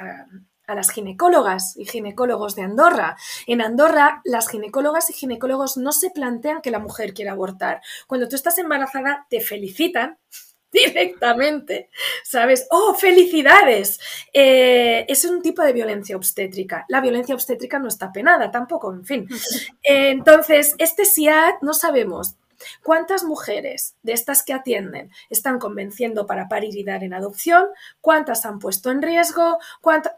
a, 0.67 0.75
las 0.75 0.89
ginecólogas 0.91 1.77
y 1.77 1.85
ginecólogos 1.85 2.55
de 2.55 2.63
Andorra. 2.63 3.15
En 3.47 3.61
Andorra, 3.61 4.21
las 4.25 4.49
ginecólogas 4.49 5.09
y 5.09 5.13
ginecólogos 5.13 5.77
no 5.77 5.93
se 5.93 6.09
plantean 6.09 6.61
que 6.61 6.71
la 6.71 6.79
mujer 6.79 7.13
quiera 7.13 7.31
abortar. 7.31 7.81
Cuando 8.05 8.27
tú 8.27 8.35
estás 8.35 8.57
embarazada, 8.57 9.25
te 9.29 9.39
felicitan 9.39 10.17
directamente, 10.73 11.89
¿sabes? 12.25 12.67
¡Oh, 12.71 12.95
felicidades! 12.95 14.01
Eh, 14.33 15.05
es 15.07 15.23
un 15.23 15.41
tipo 15.41 15.61
de 15.61 15.71
violencia 15.71 16.17
obstétrica. 16.17 16.83
La 16.89 16.99
violencia 16.99 17.35
obstétrica 17.35 17.79
no 17.79 17.87
está 17.87 18.11
penada 18.11 18.51
tampoco, 18.51 18.91
en 18.91 19.05
fin. 19.05 19.29
entonces, 19.83 20.75
este 20.77 21.05
SIAT 21.05 21.61
no 21.61 21.73
sabemos 21.73 22.35
¿Cuántas 22.83 23.23
mujeres 23.23 23.95
de 24.03 24.13
estas 24.13 24.43
que 24.43 24.53
atienden 24.53 25.11
están 25.29 25.59
convenciendo 25.59 26.25
para 26.25 26.47
parir 26.47 26.75
y 26.75 26.83
dar 26.83 27.03
en 27.03 27.13
adopción? 27.13 27.67
¿Cuántas 28.01 28.45
han 28.45 28.59
puesto 28.59 28.91
en 28.91 29.01
riesgo? 29.01 29.57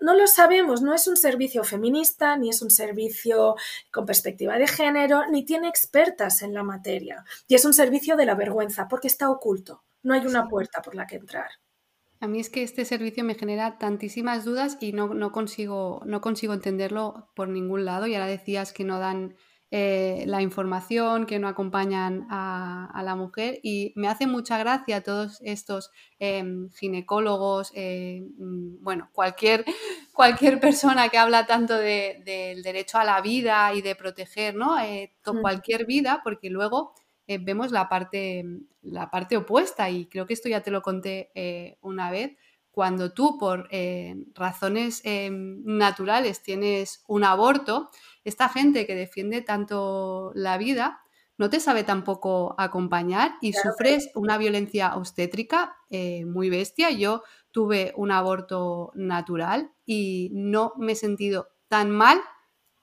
No 0.01 0.13
lo 0.13 0.27
sabemos, 0.27 0.81
no 0.81 0.93
es 0.93 1.07
un 1.07 1.17
servicio 1.17 1.63
feminista, 1.63 2.37
ni 2.37 2.49
es 2.49 2.61
un 2.61 2.69
servicio 2.69 3.55
con 3.91 4.05
perspectiva 4.05 4.57
de 4.57 4.67
género, 4.67 5.23
ni 5.29 5.43
tiene 5.43 5.67
expertas 5.67 6.41
en 6.41 6.53
la 6.53 6.63
materia. 6.63 7.25
Y 7.47 7.55
es 7.55 7.65
un 7.65 7.73
servicio 7.73 8.15
de 8.15 8.25
la 8.25 8.35
vergüenza, 8.35 8.87
porque 8.87 9.07
está 9.07 9.29
oculto. 9.29 9.83
No 10.03 10.13
hay 10.13 10.25
una 10.25 10.47
puerta 10.47 10.81
por 10.81 10.95
la 10.95 11.07
que 11.07 11.15
entrar. 11.15 11.49
A 12.19 12.27
mí 12.27 12.39
es 12.39 12.49
que 12.49 12.63
este 12.63 12.85
servicio 12.85 13.23
me 13.23 13.35
genera 13.35 13.77
tantísimas 13.77 14.45
dudas 14.45 14.77
y 14.79 14.93
no, 14.93 15.31
consigo, 15.31 16.01
no 16.05 16.21
consigo 16.21 16.53
entenderlo 16.53 17.29
por 17.35 17.49
ningún 17.49 17.85
lado. 17.85 18.07
Y 18.07 18.15
ahora 18.15 18.27
decías 18.27 18.71
que 18.71 18.83
no 18.83 18.99
dan 18.99 19.35
eh, 19.71 20.25
la 20.27 20.43
información, 20.43 21.25
que 21.25 21.39
no 21.39 21.47
acompañan 21.47 22.27
a, 22.29 23.01
la 23.03 23.15
mujer. 23.15 23.59
Y 23.63 23.93
me 23.95 24.07
hace 24.07 24.27
mucha 24.27 24.57
gracia 24.57 25.01
todos 25.01 25.39
estos 25.43 25.91
em, 26.19 26.69
ginecólogos, 26.71 27.71
eh, 27.75 28.21
mm, 28.37 28.83
bueno, 28.83 29.09
cualquier, 29.11 29.65
cualquier 30.13 30.59
persona 30.59 31.09
que 31.09 31.17
habla 31.17 31.45
tanto 31.47 31.77
del 31.77 32.63
derecho 32.63 32.99
a 32.99 33.03
la 33.03 33.21
vida 33.21 33.73
y 33.73 33.81
de 33.81 33.95
proteger 33.95 34.55
¿no? 34.55 34.79
Eh, 34.79 35.13
mm. 35.25 35.41
cualquier 35.41 35.85
vida, 35.85 36.21
porque 36.23 36.49
luego 36.49 36.93
vemos 37.27 37.71
la 37.71 37.89
parte, 37.89 38.45
la 38.83 39.09
parte 39.09 39.35
opuesta. 39.35 39.89
Y 39.89 40.05
creo 40.05 40.27
que 40.27 40.33
esto 40.33 40.47
ya 40.47 40.61
te 40.61 40.71
lo 40.71 40.83
conté 40.83 41.31
una 41.81 42.11
vez 42.11 42.37
cuando 42.69 43.13
tú 43.13 43.37
por 43.39 43.67
razones 44.35 45.01
em, 45.05 45.63
naturales 45.65 46.43
tienes 46.43 47.03
un 47.07 47.23
aborto, 47.23 47.89
esta 48.25 48.49
gente 48.49 48.85
que 48.85 48.95
defiende 48.95 49.41
tanto 49.41 50.31
la 50.35 50.57
vida 50.57 51.01
no 51.37 51.49
te 51.49 51.59
sabe 51.59 51.83
tampoco 51.83 52.55
acompañar 52.57 53.35
y 53.41 53.53
sufres 53.53 54.09
una 54.15 54.37
violencia 54.37 54.95
obstétrica 54.95 55.75
eh, 55.89 56.25
muy 56.25 56.49
bestia. 56.49 56.91
Yo 56.91 57.23
tuve 57.51 57.93
un 57.97 58.11
aborto 58.11 58.91
natural 58.95 59.71
y 59.85 60.29
no 60.33 60.73
me 60.77 60.93
he 60.93 60.95
sentido 60.95 61.49
tan 61.67 61.91
mal 61.91 62.21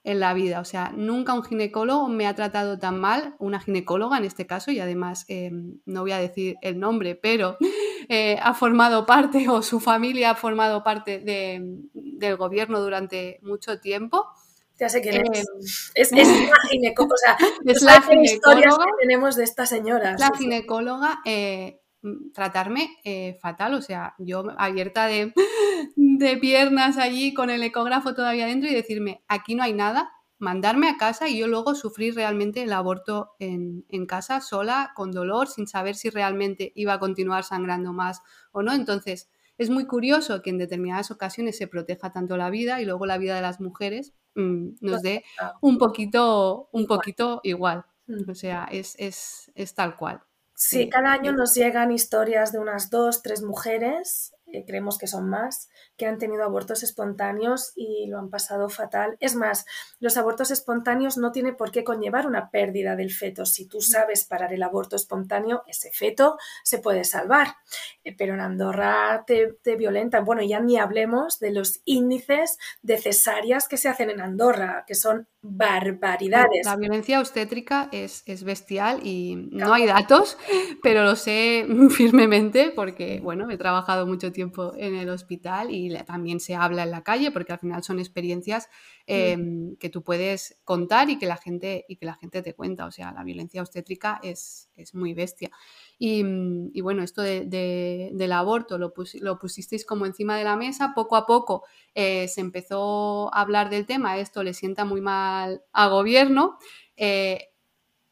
en 0.03 0.19
la 0.19 0.33
vida. 0.33 0.59
O 0.59 0.65
sea, 0.65 0.91
nunca 0.95 1.33
un 1.33 1.43
ginecólogo 1.43 2.09
me 2.09 2.27
ha 2.27 2.35
tratado 2.35 2.77
tan 2.77 2.99
mal, 2.99 3.35
una 3.39 3.59
ginecóloga 3.59 4.17
en 4.17 4.25
este 4.25 4.45
caso, 4.45 4.71
y 4.71 4.79
además 4.79 5.25
eh, 5.29 5.51
no 5.85 6.01
voy 6.01 6.11
a 6.11 6.19
decir 6.19 6.57
el 6.61 6.79
nombre, 6.79 7.15
pero 7.15 7.57
eh, 8.09 8.37
ha 8.41 8.53
formado 8.53 9.05
parte 9.05 9.49
o 9.49 9.61
su 9.61 9.79
familia 9.79 10.31
ha 10.31 10.35
formado 10.35 10.83
parte 10.83 11.19
del 11.19 12.37
gobierno 12.37 12.81
durante 12.81 13.39
mucho 13.41 13.79
tiempo. 13.79 14.27
Ya 14.83 14.89
sé 14.89 14.99
quién 14.99 15.23
es. 15.31 15.39
Eh, 15.39 15.43
es, 15.95 16.11
es 16.11 16.27
ginecóloga. 16.69 17.13
O 17.13 17.17
sea, 17.17 17.37
es 17.65 17.81
la 17.83 18.01
ginecóloga. 18.01 18.83
que 18.83 18.91
tenemos 18.99 19.37
de 19.37 19.45
esta 19.45 19.65
señora. 19.65 20.17
La 20.19 20.31
ginecóloga, 20.37 21.21
eh, 21.23 21.79
tratarme 22.33 22.97
eh, 23.05 23.37
fatal. 23.41 23.75
O 23.75 23.81
sea, 23.81 24.13
yo 24.17 24.43
abierta 24.57 25.07
de, 25.07 25.33
de 25.95 26.37
piernas 26.37 26.97
allí 26.97 27.33
con 27.33 27.49
el 27.49 27.63
ecógrafo 27.63 28.13
todavía 28.13 28.45
dentro 28.45 28.69
y 28.69 28.73
decirme, 28.73 29.23
aquí 29.29 29.55
no 29.55 29.63
hay 29.63 29.71
nada, 29.71 30.11
mandarme 30.37 30.89
a 30.89 30.97
casa 30.97 31.29
y 31.29 31.37
yo 31.37 31.47
luego 31.47 31.75
sufrir 31.75 32.15
realmente 32.15 32.63
el 32.63 32.73
aborto 32.73 33.31
en, 33.39 33.85
en, 33.87 34.05
casa, 34.05 34.41
sola, 34.41 34.91
con 34.97 35.13
dolor, 35.13 35.47
sin 35.47 35.65
saber 35.65 35.95
si 35.95 36.09
realmente 36.09 36.73
iba 36.75 36.91
a 36.91 36.99
continuar 36.99 37.45
sangrando 37.45 37.93
más 37.93 38.21
o 38.51 38.63
no. 38.63 38.73
Entonces, 38.73 39.29
es 39.57 39.69
muy 39.69 39.85
curioso 39.85 40.41
que 40.41 40.49
en 40.49 40.57
determinadas 40.57 41.11
ocasiones 41.11 41.57
se 41.57 41.67
proteja 41.67 42.11
tanto 42.11 42.37
la 42.37 42.49
vida 42.49 42.81
y 42.81 42.85
luego 42.85 43.05
la 43.05 43.17
vida 43.17 43.35
de 43.35 43.41
las 43.41 43.59
mujeres 43.59 44.13
mm, 44.35 44.75
nos 44.81 45.01
dé 45.01 45.23
un 45.61 45.77
poquito, 45.77 46.69
un 46.71 46.87
poquito 46.87 47.39
igual. 47.43 47.85
Mm. 48.07 48.29
O 48.29 48.35
sea, 48.35 48.67
es, 48.71 48.95
es, 48.97 49.51
es 49.55 49.73
tal 49.75 49.95
cual. 49.95 50.21
Sí, 50.55 50.89
cada 50.89 51.11
año 51.13 51.31
nos 51.31 51.55
llegan 51.55 51.91
historias 51.91 52.51
de 52.51 52.59
unas 52.59 52.89
dos, 52.89 53.21
tres 53.21 53.41
mujeres 53.41 54.32
eh, 54.45 54.65
creemos 54.65 54.97
que 54.97 55.07
son 55.07 55.29
más, 55.29 55.69
que 55.97 56.05
han 56.05 56.17
tenido 56.17 56.43
abortos 56.43 56.83
espontáneos 56.83 57.71
y 57.75 58.07
lo 58.07 58.19
han 58.19 58.29
pasado 58.29 58.69
fatal. 58.69 59.17
Es 59.19 59.35
más, 59.35 59.65
los 59.99 60.17
abortos 60.17 60.51
espontáneos 60.51 61.17
no 61.17 61.31
tiene 61.31 61.53
por 61.53 61.71
qué 61.71 61.83
conllevar 61.83 62.27
una 62.27 62.51
pérdida 62.51 62.95
del 62.95 63.11
feto. 63.11 63.45
Si 63.45 63.67
tú 63.67 63.81
sabes 63.81 64.25
parar 64.25 64.53
el 64.53 64.63
aborto 64.63 64.95
espontáneo, 64.95 65.63
ese 65.67 65.91
feto 65.91 66.37
se 66.63 66.79
puede 66.79 67.03
salvar. 67.03 67.55
Eh, 68.03 68.15
pero 68.15 68.33
en 68.33 68.41
Andorra 68.41 69.23
te, 69.25 69.53
te 69.63 69.75
violentan. 69.75 70.25
Bueno, 70.25 70.43
ya 70.43 70.59
ni 70.59 70.77
hablemos 70.77 71.39
de 71.39 71.51
los 71.51 71.81
índices 71.85 72.57
de 72.81 72.97
cesáreas 72.97 73.67
que 73.67 73.77
se 73.77 73.89
hacen 73.89 74.09
en 74.09 74.21
Andorra, 74.21 74.83
que 74.85 74.95
son 74.95 75.27
barbaridades. 75.43 76.65
La 76.65 76.77
violencia 76.77 77.19
obstétrica 77.19 77.89
es, 77.91 78.23
es 78.25 78.45
bestial 78.45 79.05
y 79.05 79.35
no 79.35 79.73
hay 79.73 79.85
datos, 79.85 80.37
pero 80.81 81.03
lo 81.03 81.17
sé 81.17 81.67
firmemente 81.91 82.71
porque, 82.73 83.19
bueno, 83.21 83.49
he 83.51 83.57
trabajado 83.57 84.07
mucho 84.07 84.31
tiempo 84.31 84.71
en 84.77 84.95
el 84.95 85.09
hospital 85.09 85.69
y 85.69 85.93
también 86.05 86.39
se 86.39 86.55
habla 86.55 86.83
en 86.83 86.91
la 86.91 87.03
calle 87.03 87.29
porque 87.31 87.51
al 87.51 87.59
final 87.59 87.83
son 87.83 87.99
experiencias 87.99 88.69
mm. 89.07 89.11
em, 89.11 89.75
que 89.75 89.89
tú 89.89 90.01
puedes 90.01 90.61
contar 90.63 91.09
y 91.09 91.19
que, 91.19 91.25
la 91.25 91.35
gente, 91.35 91.85
y 91.89 91.97
que 91.97 92.05
la 92.05 92.15
gente 92.15 92.41
te 92.41 92.53
cuenta. 92.53 92.85
O 92.85 92.91
sea, 92.91 93.11
la 93.11 93.25
violencia 93.25 93.61
obstétrica 93.61 94.21
es, 94.23 94.69
es 94.77 94.95
muy 94.95 95.13
bestia. 95.13 95.51
Y, 95.99 96.23
y 96.73 96.81
bueno, 96.81 97.03
esto 97.03 97.21
de, 97.21 97.45
del 98.13 98.31
aborto 98.31 98.77
lo, 98.77 98.93
pusisteis 98.93 99.85
como 99.85 100.05
encima 100.05 100.37
de 100.37 100.43
la 100.43 100.55
mesa, 100.55 100.93
poco 100.95 101.15
a 101.15 101.25
poco 101.25 101.63
eh, 101.95 102.27
se 102.27 102.41
empezó 102.41 103.33
a 103.33 103.41
hablar 103.41 103.69
del 103.69 103.85
tema, 103.85 104.17
esto 104.17 104.43
le 104.43 104.53
sienta 104.53 104.85
muy 104.85 105.01
mal 105.01 105.63
al 105.71 105.89
gobierno. 105.89 106.57
Eh, 106.97 107.49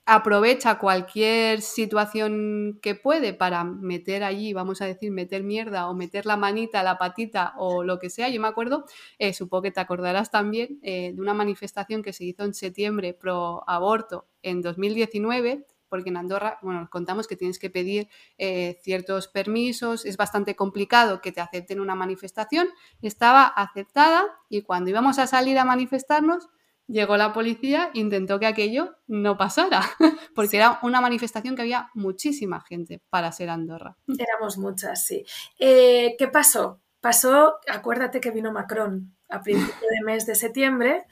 aprovecha 0.06 0.80
cualquier 0.80 1.62
situación 1.62 2.80
que 2.82 2.96
puede 2.96 3.34
para 3.34 3.64
meter 3.64 4.24
allí, 4.24 4.52
vamos 4.52 4.82
a 4.82 4.86
decir, 4.86 5.12
meter 5.12 5.44
mierda 5.44 5.88
o 5.90 5.94
meter 5.94 6.26
la 6.26 6.38
manita, 6.38 6.84
la 6.84 6.98
patita 6.98 7.54
o 7.58 7.84
lo 7.84 8.00
que 8.00 8.10
sea. 8.10 8.30
Yo 8.30 8.42
me 8.42 8.48
acuerdo, 8.48 8.86
eh, 9.20 9.34
supongo 9.34 9.64
que 9.64 9.72
te 9.72 9.80
acordarás 9.80 10.32
también, 10.32 10.80
de 10.82 11.16
una 11.18 11.34
manifestación 11.34 12.04
que 12.04 12.14
se 12.14 12.26
hizo 12.26 12.44
en 12.44 12.54
septiembre 12.54 13.14
pro 13.14 13.64
aborto 13.68 14.28
en 14.42 14.62
2019 14.62 15.66
porque 15.92 16.10
en 16.10 16.16
Andorra, 16.16 16.58
bueno, 16.62 16.88
contamos 16.90 17.28
que 17.28 17.36
tienes 17.36 17.60
que 17.60 17.70
pedir 17.70 18.08
eh, 18.38 18.80
ciertos 18.82 19.28
permisos, 19.28 20.06
es 20.06 20.16
bastante 20.16 20.56
complicado 20.56 21.20
que 21.20 21.34
te 21.34 21.42
acepten 21.42 21.82
una 21.82 21.96
manifestación, 21.96 22.70
estaba 23.02 23.44
aceptada 23.46 24.26
y 24.48 24.62
cuando 24.62 24.90
íbamos 24.90 25.20
a 25.20 25.28
salir 25.28 25.60
a 25.60 25.66
manifestarnos, 25.66 26.48
llegó 26.88 27.18
la 27.18 27.34
policía 27.34 27.92
e 27.94 28.00
intentó 28.00 28.40
que 28.40 28.46
aquello 28.46 28.96
no 29.06 29.38
pasara, 29.38 29.82
porque 30.34 30.56
era 30.56 30.80
una 30.82 31.02
manifestación 31.02 31.58
que 31.58 31.64
había 31.64 31.90
muchísima 31.94 32.62
gente 32.62 33.02
para 33.10 33.34
ser 33.34 33.50
Andorra. 33.50 33.98
Éramos 34.08 34.58
muchas, 34.58 35.06
sí. 35.06 35.26
Eh, 35.60 36.16
¿Qué 36.18 36.30
pasó? 36.30 36.80
Pasó, 37.02 37.58
acuérdate 37.68 38.22
que 38.22 38.32
vino 38.32 38.54
Macron 38.54 39.18
a 39.32 39.42
principio 39.42 39.88
de 39.90 40.06
mes 40.06 40.26
de 40.26 40.36
septiembre 40.36 41.06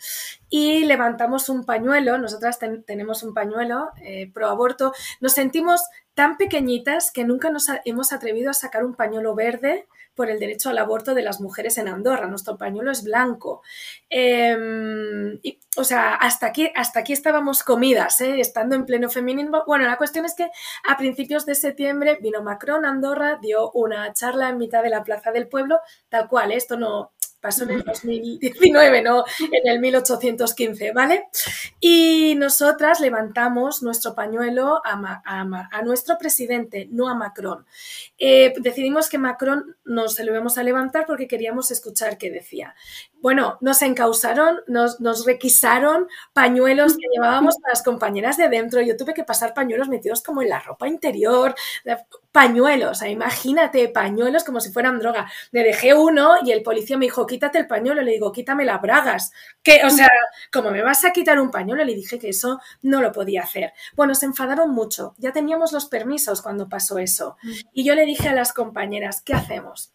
y 0.49 0.85
levantamos 0.85 1.49
un 1.49 1.63
pañuelo, 1.65 2.17
nosotras 2.17 2.59
tenemos 2.85 3.23
un 3.23 3.33
pañuelo 3.33 3.89
eh, 4.03 4.31
pro 4.33 4.47
aborto, 4.47 4.93
nos 5.21 5.33
sentimos 5.33 5.81
tan 6.13 6.37
pequeñitas 6.37 7.11
que 7.11 7.23
nunca 7.23 7.49
nos 7.49 7.67
hemos 7.85 8.11
atrevido 8.11 8.49
a 8.49 8.53
sacar 8.53 8.83
un 8.83 8.93
pañuelo 8.93 9.35
verde 9.35 9.87
por 10.19 10.29
el 10.29 10.37
derecho 10.37 10.69
al 10.69 10.77
aborto 10.77 11.13
de 11.13 11.21
las 11.21 11.39
mujeres 11.39 11.77
en 11.77 11.87
Andorra. 11.87 12.27
Nuestro 12.27 12.57
pañuelo 12.57 12.91
es 12.91 13.05
blanco. 13.05 13.61
Em, 14.09 15.39
o 15.77 15.85
sea, 15.85 16.15
hasta 16.15 16.47
aquí, 16.47 16.69
hasta 16.75 16.99
aquí 16.99 17.13
estábamos 17.13 17.63
comidas, 17.63 18.19
¿eh? 18.19 18.41
estando 18.41 18.75
en 18.75 18.85
pleno 18.85 19.09
feminismo. 19.09 19.63
Bueno, 19.65 19.85
la 19.85 19.95
cuestión 19.95 20.25
es 20.25 20.35
que 20.35 20.51
a 20.85 20.97
principios 20.97 21.45
de 21.45 21.55
septiembre 21.55 22.17
vino 22.21 22.43
Macron 22.43 22.83
a 22.83 22.89
Andorra, 22.89 23.39
dio 23.41 23.71
una 23.71 24.11
charla 24.11 24.49
en 24.49 24.57
mitad 24.57 24.83
de 24.83 24.89
la 24.89 25.05
Plaza 25.05 25.31
del 25.31 25.47
Pueblo, 25.47 25.79
tal 26.09 26.27
cual, 26.27 26.51
¿eh? 26.51 26.57
esto 26.57 26.75
no, 26.75 27.13
pasó 27.41 27.63
en 27.63 27.71
el 27.71 27.83
2019, 27.83 29.01
no 29.01 29.23
en 29.39 29.67
el 29.67 29.79
1815, 29.79 30.91
¿vale? 30.91 31.27
Y 31.79 32.35
nosotras 32.37 32.99
levantamos 32.99 33.81
nuestro 33.81 34.13
pañuelo 34.13 34.81
a, 34.85 35.21
a, 35.25 35.81
nuestro 35.81 36.17
presidente, 36.17 36.87
no 36.91 37.09
a 37.09 37.15
Macron. 37.15 37.65
Eh, 38.17 38.53
decidimos 38.59 39.09
que 39.09 39.17
Macron 39.17 39.77
nos 39.85 40.15
se 40.15 40.23
lo 40.23 40.31
íbamos 40.31 40.57
a 40.57 40.63
levantar 40.63 41.05
porque 41.05 41.27
queríamos 41.27 41.71
escuchar 41.71 42.17
qué 42.17 42.29
decía. 42.29 42.75
Bueno, 43.21 43.57
nos 43.61 43.81
encausaron, 43.81 44.61
nos, 44.67 44.99
nos 44.99 45.25
requisaron 45.25 46.07
pañuelos 46.33 46.95
que 46.95 47.07
llevábamos 47.13 47.55
para 47.61 47.73
las 47.73 47.83
compañeras 47.83 48.37
de 48.37 48.49
dentro. 48.49 48.81
Yo 48.81 48.97
tuve 48.97 49.13
que 49.13 49.23
pasar 49.23 49.53
pañuelos 49.53 49.89
metidos 49.89 50.21
como 50.21 50.41
en 50.41 50.49
la 50.49 50.59
ropa 50.59 50.87
interior, 50.87 51.55
pañuelos, 52.31 52.91
o 52.91 52.95
sea, 52.95 53.09
imagínate, 53.09 53.89
pañuelos 53.89 54.43
como 54.43 54.61
si 54.61 54.71
fueran 54.71 54.99
droga. 54.99 55.29
Le 55.51 55.63
dejé 55.63 55.93
uno 55.93 56.35
y 56.43 56.51
el 56.51 56.61
policía 56.61 56.97
me 56.97 57.05
dijo, 57.05 57.25
quítate 57.25 57.57
el 57.57 57.67
pañuelo, 57.67 58.01
le 58.01 58.11
digo, 58.11 58.31
quítame 58.31 58.65
las 58.65 58.81
bragas. 58.81 59.31
Que, 59.63 59.81
o 59.85 59.89
sea, 59.89 60.09
como 60.51 60.71
me 60.71 60.81
vas 60.81 61.03
a 61.05 61.11
quitar 61.11 61.39
un 61.39 61.51
pañuelo, 61.51 61.83
le 61.83 61.95
dije 61.95 62.19
que 62.19 62.29
eso 62.29 62.59
no 62.81 63.01
lo 63.01 63.11
podía 63.11 63.43
hacer. 63.43 63.73
Bueno, 63.95 64.13
se 64.15 64.25
enfadaron 64.25 64.71
mucho, 64.71 65.15
ya 65.17 65.31
teníamos 65.31 65.71
los 65.71 65.85
permisos 65.85 66.41
cuando 66.41 66.69
pasó 66.69 66.99
eso. 66.99 67.37
Mm. 67.41 67.51
Y 67.73 67.83
yo 67.83 67.95
le 67.95 68.05
dije 68.05 68.29
a 68.29 68.33
las 68.33 68.53
compañeras, 68.53 69.21
¿qué 69.21 69.33
hacemos? 69.33 69.93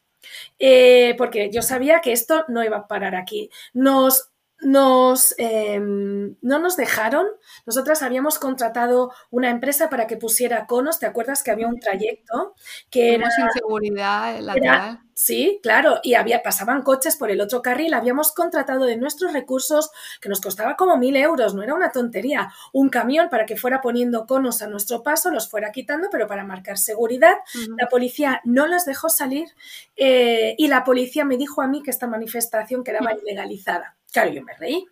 Eh, 0.58 1.14
porque 1.18 1.50
yo 1.52 1.62
sabía 1.62 2.00
que 2.00 2.12
esto 2.12 2.44
no 2.48 2.64
iba 2.64 2.78
a 2.78 2.88
parar 2.88 3.14
aquí. 3.14 3.50
Nos 3.72 4.30
nos, 4.64 5.34
em, 5.38 6.36
no 6.42 6.58
nos 6.58 6.76
dejaron. 6.76 7.26
Nosotras 7.66 8.02
habíamos 8.02 8.38
contratado 8.38 9.12
una 9.30 9.50
empresa 9.50 9.90
para 9.90 10.06
que 10.06 10.16
pusiera 10.16 10.66
conos. 10.66 10.98
¿Te 10.98 11.06
acuerdas 11.06 11.42
que 11.42 11.50
había 11.50 11.68
un 11.68 11.78
trayecto 11.78 12.54
que 12.90 13.14
era 13.14 13.30
sin 13.30 13.48
seguridad 13.50 14.40
lateral? 14.40 15.03
Sí, 15.14 15.60
claro, 15.62 16.00
y 16.02 16.14
había 16.14 16.42
pasaban 16.42 16.82
coches 16.82 17.16
por 17.16 17.30
el 17.30 17.40
otro 17.40 17.62
carril. 17.62 17.94
Habíamos 17.94 18.32
contratado 18.32 18.84
de 18.84 18.96
nuestros 18.96 19.32
recursos 19.32 19.90
que 20.20 20.28
nos 20.28 20.40
costaba 20.40 20.76
como 20.76 20.96
mil 20.96 21.16
euros. 21.16 21.54
No 21.54 21.62
era 21.62 21.74
una 21.74 21.92
tontería. 21.92 22.52
Un 22.72 22.88
camión 22.88 23.28
para 23.30 23.46
que 23.46 23.56
fuera 23.56 23.80
poniendo 23.80 24.26
conos 24.26 24.62
a 24.62 24.66
nuestro 24.66 25.02
paso, 25.02 25.30
los 25.30 25.48
fuera 25.48 25.72
quitando, 25.72 26.08
pero 26.10 26.26
para 26.26 26.44
marcar 26.44 26.78
seguridad. 26.78 27.36
La 27.78 27.88
policía 27.88 28.40
no 28.44 28.66
los 28.66 28.84
dejó 28.84 29.08
salir 29.08 29.48
eh, 29.96 30.54
y 30.58 30.68
la 30.68 30.84
policía 30.84 31.24
me 31.24 31.36
dijo 31.36 31.62
a 31.62 31.68
mí 31.68 31.82
que 31.82 31.90
esta 31.90 32.06
manifestación 32.06 32.84
quedaba 32.84 33.14
ilegalizada. 33.14 33.96
Claro, 34.12 34.30
yo 34.30 34.42
me 34.42 34.54
reí. 34.54 34.86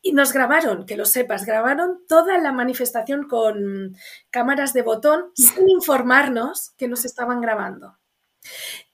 Y 0.00 0.12
nos 0.12 0.32
grabaron, 0.32 0.84
que 0.84 0.96
lo 0.96 1.04
sepas, 1.04 1.44
grabaron 1.44 2.02
toda 2.08 2.38
la 2.38 2.52
manifestación 2.52 3.28
con 3.28 3.96
cámaras 4.30 4.72
de 4.72 4.82
botón 4.82 5.30
sin 5.34 5.68
informarnos 5.68 6.70
que 6.76 6.88
nos 6.88 7.04
estaban 7.04 7.40
grabando. 7.40 7.98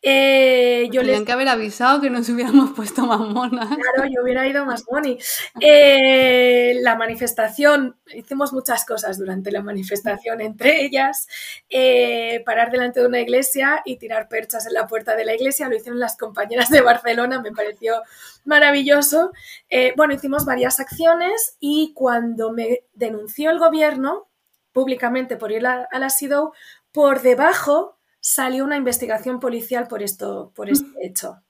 Eh, 0.01 0.89
yo 0.93 1.03
les... 1.03 1.23
que 1.23 1.33
haber 1.33 1.49
avisado 1.49 2.01
que 2.01 2.09
nos 2.09 2.29
hubiéramos 2.29 2.71
puesto 2.77 3.07
más 3.07 3.19
mona. 3.21 3.67
Claro, 3.67 4.09
yo 4.09 4.23
hubiera 4.23 4.47
ido 4.47 4.65
más 4.65 4.85
money. 4.91 5.19
Eh, 5.61 6.79
la 6.83 6.95
manifestación, 6.95 7.97
hicimos 8.15 8.53
muchas 8.53 8.85
cosas 8.85 9.19
durante 9.19 9.51
la 9.51 9.61
manifestación, 9.61 10.41
entre 10.41 10.85
ellas 10.85 11.27
eh, 11.69 12.43
parar 12.47 12.71
delante 12.71 13.01
de 13.01 13.07
una 13.07 13.21
iglesia 13.21 13.83
y 13.85 13.97
tirar 13.97 14.29
perchas 14.29 14.67
en 14.67 14.75
la 14.75 14.87
puerta 14.87 15.17
de 15.17 15.25
la 15.25 15.35
iglesia. 15.35 15.69
Lo 15.69 15.77
hicieron 15.77 15.99
las 15.99 16.17
compañeras 16.17 16.71
de 16.71 16.81
Barcelona, 16.81 17.41
me 17.41 17.51
pareció 17.51 18.03
maravilloso. 18.45 19.33
Eh, 19.69 19.95
bueno, 19.97 20.15
hicimos 20.15 20.45
varias 20.45 20.79
acciones 20.81 21.57
y 21.59 21.93
cuando 21.95 22.53
me 22.53 22.85
denunció 22.95 23.51
el 23.51 23.59
gobierno 23.59 24.29
públicamente 24.73 25.37
por 25.37 25.51
ir 25.51 25.67
a, 25.67 25.89
a 25.91 25.99
la 25.99 26.11
SIDO, 26.11 26.53
por 26.93 27.23
debajo 27.23 27.98
salió 28.21 28.65
una 28.65 28.77
investigación 28.77 29.41
policial 29.41 29.89
por, 29.89 30.03
esto, 30.03 30.53
por 30.55 30.69
este 30.71 30.91
hecho. 31.03 31.43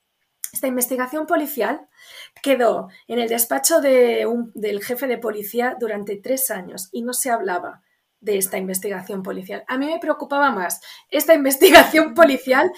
Esta 0.51 0.67
investigación 0.67 1.27
policial 1.27 1.87
quedó 2.41 2.89
en 3.07 3.19
el 3.19 3.29
despacho 3.29 3.81
de 3.81 4.27
del 4.55 4.83
jefe 4.83 5.07
de 5.07 5.17
policía 5.17 5.75
durante 5.79 6.17
tres 6.17 6.49
años 6.49 6.89
y 6.91 7.03
no 7.03 7.13
se 7.13 7.29
hablaba 7.29 7.83
de 8.21 8.37
esta 8.37 8.57
investigación 8.57 9.23
policial. 9.23 9.63
A 9.67 9.77
mí 9.77 9.85
me 9.85 9.99
preocupaba 9.99 10.51
más 10.51 10.81
esta 11.09 11.33
investigación 11.35 12.13
policial 12.13 12.71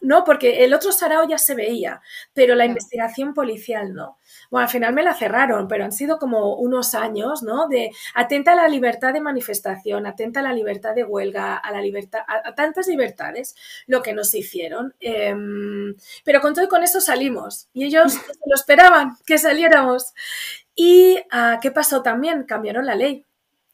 no, 0.00 0.24
porque 0.24 0.64
el 0.64 0.74
otro 0.74 0.92
sarao 0.92 1.28
ya 1.28 1.38
se 1.38 1.54
veía, 1.54 2.00
pero 2.32 2.54
la 2.54 2.64
investigación 2.64 3.34
policial 3.34 3.94
no. 3.94 4.18
Bueno, 4.50 4.64
al 4.66 4.70
final 4.70 4.92
me 4.94 5.02
la 5.02 5.14
cerraron, 5.14 5.68
pero 5.68 5.84
han 5.84 5.92
sido 5.92 6.18
como 6.18 6.56
unos 6.56 6.94
años, 6.94 7.42
¿no? 7.42 7.68
De 7.68 7.90
atenta 8.14 8.52
a 8.52 8.56
la 8.56 8.68
libertad 8.68 9.12
de 9.12 9.20
manifestación, 9.20 10.06
atenta 10.06 10.40
a 10.40 10.42
la 10.42 10.52
libertad 10.52 10.94
de 10.94 11.04
huelga, 11.04 11.56
a 11.56 11.70
la 11.72 11.80
libertad, 11.80 12.20
a, 12.26 12.54
tantas 12.54 12.86
libertades, 12.86 13.54
lo 13.86 14.02
que 14.02 14.12
nos 14.12 14.34
hicieron. 14.34 14.94
Em, 15.00 15.94
pero 16.24 16.40
con 16.40 16.54
todo 16.54 16.64
y 16.64 16.68
con 16.68 16.82
eso 16.82 17.00
salimos 17.00 17.68
y 17.72 17.84
ellos 17.84 18.14
lo 18.46 18.54
esperaban 18.54 19.16
que 19.26 19.38
saliéramos. 19.38 20.14
¿Y 20.74 21.18
ah, 21.30 21.58
qué 21.60 21.70
pasó 21.70 22.02
también? 22.02 22.44
Cambiaron 22.44 22.86
la 22.86 22.94
ley. 22.94 23.26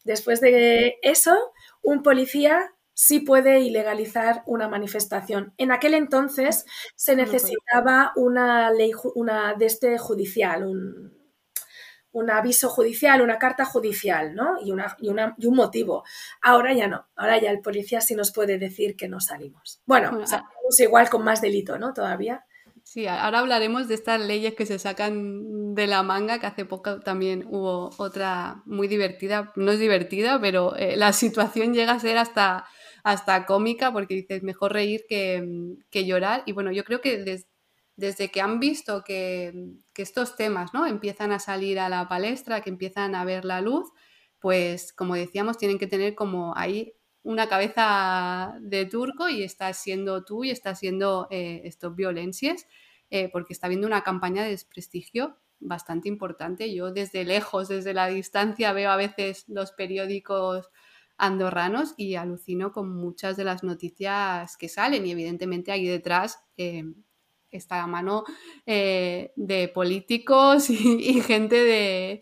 Después 0.07 0.40
de 0.40 0.98
eso, 1.02 1.36
un 1.82 2.04
policía 2.04 2.72
sí 2.94 3.20
puede 3.20 3.59
ilegalizar 3.59 4.44
una 4.46 4.68
manifestación. 4.68 5.52
En 5.59 5.72
aquel 5.72 5.94
entonces 5.94 6.64
se 6.94 7.16
necesitaba 7.16 8.12
una 8.14 8.70
ley, 8.70 8.92
una 9.16 9.54
de 9.54 9.66
este 9.66 9.98
judicial, 9.98 10.64
un, 10.64 12.30
aviso 12.30 12.68
judicial, 12.68 13.20
una 13.20 13.38
carta 13.38 13.64
judicial, 13.64 14.34
¿no? 14.34 14.59
Y, 14.62 14.70
una, 14.70 14.96
y, 15.00 15.09
un 15.46 15.57
motivo. 15.57 16.04
Ahora 16.40 16.72
ya 16.72 16.86
no. 16.86 17.09
Ahora 17.16 17.38
ya 17.40 17.50
el 17.50 17.61
policía 17.61 18.00
sí 18.00 18.14
nos 18.14 18.32
puede 18.32 18.59
decir 18.59 18.96
que 18.96 19.09
no 19.09 19.20
salimos. 19.20 19.82
Bueno, 19.86 20.24
salimos 20.24 20.80
igual 20.80 21.11
con 21.11 21.24
más 21.24 21.40
delito, 21.40 21.78
¿no? 21.78 21.92
Todavía. 21.92 22.46
Sí, 22.89 23.09
ahora 23.09 23.41
hablaremos 23.41 23.89
de 23.89 23.95
estas 23.97 24.20
leyes 24.20 24.55
que 24.55 24.64
se 24.64 24.78
sacan 24.78 25.74
de 25.74 25.89
la 25.89 26.05
manga, 26.05 26.39
que 26.39 26.47
hace 26.47 26.64
poco 26.64 27.01
también 27.01 27.45
hubo 27.51 27.91
otra 27.99 28.62
muy 28.64 28.87
divertida, 28.87 29.53
no 29.57 29.72
es 29.72 29.80
divertida, 29.80 30.41
pero 30.41 30.76
eh, 30.76 30.97
la 30.97 31.12
situación 31.12 31.74
llega 31.74 31.93
a 31.93 31.99
ser 31.99 32.16
hasta 32.16 32.66
hasta 33.03 33.47
cómica, 33.47 33.93
porque 33.93 34.14
dices, 34.14 34.43
mejor 34.43 34.72
reír 34.72 35.05
que, 35.09 36.05
llorar. 36.05 36.43
Y 36.45 36.53
bueno, 36.53 36.72
yo 36.72 36.82
creo 36.84 37.01
que 37.01 37.45
desde 37.97 38.30
que 38.32 38.41
han 38.41 38.59
visto 38.59 39.05
que, 39.05 39.53
estos 39.95 40.34
temas 40.37 40.74
¿no? 40.74 40.87
empiezan 40.87 41.30
a 41.30 41.39
salir 41.39 41.78
a 41.78 41.89
la 41.89 42.09
palestra, 42.09 42.62
que 42.62 42.70
empiezan 42.70 43.14
a 43.14 43.24
ver 43.24 43.45
la 43.45 43.61
luz, 43.61 43.93
pues 44.41 44.93
como 44.93 45.14
decíamos, 45.14 45.57
tienen 45.57 45.78
que 45.78 45.87
tener 45.87 46.16
como 46.16 46.57
ahí 46.57 46.95
una 47.26 47.48
cabeza 47.48 48.56
de 48.60 48.86
turco 48.86 49.28
y 49.28 49.42
está 49.42 49.72
siendo 49.72 50.24
tú 50.24 50.44
y 50.44 50.50
está 50.50 50.76
siendo 50.76 51.26
eh, 51.32 51.62
estos 51.64 51.96
violencias, 51.96 52.68
eh, 53.10 53.28
porque 53.32 53.52
está 53.52 53.66
habiendo 53.66 53.88
una 53.88 54.04
campaña 54.04 54.44
de 54.44 54.50
desprestigio 54.50 55.36
bastante 55.58 56.08
importante. 56.08 56.72
Yo 56.72 56.92
desde 56.92 57.24
lejos, 57.24 57.66
desde 57.66 57.94
la 57.94 58.06
distancia, 58.06 58.72
veo 58.72 58.90
a 58.90 58.96
veces 58.96 59.44
los 59.48 59.72
periódicos 59.72 60.70
andorranos 61.18 61.94
y 61.96 62.14
alucino 62.14 62.70
con 62.70 62.94
muchas 62.94 63.36
de 63.36 63.42
las 63.42 63.64
noticias 63.64 64.56
que 64.56 64.68
salen 64.68 65.04
y 65.04 65.10
evidentemente 65.10 65.72
ahí 65.72 65.86
detrás 65.88 66.38
eh, 66.56 66.84
está 67.50 67.78
la 67.78 67.88
mano 67.88 68.22
de 68.66 69.70
políticos 69.74 70.70
y, 70.70 71.22
gente 71.22 71.56
de, 71.56 72.20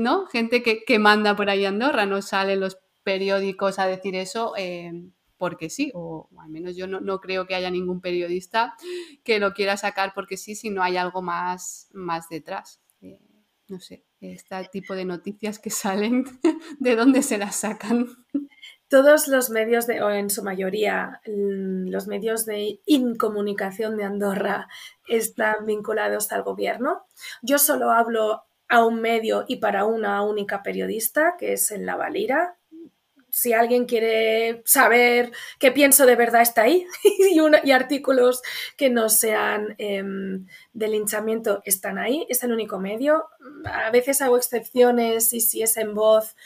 ¿no? 0.00 0.26
gente 0.26 0.62
que, 0.62 0.98
manda 0.98 1.36
por 1.36 1.50
ahí 1.50 1.64
Andorra, 1.66 2.04
no 2.04 2.20
salen 2.20 2.58
los 2.58 2.78
periódicos 3.08 3.78
a 3.78 3.86
decir 3.86 4.14
eso 4.16 4.52
eh, 4.58 4.92
porque 5.38 5.70
sí, 5.70 5.90
o, 5.94 6.28
al 6.38 6.50
menos 6.50 6.76
yo 6.76 6.86
no, 6.86 7.20
creo 7.20 7.46
que 7.46 7.54
haya 7.54 7.70
ningún 7.70 8.02
periodista 8.02 8.74
que 9.24 9.38
lo 9.38 9.54
quiera 9.54 9.78
sacar 9.78 10.12
porque 10.14 10.36
sí, 10.36 10.54
si 10.54 10.68
no 10.68 10.82
hay 10.82 10.98
algo 10.98 11.22
más, 11.22 11.88
más 11.94 12.28
detrás. 12.28 12.82
no 13.68 13.80
sé 13.80 14.04
este 14.20 14.68
tipo 14.70 14.94
de 14.94 15.04
noticias 15.04 15.58
que 15.58 15.70
salen, 15.70 16.24
¿de 16.80 16.96
dónde 16.96 17.22
se 17.22 17.38
las 17.38 17.56
sacan? 17.56 18.08
Todos 18.88 19.28
los 19.28 19.48
medios, 19.50 19.86
de, 19.86 20.02
o 20.02 20.10
en 20.10 20.28
su 20.28 20.42
mayoría, 20.42 21.20
los 21.24 22.08
medios 22.08 22.46
de 22.46 22.80
incomunicación 22.86 23.96
de 23.96 24.04
Andorra 24.04 24.68
están 25.06 25.66
vinculados 25.66 26.32
al 26.32 26.42
gobierno. 26.42 27.06
Yo 27.42 27.58
solo 27.58 27.90
hablo 27.90 28.44
a 28.68 28.84
un 28.84 29.00
medio 29.00 29.44
y 29.46 29.56
para 29.56 29.84
una 29.84 30.22
única 30.22 30.62
periodista, 30.62 31.34
que 31.38 31.52
es 31.54 31.70
en 31.70 31.86
La 31.86 31.96
Valira, 31.96 32.57
si 33.30 33.52
alguien 33.52 33.84
quiere 33.86 34.62
saber 34.64 35.32
qué 35.58 35.70
pienso 35.70 36.06
de 36.06 36.16
verdad 36.16 36.42
está 36.42 36.62
ahí 36.62 36.86
y, 37.64 37.70
artículos 37.70 38.42
que 38.76 38.90
no 38.90 39.08
sean 39.08 39.74
em, 39.78 40.46
de 40.72 40.88
linchamiento 40.88 41.62
están 41.64 41.98
ahí, 41.98 42.26
es 42.28 42.42
el 42.42 42.52
único 42.52 42.78
medio. 42.78 43.28
A 43.64 43.90
veces 43.90 44.22
hago 44.22 44.36
excepciones 44.36 45.32
y 45.32 45.40
si 45.40 45.62
es 45.62 45.76
en 45.76 45.94
voz 45.94 46.36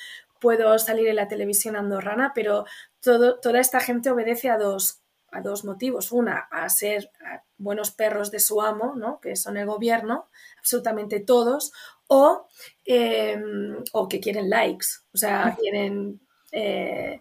puedo 0.41 0.77
salir 0.79 1.07
en 1.09 1.17
la 1.17 1.29
televisión 1.29 1.77
andorrana, 1.77 2.33
pero 2.35 2.65
todo, 3.01 3.39
toda 3.39 3.61
esta 3.61 3.79
gente 3.79 4.11
obedece 4.11 4.51
a 4.51 4.59
dos, 4.59 5.01
a 5.31 5.41
dos 5.41 5.65
motivos. 5.65 6.11
Una, 6.11 6.49
a 6.51 6.69
ser 6.69 7.11
buenos 7.57 7.93
perros 7.93 8.33
de 8.33 8.41
su 8.41 8.61
amo, 8.61 8.95
¿no? 8.97 9.21
que 9.21 9.37
son 9.37 9.57
el 9.57 9.67
gobierno, 9.67 10.29
absolutamente 10.59 11.21
todos, 11.21 11.73
o, 12.09 12.49
em, 12.85 13.83
o 13.93 14.09
que 14.09 14.21
quieren 14.21 14.51
likes, 14.51 14.87
o 15.15 15.17
sea, 15.17 15.57
quieren 15.59 16.21
eh, 16.53 17.21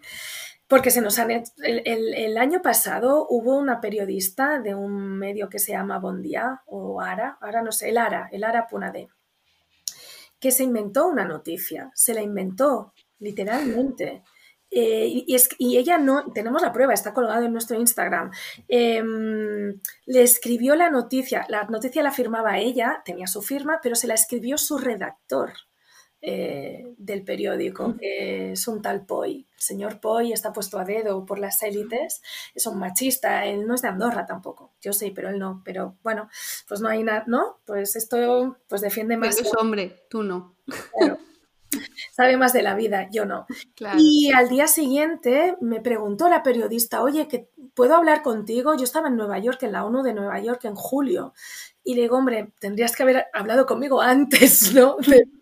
porque 0.68 0.90
se 0.90 1.02
nos 1.02 1.18
han 1.18 1.30
el, 1.30 2.38
año 2.38 2.62
pasado 2.62 3.26
hubo 3.28 3.58
una 3.58 3.80
periodista 3.80 4.58
de 4.58 4.74
un 4.74 5.18
medio 5.18 5.50
que 5.50 5.58
se 5.58 5.72
llama 5.72 5.98
Bondía 5.98 6.62
o 6.66 7.00
Ara, 7.00 7.36
ahora 7.42 7.60
no 7.62 7.72
sé, 7.72 7.90
el 7.90 7.98
Ara, 7.98 8.28
el 8.32 8.44
Ara 8.44 8.66
Punade, 8.66 9.08
que 10.40 10.50
se 10.50 10.62
inventó 10.62 11.08
una 11.08 11.26
noticia, 11.26 11.90
se 11.94 12.14
la 12.14 12.22
inventó 12.22 12.94
literalmente. 13.18 14.22
Eh, 14.74 15.24
y, 15.26 15.34
es, 15.34 15.50
y, 15.58 15.76
ella 15.76 15.98
no, 15.98 16.32
tenemos 16.32 16.62
la 16.62 16.72
prueba, 16.72 16.94
está 16.94 17.12
colgado 17.12 17.44
en 17.44 17.52
nuestro 17.52 17.78
Instagram. 17.78 18.30
Em, 18.68 19.78
le 20.06 20.22
escribió 20.22 20.74
la 20.74 20.88
noticia, 20.88 21.44
la 21.50 21.64
noticia 21.64 22.02
la 22.02 22.10
firmaba 22.10 22.58
ella, 22.58 23.02
tenía 23.04 23.26
su 23.26 23.42
firma, 23.42 23.80
pero 23.82 23.94
se 23.94 24.06
la 24.06 24.14
escribió 24.14 24.56
su 24.56 24.78
redactor. 24.78 25.52
Eh, 26.24 26.94
del 26.98 27.24
periódico, 27.24 27.96
que 27.98 28.52
es 28.52 28.68
un 28.68 28.80
tal 28.80 29.04
Poi. 29.04 29.38
El 29.38 29.60
señor 29.60 29.98
Poi 29.98 30.32
está 30.32 30.52
puesto 30.52 30.78
a 30.78 30.84
dedo 30.84 31.26
por 31.26 31.40
las 31.40 31.60
élites, 31.64 32.22
es 32.54 32.64
un 32.68 32.78
machista, 32.78 33.44
él 33.44 33.66
no 33.66 33.74
es 33.74 33.82
de 33.82 33.88
Andorra 33.88 34.24
tampoco, 34.24 34.72
yo 34.80 34.92
sé, 34.92 35.10
pero 35.12 35.30
él 35.30 35.40
no, 35.40 35.62
pero 35.64 35.96
bueno, 36.04 36.28
pues 36.68 36.80
no 36.80 36.88
hay 36.88 37.02
nada, 37.02 37.24
¿no? 37.26 37.58
Pues 37.66 37.96
esto 37.96 38.56
pues 38.68 38.82
defiende 38.82 39.16
más... 39.16 39.36
es 39.36 39.50
hombre, 39.58 40.04
tú 40.08 40.22
no. 40.22 40.54
Sabe 42.12 42.36
más 42.36 42.52
de 42.52 42.62
la 42.62 42.76
vida, 42.76 43.08
yo 43.10 43.24
no. 43.24 43.46
Y 43.98 44.30
al 44.32 44.48
día 44.48 44.68
siguiente 44.68 45.56
me 45.60 45.80
preguntó 45.80 46.28
la 46.28 46.44
periodista, 46.44 47.02
oye, 47.02 47.26
que 47.26 47.48
¿puedo 47.74 47.96
hablar 47.96 48.22
contigo? 48.22 48.76
Yo 48.76 48.84
estaba 48.84 49.08
en 49.08 49.16
Nueva 49.16 49.40
York, 49.40 49.60
en 49.64 49.72
la 49.72 49.84
ONU 49.84 50.04
de 50.04 50.14
Nueva 50.14 50.38
York, 50.38 50.66
en 50.66 50.76
julio. 50.76 51.34
Y 51.82 51.96
le 51.96 52.02
digo, 52.02 52.16
hombre, 52.16 52.52
tendrías 52.60 52.94
que 52.94 53.02
haber 53.02 53.26
hablado 53.32 53.66
conmigo 53.66 54.00
antes, 54.00 54.72
¿no? 54.74 54.98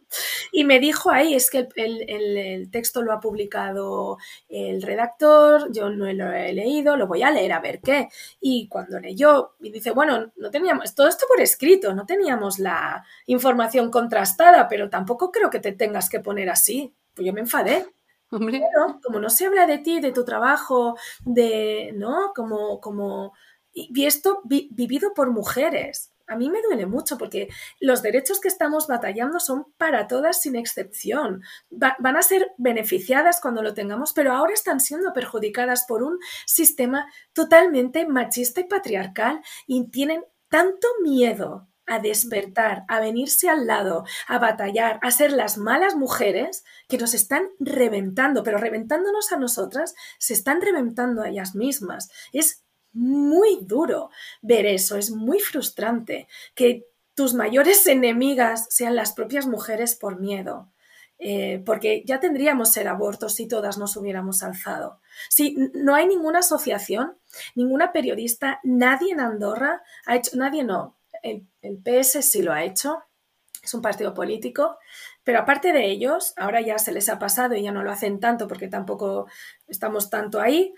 Y 0.52 0.64
me 0.64 0.80
dijo 0.80 1.10
ahí, 1.10 1.34
es 1.34 1.50
que 1.50 1.68
el, 1.76 2.70
texto 2.70 3.02
lo 3.02 3.12
ha 3.12 3.20
publicado 3.20 4.18
el 4.48 4.82
redactor, 4.82 5.72
yo 5.72 5.90
no 5.90 6.12
lo 6.12 6.32
he 6.32 6.52
leído, 6.52 6.96
lo 6.96 7.06
voy 7.06 7.22
a 7.22 7.30
leer 7.30 7.52
a 7.52 7.60
ver 7.60 7.80
qué. 7.80 8.08
Y 8.40 8.68
cuando 8.68 8.98
leyó, 8.98 9.54
y 9.60 9.70
dice, 9.70 9.92
bueno, 9.92 10.32
no 10.36 10.50
teníamos, 10.50 10.94
todo 10.94 11.08
esto 11.08 11.26
por 11.28 11.40
escrito, 11.40 11.94
no 11.94 12.06
teníamos 12.06 12.58
la 12.58 13.04
información 13.26 13.90
contrastada, 13.90 14.68
pero 14.68 14.90
tampoco 14.90 15.30
creo 15.30 15.50
que 15.50 15.60
te 15.60 15.72
tengas 15.72 16.08
que 16.08 16.20
poner 16.20 16.50
así. 16.50 16.92
Pues 17.14 17.26
yo 17.26 17.32
me 17.32 17.40
enfadé. 17.40 17.86
Hombre. 18.32 18.62
como 19.02 19.18
no 19.18 19.28
se 19.28 19.46
habla 19.46 19.66
de 19.66 19.78
ti, 19.78 19.98
de 19.98 20.12
tu 20.12 20.24
trabajo, 20.24 20.96
de, 21.24 21.92
¿no? 21.96 22.32
Como, 22.32 22.80
como, 22.80 23.32
y 23.72 24.04
esto 24.04 24.40
vivido 24.44 25.12
por 25.14 25.30
mujeres 25.30 26.12
a 26.30 26.36
mí 26.36 26.48
me 26.48 26.62
duele 26.62 26.86
mucho 26.86 27.18
porque 27.18 27.48
los 27.80 28.02
derechos 28.02 28.40
que 28.40 28.48
estamos 28.48 28.86
batallando 28.86 29.40
son 29.40 29.66
para 29.76 30.06
todas 30.06 30.40
sin 30.40 30.54
excepción. 30.54 31.42
van 31.70 32.16
a 32.16 32.22
ser 32.22 32.52
beneficiadas 32.56 33.40
cuando 33.40 33.62
lo 33.62 33.74
tengamos, 33.74 34.12
pero 34.12 34.32
ahora 34.32 34.54
están 34.54 34.78
siendo 34.78 35.12
perjudicadas 35.12 35.84
por 35.88 36.04
un 36.04 36.18
sistema 36.46 37.06
totalmente 37.32 38.06
machista 38.06 38.60
y 38.60 38.64
patriarcal 38.64 39.40
y 39.66 39.90
tienen 39.90 40.24
tanto 40.48 40.86
miedo 41.02 41.68
a 41.86 41.98
despertar, 41.98 42.84
a 42.86 43.00
venirse 43.00 43.48
al 43.48 43.66
lado, 43.66 44.04
a 44.28 44.38
batallar, 44.38 45.00
a 45.02 45.10
ser 45.10 45.32
las 45.32 45.58
malas 45.58 45.96
mujeres 45.96 46.62
que 46.88 46.98
nos 46.98 47.14
están 47.14 47.48
reventando, 47.58 48.44
pero 48.44 48.58
reventándonos 48.58 49.32
a 49.32 49.36
nosotras, 49.36 49.96
se 50.18 50.34
están 50.34 50.60
reventando 50.60 51.22
a 51.22 51.28
ellas 51.28 51.56
mismas. 51.56 52.08
Es 52.32 52.62
muy 52.92 53.58
duro 53.62 54.10
ver 54.42 54.66
eso, 54.66 54.96
es 54.96 55.10
muy 55.10 55.40
frustrante 55.40 56.28
que 56.54 56.86
tus 57.14 57.34
mayores 57.34 57.86
enemigas 57.86 58.66
sean 58.70 58.96
las 58.96 59.12
propias 59.12 59.46
mujeres 59.46 59.94
por 59.94 60.20
miedo. 60.20 60.70
Eh, 61.22 61.62
porque 61.66 62.02
ya 62.06 62.18
tendríamos 62.18 62.74
el 62.78 62.88
aborto 62.88 63.28
si 63.28 63.46
todas 63.46 63.76
nos 63.76 63.94
hubiéramos 63.98 64.42
alzado. 64.42 65.00
Si 65.28 65.54
no 65.74 65.94
hay 65.94 66.06
ninguna 66.06 66.38
asociación, 66.38 67.18
ninguna 67.54 67.92
periodista, 67.92 68.58
nadie 68.64 69.12
en 69.12 69.20
Andorra 69.20 69.82
ha 70.06 70.16
hecho, 70.16 70.34
nadie 70.38 70.64
no, 70.64 70.96
el, 71.22 71.46
PS 71.84 72.22
sí 72.22 72.40
lo 72.40 72.54
ha 72.54 72.64
hecho, 72.64 73.02
es 73.62 73.74
un 73.74 73.82
partido 73.82 74.14
político, 74.14 74.78
pero 75.22 75.40
aparte 75.40 75.74
de 75.74 75.90
ellos, 75.90 76.32
ahora 76.38 76.62
ya 76.62 76.78
se 76.78 76.92
les 76.92 77.10
ha 77.10 77.18
pasado 77.18 77.54
y 77.54 77.62
ya 77.62 77.72
no 77.72 77.82
lo 77.82 77.90
hacen 77.90 78.18
tanto 78.18 78.48
porque 78.48 78.68
tampoco 78.68 79.26
estamos 79.68 80.08
tanto 80.08 80.40
ahí, 80.40 80.74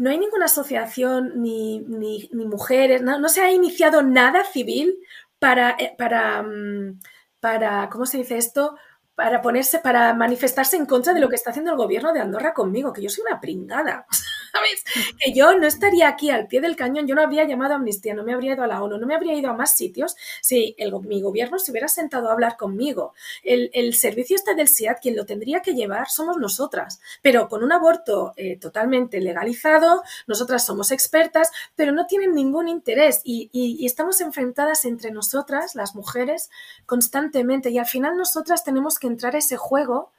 no 0.00 0.08
hay 0.08 0.18
ninguna 0.18 0.46
asociación 0.46 1.42
ni, 1.42 1.84
mujeres, 2.32 3.02
no, 3.02 3.28
se 3.28 3.42
ha 3.42 3.52
iniciado 3.52 4.02
nada 4.02 4.44
civil 4.44 4.96
para, 5.38 5.76
eh, 5.78 5.94
para, 5.98 6.42
mm, 6.42 7.00
para, 7.38 7.90
¿cómo 7.90 8.06
se 8.06 8.16
dice 8.16 8.38
esto? 8.38 8.78
Para 9.14 9.42
ponerse, 9.42 9.80
para 9.80 10.14
manifestarse 10.14 10.76
en 10.76 10.86
contra 10.86 11.12
de 11.12 11.20
lo 11.20 11.28
que 11.28 11.36
está 11.36 11.50
haciendo 11.50 11.72
el 11.72 11.76
gobierno 11.76 12.12
de 12.12 12.20
Andorra 12.20 12.54
conmigo, 12.54 12.92
que 12.92 13.02
yo 13.02 13.10
soy 13.10 13.24
una 13.28 13.40
pringada. 13.40 14.06
¿sabes? 14.52 14.84
Que 15.18 15.32
yo 15.32 15.56
no 15.58 15.66
estaría 15.66 16.08
aquí 16.08 16.30
al 16.30 16.46
pie 16.46 16.60
del 16.60 16.76
cañón, 16.76 17.06
yo 17.06 17.14
no 17.14 17.22
habría 17.22 17.44
llamado 17.44 17.74
a 17.74 17.76
Amnistía, 17.76 18.14
no 18.14 18.24
me 18.24 18.32
habría 18.32 18.54
ido 18.54 18.64
a 18.64 18.66
la 18.66 18.82
ONU, 18.82 18.98
no 18.98 19.06
me 19.06 19.14
habría 19.14 19.34
ido 19.34 19.50
a 19.50 19.54
más 19.54 19.76
sitios 19.76 20.16
si 20.40 20.74
el, 20.78 20.92
mi 21.00 21.20
gobierno 21.20 21.58
se 21.58 21.70
hubiera 21.70 21.88
sentado 21.88 22.28
a 22.28 22.32
hablar 22.32 22.56
conmigo. 22.56 23.14
El, 23.42 23.70
servicio 23.94 24.36
este 24.36 24.54
del 24.54 24.68
SIAT, 24.68 25.00
quien 25.00 25.16
lo 25.16 25.26
tendría 25.26 25.60
que 25.60 25.74
llevar 25.74 26.08
somos 26.08 26.36
nosotras, 26.36 27.00
pero 27.22 27.48
con 27.48 27.64
un 27.64 27.72
aborto 27.72 28.32
eh, 28.36 28.56
totalmente 28.58 29.20
legalizado, 29.20 30.02
nosotras 30.26 30.64
somos 30.64 30.90
expertas, 30.90 31.50
pero 31.74 31.92
no 31.92 32.06
tienen 32.06 32.34
ningún 32.34 32.68
interés 32.68 33.20
y, 33.24 33.50
y 33.52 33.84
estamos 33.84 34.20
enfrentadas 34.20 34.84
entre 34.84 35.10
nosotras, 35.10 35.74
las 35.74 35.94
mujeres, 35.94 36.50
constantemente 36.86 37.70
y 37.70 37.78
al 37.78 37.86
final 37.86 38.16
nosotras 38.16 38.64
tenemos 38.64 38.98
que 38.98 39.06
entrar 39.10 39.34
a 39.34 39.38
ese 39.38 39.56
juego 39.56 40.10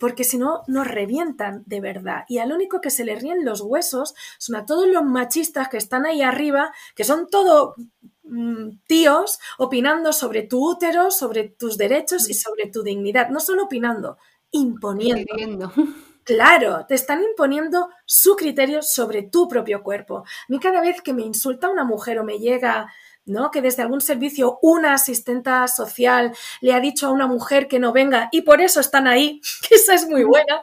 porque 0.00 0.24
si 0.24 0.38
no 0.38 0.62
nos 0.66 0.88
revientan 0.88 1.62
de 1.66 1.80
verdad. 1.80 2.24
Y 2.26 2.38
al 2.38 2.52
único 2.52 2.80
que 2.80 2.90
se 2.90 3.04
le 3.04 3.14
ríen 3.16 3.44
los 3.44 3.60
huesos 3.60 4.14
son 4.38 4.56
a 4.56 4.64
todos 4.64 4.88
los 4.88 5.04
machistas 5.04 5.68
que 5.68 5.76
están 5.76 6.06
ahí 6.06 6.22
arriba, 6.22 6.72
que 6.96 7.04
son 7.04 7.28
todo 7.28 7.74
mm, 8.22 8.78
tíos 8.86 9.38
opinando 9.58 10.14
sobre 10.14 10.42
tu 10.42 10.70
útero, 10.70 11.10
sobre 11.10 11.50
tus 11.50 11.76
derechos 11.76 12.30
y 12.30 12.34
sobre 12.34 12.70
tu 12.70 12.82
dignidad. 12.82 13.28
No 13.28 13.40
solo 13.40 13.64
opinando, 13.64 14.16
imponiendo. 14.50 15.70
Claro, 16.22 16.84
te 16.86 16.94
están 16.94 17.22
imponiendo 17.24 17.88
su 18.04 18.36
criterio 18.36 18.82
sobre 18.82 19.22
tu 19.22 19.48
propio 19.48 19.82
cuerpo. 19.82 20.18
A 20.18 20.24
mí 20.48 20.60
cada 20.60 20.80
vez 20.80 21.00
que 21.02 21.12
me 21.12 21.22
insulta 21.22 21.68
una 21.68 21.82
mujer 21.82 22.20
o 22.20 22.24
me 22.24 22.38
llega 22.38 22.92
¿no? 23.24 23.50
Que 23.50 23.62
desde 23.62 23.82
algún 23.82 24.00
servicio 24.00 24.58
una 24.62 24.94
asistenta 24.94 25.66
social 25.68 26.32
le 26.60 26.72
ha 26.72 26.80
dicho 26.80 27.06
a 27.06 27.10
una 27.10 27.26
mujer 27.26 27.68
que 27.68 27.78
no 27.78 27.92
venga 27.92 28.28
y 28.32 28.42
por 28.42 28.60
eso 28.60 28.80
están 28.80 29.06
ahí, 29.06 29.40
que 29.68 29.76
esa 29.76 29.94
es 29.94 30.08
muy 30.08 30.24
buena. 30.24 30.62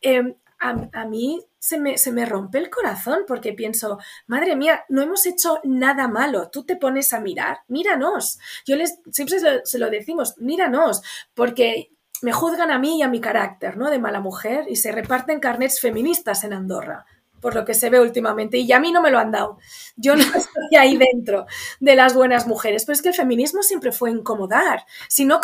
Em, 0.00 0.34
a, 0.60 1.04
mí 1.04 1.44
se 1.58 1.78
me, 1.78 1.98
se 1.98 2.10
me, 2.10 2.24
rompe 2.24 2.56
el 2.56 2.70
corazón 2.70 3.24
porque 3.26 3.52
pienso, 3.52 3.98
madre 4.26 4.56
mía, 4.56 4.84
no 4.88 5.02
hemos 5.02 5.26
hecho 5.26 5.60
nada 5.64 6.08
malo. 6.08 6.48
Tú 6.48 6.64
te 6.64 6.76
pones 6.76 7.12
a 7.12 7.20
mirar, 7.20 7.58
míranos. 7.68 8.38
Yo 8.64 8.76
les 8.76 8.98
siempre 9.12 9.40
se 9.40 9.50
lo, 9.50 9.60
se 9.66 9.78
lo 9.78 9.90
decimos, 9.90 10.38
míranos, 10.38 11.02
porque 11.34 11.90
me 12.22 12.32
juzgan 12.32 12.70
a 12.70 12.78
mí 12.78 12.98
y 12.98 13.02
a 13.02 13.08
mi 13.08 13.20
carácter, 13.20 13.76
¿no? 13.76 13.90
De 13.90 13.98
mala 13.98 14.20
mujer 14.20 14.64
y 14.68 14.76
se 14.76 14.90
reparten 14.90 15.40
carnets 15.40 15.80
feministas 15.80 16.44
en 16.44 16.54
Andorra 16.54 17.04
por 17.44 17.54
lo 17.54 17.66
que 17.66 17.74
se 17.74 17.90
ve 17.90 18.00
últimamente, 18.00 18.56
y 18.56 18.72
a 18.72 18.80
mí 18.80 18.90
no 18.90 19.02
me 19.02 19.10
lo 19.10 19.18
han 19.18 19.30
dado. 19.30 19.58
Yo 19.96 20.16
no 20.16 20.22
estoy 20.34 20.76
ahí 20.78 20.96
dentro 20.96 21.44
de 21.78 21.94
las 21.94 22.14
buenas 22.14 22.46
mujeres, 22.46 22.86
pero 22.86 22.94
es 22.94 23.02
que 23.02 23.10
el 23.10 23.14
feminismo 23.14 23.62
siempre 23.62 23.92
fue 23.92 24.10
incomodar. 24.10 24.86
Si 25.10 25.26
no, 25.26 25.42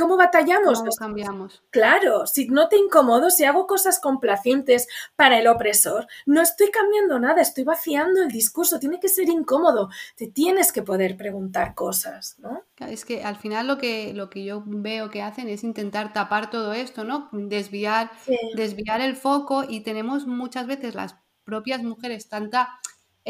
¿cómo, 0.00 0.16
batallamos? 0.16 0.80
¿Cómo 0.80 0.90
cambiamos? 0.92 1.62
Claro, 1.70 2.26
si 2.26 2.48
no 2.48 2.68
te 2.68 2.76
incomodo, 2.76 3.30
si 3.30 3.44
hago 3.44 3.66
cosas 3.66 4.00
complacientes 4.00 4.88
para 5.16 5.38
el 5.38 5.46
opresor, 5.46 6.06
no 6.26 6.40
estoy 6.40 6.70
cambiando 6.70 7.20
nada, 7.20 7.42
estoy 7.42 7.64
vaciando 7.64 8.22
el 8.22 8.28
discurso, 8.28 8.78
tiene 8.78 8.98
que 8.98 9.08
ser 9.08 9.28
incómodo, 9.28 9.90
te 10.16 10.26
tienes 10.26 10.72
que 10.72 10.82
poder 10.82 11.16
preguntar 11.16 11.74
cosas, 11.74 12.36
¿no? 12.38 12.64
Es 12.78 13.04
que 13.04 13.22
al 13.22 13.36
final 13.36 13.66
lo 13.66 13.78
que, 13.78 14.14
lo 14.14 14.30
que 14.30 14.44
yo 14.44 14.62
veo 14.66 15.10
que 15.10 15.22
hacen 15.22 15.48
es 15.48 15.64
intentar 15.64 16.12
tapar 16.12 16.50
todo 16.50 16.72
esto, 16.72 17.04
¿no? 17.04 17.28
Desviar, 17.32 18.10
desviar 18.54 19.00
el 19.00 19.16
foco 19.16 19.64
y 19.68 19.80
tenemos 19.80 20.26
muchas 20.26 20.66
veces 20.66 20.94
las 20.94 21.16
propias 21.44 21.82
mujeres 21.82 22.28
tanta, 22.28 22.80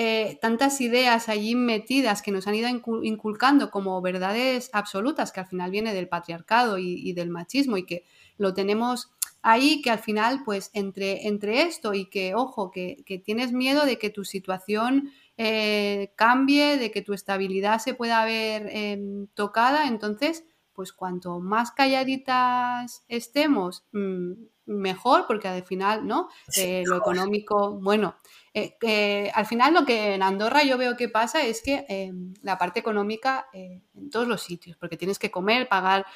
eh, 0.02 0.38
tantas 0.40 0.80
ideas 0.80 1.28
allí 1.28 1.54
metidas 1.54 2.22
que 2.22 2.32
nos 2.32 2.46
han 2.46 2.54
ido 2.54 2.70
inculcando 3.02 3.70
como 3.70 4.00
verdades 4.00 4.70
absolutas, 4.72 5.30
que 5.30 5.40
al 5.40 5.46
final 5.46 5.70
viene 5.70 5.92
del 5.92 6.08
patriarcado 6.08 6.78
y, 6.78 7.12
del 7.12 7.28
machismo 7.28 7.76
y 7.76 7.84
que 7.84 8.06
lo 8.38 8.54
tenemos 8.54 9.10
ahí, 9.42 9.82
que 9.82 9.90
al 9.90 9.98
final, 9.98 10.40
pues 10.42 10.70
entre, 10.72 11.26
entre 11.28 11.64
esto 11.64 11.92
y 11.92 12.06
que, 12.06 12.34
ojo, 12.34 12.70
que, 12.70 13.04
tienes 13.26 13.52
miedo 13.52 13.84
de 13.84 13.98
que 13.98 14.08
tu 14.08 14.24
situación 14.24 15.10
eh, 15.36 16.14
cambie, 16.16 16.78
de 16.78 16.90
que 16.90 17.02
tu 17.02 17.12
estabilidad 17.12 17.78
se 17.78 17.92
pueda 17.92 18.24
ver 18.24 18.70
em, 18.70 19.26
tocada, 19.34 19.86
entonces, 19.86 20.44
pues 20.72 20.94
cuanto 20.94 21.40
más 21.40 21.72
calladitas 21.72 23.04
estemos, 23.06 23.84
mm, 23.92 24.32
mejor, 24.64 25.26
porque 25.26 25.48
al 25.48 25.62
final, 25.64 26.06
¿no? 26.06 26.28
Eh, 26.56 26.84
lo 26.86 26.96
económico, 26.96 27.72
bueno, 27.72 28.16
eh, 28.52 29.30
al 29.32 29.46
final 29.46 29.74
lo 29.74 29.84
que 29.84 30.14
en 30.14 30.22
Andorra 30.22 30.64
yo 30.64 30.76
veo 30.76 30.96
que 30.96 31.08
pasa 31.08 31.42
es 31.42 31.62
que 31.62 31.84
em, 31.88 32.34
la 32.42 32.58
parte 32.58 32.80
económica 32.80 33.46
eh, 33.52 33.82
en 33.94 34.10
todos 34.10 34.26
los 34.26 34.42
sitios, 34.42 34.76
porque 34.76 34.96
tienes 34.96 35.18
que 35.18 35.30
comer, 35.30 35.68
pagar 35.68 36.06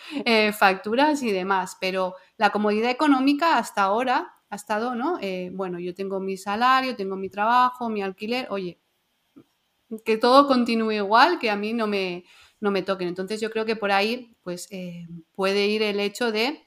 facturas 0.52 1.22
y 1.22 1.30
demás, 1.30 1.76
pero 1.80 2.14
la 2.36 2.50
comodidad 2.50 2.90
económica 2.90 3.58
hasta 3.58 3.82
ahora 3.82 4.34
ha 4.50 4.56
estado, 4.56 4.94
¿no? 4.94 5.18
bueno, 5.52 5.78
yo 5.78 5.94
tengo 5.94 6.20
mi 6.20 6.36
salario, 6.36 6.96
tengo 6.96 7.16
mi 7.16 7.28
trabajo, 7.28 7.88
mi 7.88 8.02
alquiler, 8.02 8.46
oye, 8.50 8.78
que 10.04 10.16
todo 10.16 10.46
continúe 10.46 10.92
igual, 10.92 11.38
que 11.38 11.50
a 11.50 11.56
mí 11.56 11.72
no 11.72 11.86
me, 11.86 12.24
no 12.60 12.70
me 12.70 12.82
toquen. 12.82 13.08
Entonces 13.08 13.40
yo 13.40 13.50
creo 13.50 13.64
que 13.64 13.76
por 13.76 13.92
ahí 13.92 14.36
pues 14.42 14.68
puede 15.34 15.66
ir 15.66 15.82
el 15.82 16.00
hecho 16.00 16.32
de 16.32 16.66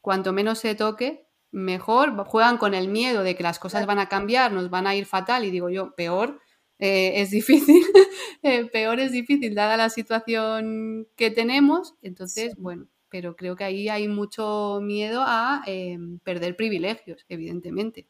cuanto 0.00 0.32
menos 0.32 0.58
se 0.58 0.74
toque, 0.74 1.23
mejor, 1.54 2.16
juegan 2.26 2.58
con 2.58 2.74
el 2.74 2.88
miedo 2.88 3.22
de 3.22 3.36
que 3.36 3.42
las 3.42 3.58
cosas 3.58 3.86
van 3.86 3.98
a 3.98 4.08
cambiar, 4.08 4.52
nos 4.52 4.70
van 4.70 4.86
a 4.86 4.94
ir 4.94 5.06
fatal 5.06 5.44
y 5.44 5.50
digo 5.50 5.70
yo, 5.70 5.94
peor, 5.94 6.40
eh, 6.78 7.22
es 7.22 7.30
difícil, 7.30 7.82
eh, 8.42 8.66
peor 8.66 8.98
es 9.00 9.12
difícil 9.12 9.54
dada 9.54 9.76
la 9.76 9.88
situación 9.88 11.06
que 11.16 11.30
tenemos, 11.30 11.94
entonces, 12.02 12.56
bueno, 12.56 12.88
pero 13.08 13.36
creo 13.36 13.54
que 13.54 13.62
ahí 13.62 13.88
hay 13.88 14.08
mucho 14.08 14.80
miedo 14.82 15.22
a 15.24 15.62
em, 15.66 16.18
perder 16.18 16.56
privilegios, 16.56 17.24
evidentemente, 17.28 18.08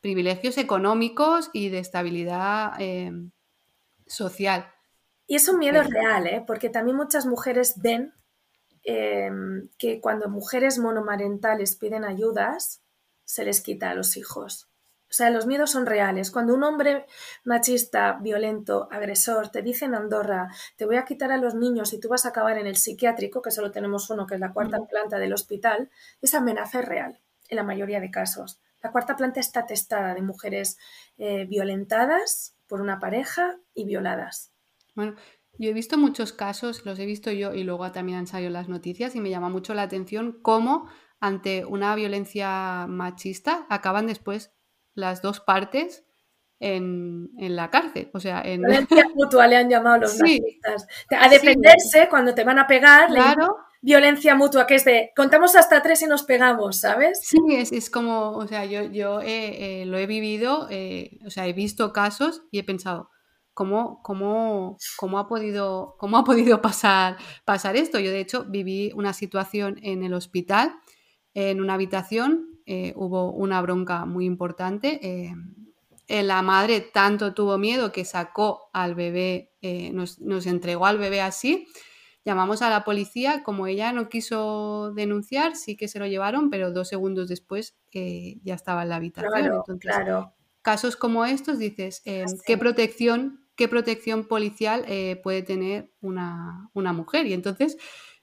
privilegios 0.00 0.56
económicos 0.56 1.50
y 1.52 1.68
de 1.68 1.78
estabilidad 1.78 2.72
em, 2.80 3.32
social. 4.06 4.72
Y 5.26 5.36
es 5.36 5.48
un 5.48 5.58
miedo 5.58 5.82
real, 5.82 6.26
¿eh? 6.26 6.42
porque 6.46 6.70
también 6.70 6.96
muchas 6.96 7.26
mujeres 7.26 7.74
ven 7.82 8.14
em, 8.84 9.68
que 9.76 10.00
cuando 10.00 10.30
mujeres 10.30 10.78
monomarentales 10.78 11.76
piden 11.76 12.04
ayudas, 12.04 12.80
se 13.26 13.44
les 13.44 13.60
quita 13.60 13.90
a 13.90 13.94
los 13.94 14.16
hijos. 14.16 14.70
O 15.08 15.14
sea, 15.16 15.30
los 15.30 15.46
miedos 15.46 15.70
son 15.70 15.86
reales. 15.86 16.30
Cuando 16.30 16.54
un 16.54 16.64
hombre 16.64 17.06
machista, 17.44 18.18
violento, 18.20 18.88
agresor, 18.90 19.50
te 19.50 19.62
dice 19.62 19.84
en 19.84 19.94
Andorra, 19.94 20.48
te 20.76 20.84
voy 20.84 20.96
a 20.96 21.04
quitar 21.04 21.30
a 21.30 21.36
los 21.36 21.54
niños 21.54 21.92
y 21.92 22.00
tú 22.00 22.08
vas 22.08 22.26
a 22.26 22.30
acabar 22.30 22.58
en 22.58 22.66
el 22.66 22.76
psiquiátrico, 22.76 23.40
que 23.40 23.52
solo 23.52 23.70
tenemos 23.70 24.10
uno, 24.10 24.26
que 24.26 24.34
es 24.34 24.40
la 24.40 24.52
cuarta 24.52 24.78
planta 24.86 25.18
del 25.18 25.32
hospital, 25.32 25.90
esa 26.20 26.38
amenaza 26.38 26.80
es 26.80 26.86
real, 26.86 27.20
en 27.48 27.56
la 27.56 27.62
mayoría 27.62 28.00
de 28.00 28.10
casos. 28.10 28.60
La 28.82 28.90
cuarta 28.90 29.16
planta 29.16 29.40
está 29.40 29.60
atestada 29.60 30.14
de 30.14 30.22
mujeres 30.22 30.76
eh, 31.18 31.46
violentadas 31.46 32.56
por 32.66 32.80
una 32.80 32.98
pareja 32.98 33.58
y 33.74 33.84
violadas. 33.84 34.52
Bueno, 34.94 35.14
yo 35.58 35.70
he 35.70 35.72
visto 35.72 35.96
muchos 35.96 36.32
casos, 36.32 36.84
los 36.84 36.98
he 36.98 37.06
visto 37.06 37.30
yo 37.30 37.54
y 37.54 37.62
luego 37.62 37.90
también 37.92 38.18
han 38.18 38.26
salido 38.26 38.50
las 38.50 38.68
noticias 38.68 39.14
y 39.14 39.20
me 39.20 39.30
llama 39.30 39.48
mucho 39.48 39.72
la 39.72 39.82
atención 39.82 40.38
cómo 40.42 40.88
ante 41.20 41.64
una 41.64 41.94
violencia 41.94 42.86
machista, 42.88 43.66
acaban 43.68 44.06
después 44.06 44.52
las 44.94 45.22
dos 45.22 45.40
partes 45.40 46.04
en, 46.60 47.30
la 47.38 47.70
cárcel. 47.70 48.10
O 48.14 48.20
sea, 48.20 48.42
en... 48.42 48.62
Violencia 48.62 49.04
mutua 49.14 49.46
le 49.46 49.56
han 49.56 49.68
llamado 49.68 49.98
los 49.98 50.18
nazistas. 50.18 50.86
A 51.18 51.28
defenderse 51.28 52.08
cuando 52.08 52.34
te 52.34 52.44
van 52.44 52.58
a 52.58 52.66
pegar. 52.66 53.08
Claro. 53.08 53.58
Violencia 53.82 54.34
mutua, 54.34 54.66
que 54.66 54.76
es 54.76 54.84
de 54.84 55.12
contamos 55.14 55.54
hasta 55.54 55.80
tres 55.80 56.02
y 56.02 56.06
nos 56.06 56.24
pegamos, 56.24 56.78
¿sabes? 56.78 57.20
Sí, 57.22 57.38
es, 57.50 57.88
como, 57.88 58.30
o 58.30 58.46
sea, 58.46 58.64
yo, 58.64 58.82
yo 58.84 59.20
eh, 59.22 59.84
lo 59.86 59.98
he 59.98 60.06
vivido, 60.06 60.66
eh, 60.70 61.20
o 61.24 61.30
sea, 61.30 61.46
he 61.46 61.52
visto 61.52 61.92
casos 61.92 62.42
y 62.50 62.58
he 62.58 62.64
pensado, 62.64 63.10
¿cómo, 63.56 64.02
cómo, 64.02 64.76
cómo, 64.98 65.18
ha, 65.18 65.26
podido, 65.26 65.96
cómo 65.98 66.18
ha 66.18 66.24
podido 66.24 66.60
pasar, 66.60 67.16
pasar 67.46 67.74
esto? 67.74 67.98
Yo, 67.98 68.10
de 68.10 68.20
hecho, 68.20 68.44
viví 68.44 68.92
una 68.94 69.14
situación 69.14 69.78
en 69.82 70.02
el 70.02 70.12
hospital, 70.12 70.76
en 71.44 71.60
una 71.60 71.74
habitación, 71.74 72.58
eh, 72.66 72.92
hubo 72.96 73.30
una 73.30 73.62
bronca 73.62 74.06
muy 74.06 74.24
importante 74.24 74.98
eh, 76.08 76.22
la 76.22 76.40
madre 76.42 76.80
tanto 76.80 77.34
tuvo 77.34 77.58
miedo 77.58 77.90
que 77.90 78.04
sacó 78.04 78.70
al 78.72 78.94
bebé, 78.94 79.52
eh, 79.60 79.90
nos, 79.92 80.18
entregó 80.46 80.86
al 80.86 80.98
bebé 80.98 81.20
así. 81.20 81.66
Llamamos 82.24 82.62
a 82.62 82.70
la 82.70 82.84
policía, 82.84 83.42
como 83.42 83.66
ella 83.66 83.92
no 83.92 84.08
quiso 84.08 84.92
denunciar, 84.94 85.56
sí 85.56 85.76
que 85.76 85.88
se 85.88 85.98
lo 85.98 86.06
llevaron, 86.06 86.50
pero 86.50 86.72
dos 86.72 86.88
segundos 86.88 87.28
después 87.28 87.76
eh, 87.92 88.38
ya 88.42 88.54
estaba 88.54 88.82
en 88.82 88.88
la 88.88 88.96
habitación. 88.96 89.32
Claro, 89.78 90.32
Casos 90.62 90.96
como 90.96 91.24
estos, 91.24 91.60
dices, 91.60 92.02
¿qué 92.44 92.58
protección, 92.58 93.46
qué 93.54 93.68
protección 93.68 94.26
policial 94.26 94.84
puede 95.22 95.42
tener 95.42 95.92
una, 96.00 96.70
una 96.72 96.92
mujer? 96.92 97.26
Y 97.26 97.34
entonces 97.34 97.76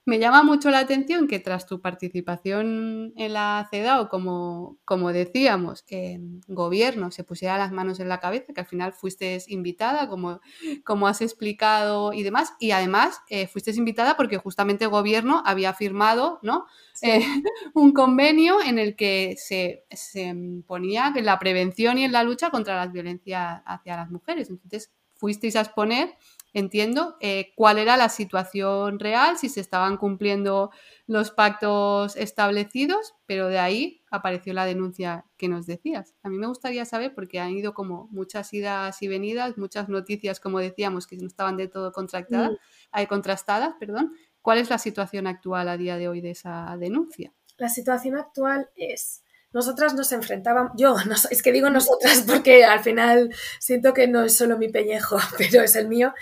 me 0.06 0.18
llama 0.18 0.42
mucho 0.42 0.70
la 0.70 0.80
atención 0.80 1.26
que 1.26 1.38
tras 1.38 1.66
tu 1.66 1.80
participación 1.80 3.14
en 3.16 3.32
la 3.32 3.66
CEDAW, 3.70 4.08
como, 4.08 4.78
como 4.84 5.12
decíamos, 5.12 5.84
el 5.88 6.40
gobierno 6.46 7.10
se 7.10 7.24
pusiera 7.24 7.56
las 7.56 7.72
manos 7.72 8.00
en 8.00 8.10
la 8.10 8.20
cabeza, 8.20 8.52
que 8.52 8.60
al 8.60 8.66
final 8.66 8.92
fuiste 8.92 9.38
invitada, 9.48 10.08
como, 10.08 10.40
como 10.84 11.08
has 11.08 11.22
explicado 11.22 12.12
y 12.12 12.22
demás, 12.22 12.52
y 12.60 12.72
además 12.72 13.20
eh, 13.30 13.46
fuiste 13.46 13.70
invitada 13.72 14.16
porque 14.16 14.36
justamente 14.36 14.84
el 14.84 14.90
gobierno 14.90 15.42
había 15.46 15.72
firmado 15.72 16.38
¿no? 16.42 16.66
Eh, 17.02 17.24
un 17.74 17.92
convenio 17.92 18.62
en 18.62 18.78
el 18.78 18.96
que 18.96 19.36
se, 19.38 19.86
se 19.90 20.34
ponía 20.66 21.12
en 21.16 21.24
la 21.24 21.38
prevención 21.38 21.98
y 21.98 22.04
en 22.04 22.12
la 22.12 22.22
lucha 22.22 22.50
contra 22.50 22.76
las 22.76 22.92
violencias 22.92 23.62
hacia 23.64 23.96
las 23.96 24.10
mujeres. 24.10 24.50
Entonces, 24.50 24.92
fuisteis 25.14 25.56
a 25.56 25.62
exponer 25.62 26.16
entiendo 26.54 27.16
eh, 27.20 27.52
cuál 27.56 27.78
era 27.78 27.96
la 27.96 28.08
situación 28.08 29.00
real, 29.00 29.36
si 29.36 29.48
se 29.48 29.60
estaban 29.60 29.96
cumpliendo 29.96 30.70
los 31.06 31.32
pactos 31.32 32.16
establecidos, 32.16 33.14
pero 33.26 33.48
de 33.48 33.58
ahí 33.58 34.02
apareció 34.10 34.54
la 34.54 34.64
denuncia 34.64 35.26
que 35.36 35.48
nos 35.48 35.66
decías. 35.66 36.14
A 36.22 36.28
mí 36.28 36.38
me 36.38 36.46
gustaría 36.46 36.84
saber, 36.84 37.12
porque 37.12 37.40
han 37.40 37.50
ido 37.50 37.74
como 37.74 38.06
muchas 38.12 38.54
idas 38.54 39.02
y 39.02 39.08
venidas, 39.08 39.58
muchas 39.58 39.88
noticias, 39.88 40.38
como 40.38 40.60
decíamos, 40.60 41.08
que 41.08 41.16
no 41.16 41.26
estaban 41.26 41.56
de 41.56 41.66
todo 41.66 41.90
contractadas, 41.92 42.52
mm. 42.52 43.04
contrastadas, 43.08 43.74
perdón. 43.80 44.14
¿Cuál 44.40 44.58
es 44.58 44.70
la 44.70 44.78
situación 44.78 45.26
actual 45.26 45.68
a 45.68 45.76
día 45.76 45.96
de 45.96 46.06
hoy 46.06 46.20
de 46.20 46.30
esa 46.30 46.76
denuncia? 46.78 47.34
La 47.56 47.68
situación 47.68 48.16
actual 48.16 48.70
es 48.76 49.23
nosotras 49.54 49.94
nos 49.94 50.12
enfrentábamos, 50.12 50.72
yo, 50.76 50.96
no, 51.06 51.14
es 51.30 51.42
que 51.42 51.52
digo 51.52 51.70
nosotras 51.70 52.24
porque 52.26 52.64
al 52.64 52.80
final 52.80 53.34
siento 53.58 53.94
que 53.94 54.08
no 54.08 54.24
es 54.24 54.36
solo 54.36 54.58
mi 54.58 54.68
pellejo, 54.68 55.16
pero 55.38 55.62
es 55.62 55.76
el 55.76 55.88
mío, 55.88 56.12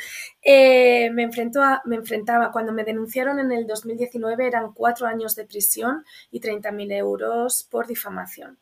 eh, 0.42 1.10
me, 1.10 1.24
enfrentó 1.24 1.62
a, 1.62 1.82
me 1.84 1.96
enfrentaba, 1.96 2.52
cuando 2.52 2.72
me 2.72 2.84
denunciaron 2.84 3.40
en 3.40 3.50
el 3.50 3.66
2019 3.66 4.46
eran 4.46 4.72
cuatro 4.72 5.06
años 5.06 5.34
de 5.34 5.46
prisión 5.46 6.04
y 6.30 6.40
30.000 6.40 6.92
euros 6.92 7.66
por 7.70 7.86
difamación. 7.86 8.58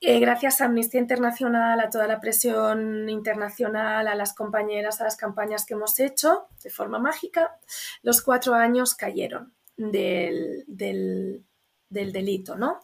Eh, 0.00 0.18
gracias 0.18 0.60
a 0.60 0.64
Amnistía 0.64 1.00
Internacional, 1.00 1.78
a 1.78 1.90
toda 1.90 2.06
la 2.06 2.20
presión 2.20 3.10
internacional, 3.10 4.08
a 4.08 4.14
las 4.14 4.32
compañeras, 4.34 5.00
a 5.00 5.04
las 5.04 5.16
campañas 5.16 5.66
que 5.66 5.74
hemos 5.74 6.00
hecho, 6.00 6.46
de 6.62 6.70
forma 6.70 6.98
mágica, 6.98 7.58
los 8.02 8.22
cuatro 8.22 8.54
años 8.54 8.94
cayeron 8.94 9.52
del, 9.76 10.64
del 10.66 11.44
delito, 11.90 12.56
¿no? 12.56 12.80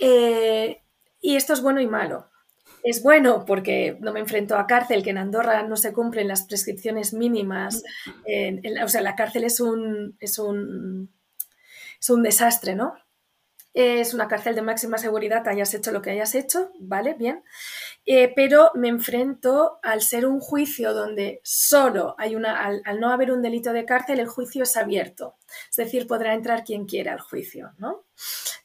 Eh, 0.00 0.82
y 1.20 1.36
esto 1.36 1.52
es 1.52 1.62
bueno 1.62 1.80
y 1.80 1.86
malo. 1.86 2.28
Es 2.82 3.02
bueno 3.02 3.44
porque 3.44 3.98
no 4.00 4.12
me 4.12 4.20
enfrento 4.20 4.56
a 4.56 4.66
cárcel, 4.66 5.02
que 5.02 5.10
en 5.10 5.18
Andorra 5.18 5.62
no 5.62 5.76
se 5.76 5.92
cumplen 5.92 6.28
las 6.28 6.44
prescripciones 6.46 7.12
mínimas. 7.12 7.82
o 8.82 8.88
sea, 8.88 9.02
la 9.02 9.14
cárcel 9.14 9.44
es 9.44 9.60
un, 9.60 10.16
es 10.18 10.38
un, 10.38 11.12
es 12.00 12.10
un 12.10 12.22
desastre, 12.22 12.74
¿no? 12.74 12.94
Es 13.72 14.14
una 14.14 14.26
cárcel 14.26 14.56
de 14.56 14.62
máxima 14.62 14.98
seguridad, 14.98 15.46
hayas 15.46 15.72
hecho 15.74 15.92
lo 15.92 16.02
que 16.02 16.10
hayas 16.10 16.34
hecho, 16.34 16.72
¿vale? 16.80 17.14
Bien. 17.14 17.44
Eh, 18.04 18.32
pero 18.34 18.72
me 18.74 18.88
enfrento 18.88 19.78
al 19.82 20.02
ser 20.02 20.26
un 20.26 20.40
juicio 20.40 20.92
donde 20.92 21.40
solo 21.44 22.16
hay 22.18 22.34
una, 22.34 22.64
al, 22.64 22.82
no 22.98 23.10
haber 23.10 23.30
un 23.30 23.42
delito 23.42 23.72
de 23.72 23.84
cárcel, 23.84 24.18
el 24.18 24.26
juicio 24.26 24.64
es 24.64 24.76
abierto. 24.76 25.36
Es 25.70 25.76
decir, 25.76 26.06
podrá 26.06 26.34
entrar 26.34 26.64
quien 26.64 26.86
quiera 26.86 27.12
al 27.12 27.20
juicio, 27.20 27.72
¿no? 27.78 28.04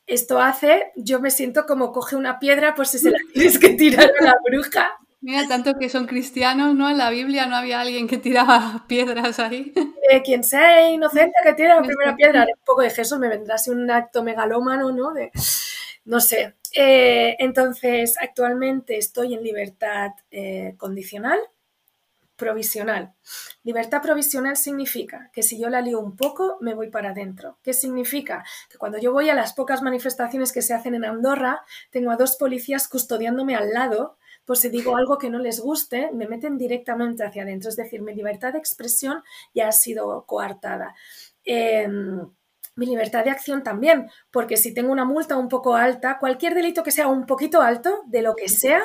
Esto 0.08 0.40
hace, 0.40 0.92
yo 0.96 1.20
me 1.20 1.32
siento 1.32 1.66
como 1.66 1.92
coge 1.92 2.16
una 2.16 2.40
piedra, 2.40 2.74
pues 2.74 2.90
si 2.90 3.00
se 3.00 3.12
la 3.12 3.18
tienes 3.34 3.60
que 3.60 3.70
tirar 3.70 4.12
a 4.20 4.24
la 4.24 4.36
bruja. 4.44 5.00
Mira, 5.26 5.48
tanto 5.48 5.74
que 5.74 5.90
son 5.90 6.06
cristianos, 6.06 6.76
¿no? 6.76 6.88
En 6.88 7.00
la 7.00 7.10
Biblia 7.10 7.48
no 7.48 7.56
había 7.56 7.82
alguien 7.82 8.08
que 8.08 8.20
tiraba 8.20 8.86
piedras 8.88 9.40
ahí. 9.40 9.74
Eh, 10.12 10.22
quien 10.22 10.44
sea 10.44 10.88
inocente 10.88 11.34
que 11.42 11.54
tire 11.54 11.70
la 11.70 11.82
primera 11.82 12.16
piedra. 12.16 12.42
Un 12.44 12.64
poco 12.64 12.84
de 12.84 12.92
Jesús 12.92 13.18
me 13.18 13.28
vendrá 13.28 13.56
así 13.56 13.72
un 13.72 13.90
acto 13.90 14.22
megalómano, 14.22 14.92
¿no? 14.92 15.14
De, 15.14 15.32
no 16.04 16.20
sé. 16.20 16.54
Eh, 16.76 17.38
entonces, 17.40 18.18
actualmente 18.22 19.00
estoy 19.00 19.34
en 19.34 19.42
libertad 19.42 20.12
eh, 20.30 20.76
condicional, 20.78 21.40
provisional. 22.36 23.16
Libertad 23.64 24.04
provisional 24.04 24.56
significa 24.56 25.32
que 25.34 25.42
si 25.42 25.60
yo 25.60 25.70
la 25.70 25.82
lío 25.82 26.02
un 26.02 26.16
poco, 26.16 26.60
me 26.62 26.76
voy 26.76 26.92
para 26.92 27.10
adentro. 27.10 27.58
¿Qué 27.64 27.74
significa? 27.74 28.46
Que 28.70 28.78
cuando 28.78 29.00
yo 29.00 29.12
voy 29.12 29.32
a 29.32 29.34
las 29.34 29.54
pocas 29.54 29.82
manifestaciones 29.82 30.52
que 30.52 30.62
se 30.62 30.76
hacen 30.76 30.94
en 30.94 31.04
Andorra, 31.04 31.64
tengo 31.90 32.12
a 32.12 32.16
dos 32.16 32.36
policías 32.36 32.88
custodiándome 32.88 33.56
al 33.56 33.72
lado, 33.72 34.20
pues 34.46 34.60
si 34.60 34.70
digo 34.70 34.96
algo 34.96 35.18
que 35.18 35.30
no 35.30 35.40
les 35.40 35.60
guste, 35.60 36.12
me 36.14 36.28
meten 36.28 36.58
directamente 36.58 37.24
hacia 37.24 37.44
adentro. 37.44 37.70
Es 37.70 37.76
decir, 37.76 38.02
mi 38.02 38.14
libertad 38.14 38.54
de 38.54 38.60
expresión 38.60 39.24
ya 39.54 39.68
ha 39.68 39.72
sido 39.72 40.26
coartada. 40.26 40.96
Em, 41.44 42.20
mi 42.76 42.86
libertad 42.86 43.24
de 43.24 43.32
acción 43.32 43.64
también, 43.64 44.10
porque 44.32 44.58
si 44.58 44.74
tengo 44.74 44.92
una 44.92 45.06
multa 45.06 45.38
un 45.38 45.48
poco 45.48 45.76
alta, 45.76 46.20
cualquier 46.20 46.54
delito 46.54 46.84
que 46.84 46.92
sea 46.92 47.08
un 47.08 47.26
poquito 47.26 47.62
alto, 47.62 48.04
de 48.08 48.22
lo 48.22 48.36
que 48.36 48.50
sea, 48.50 48.84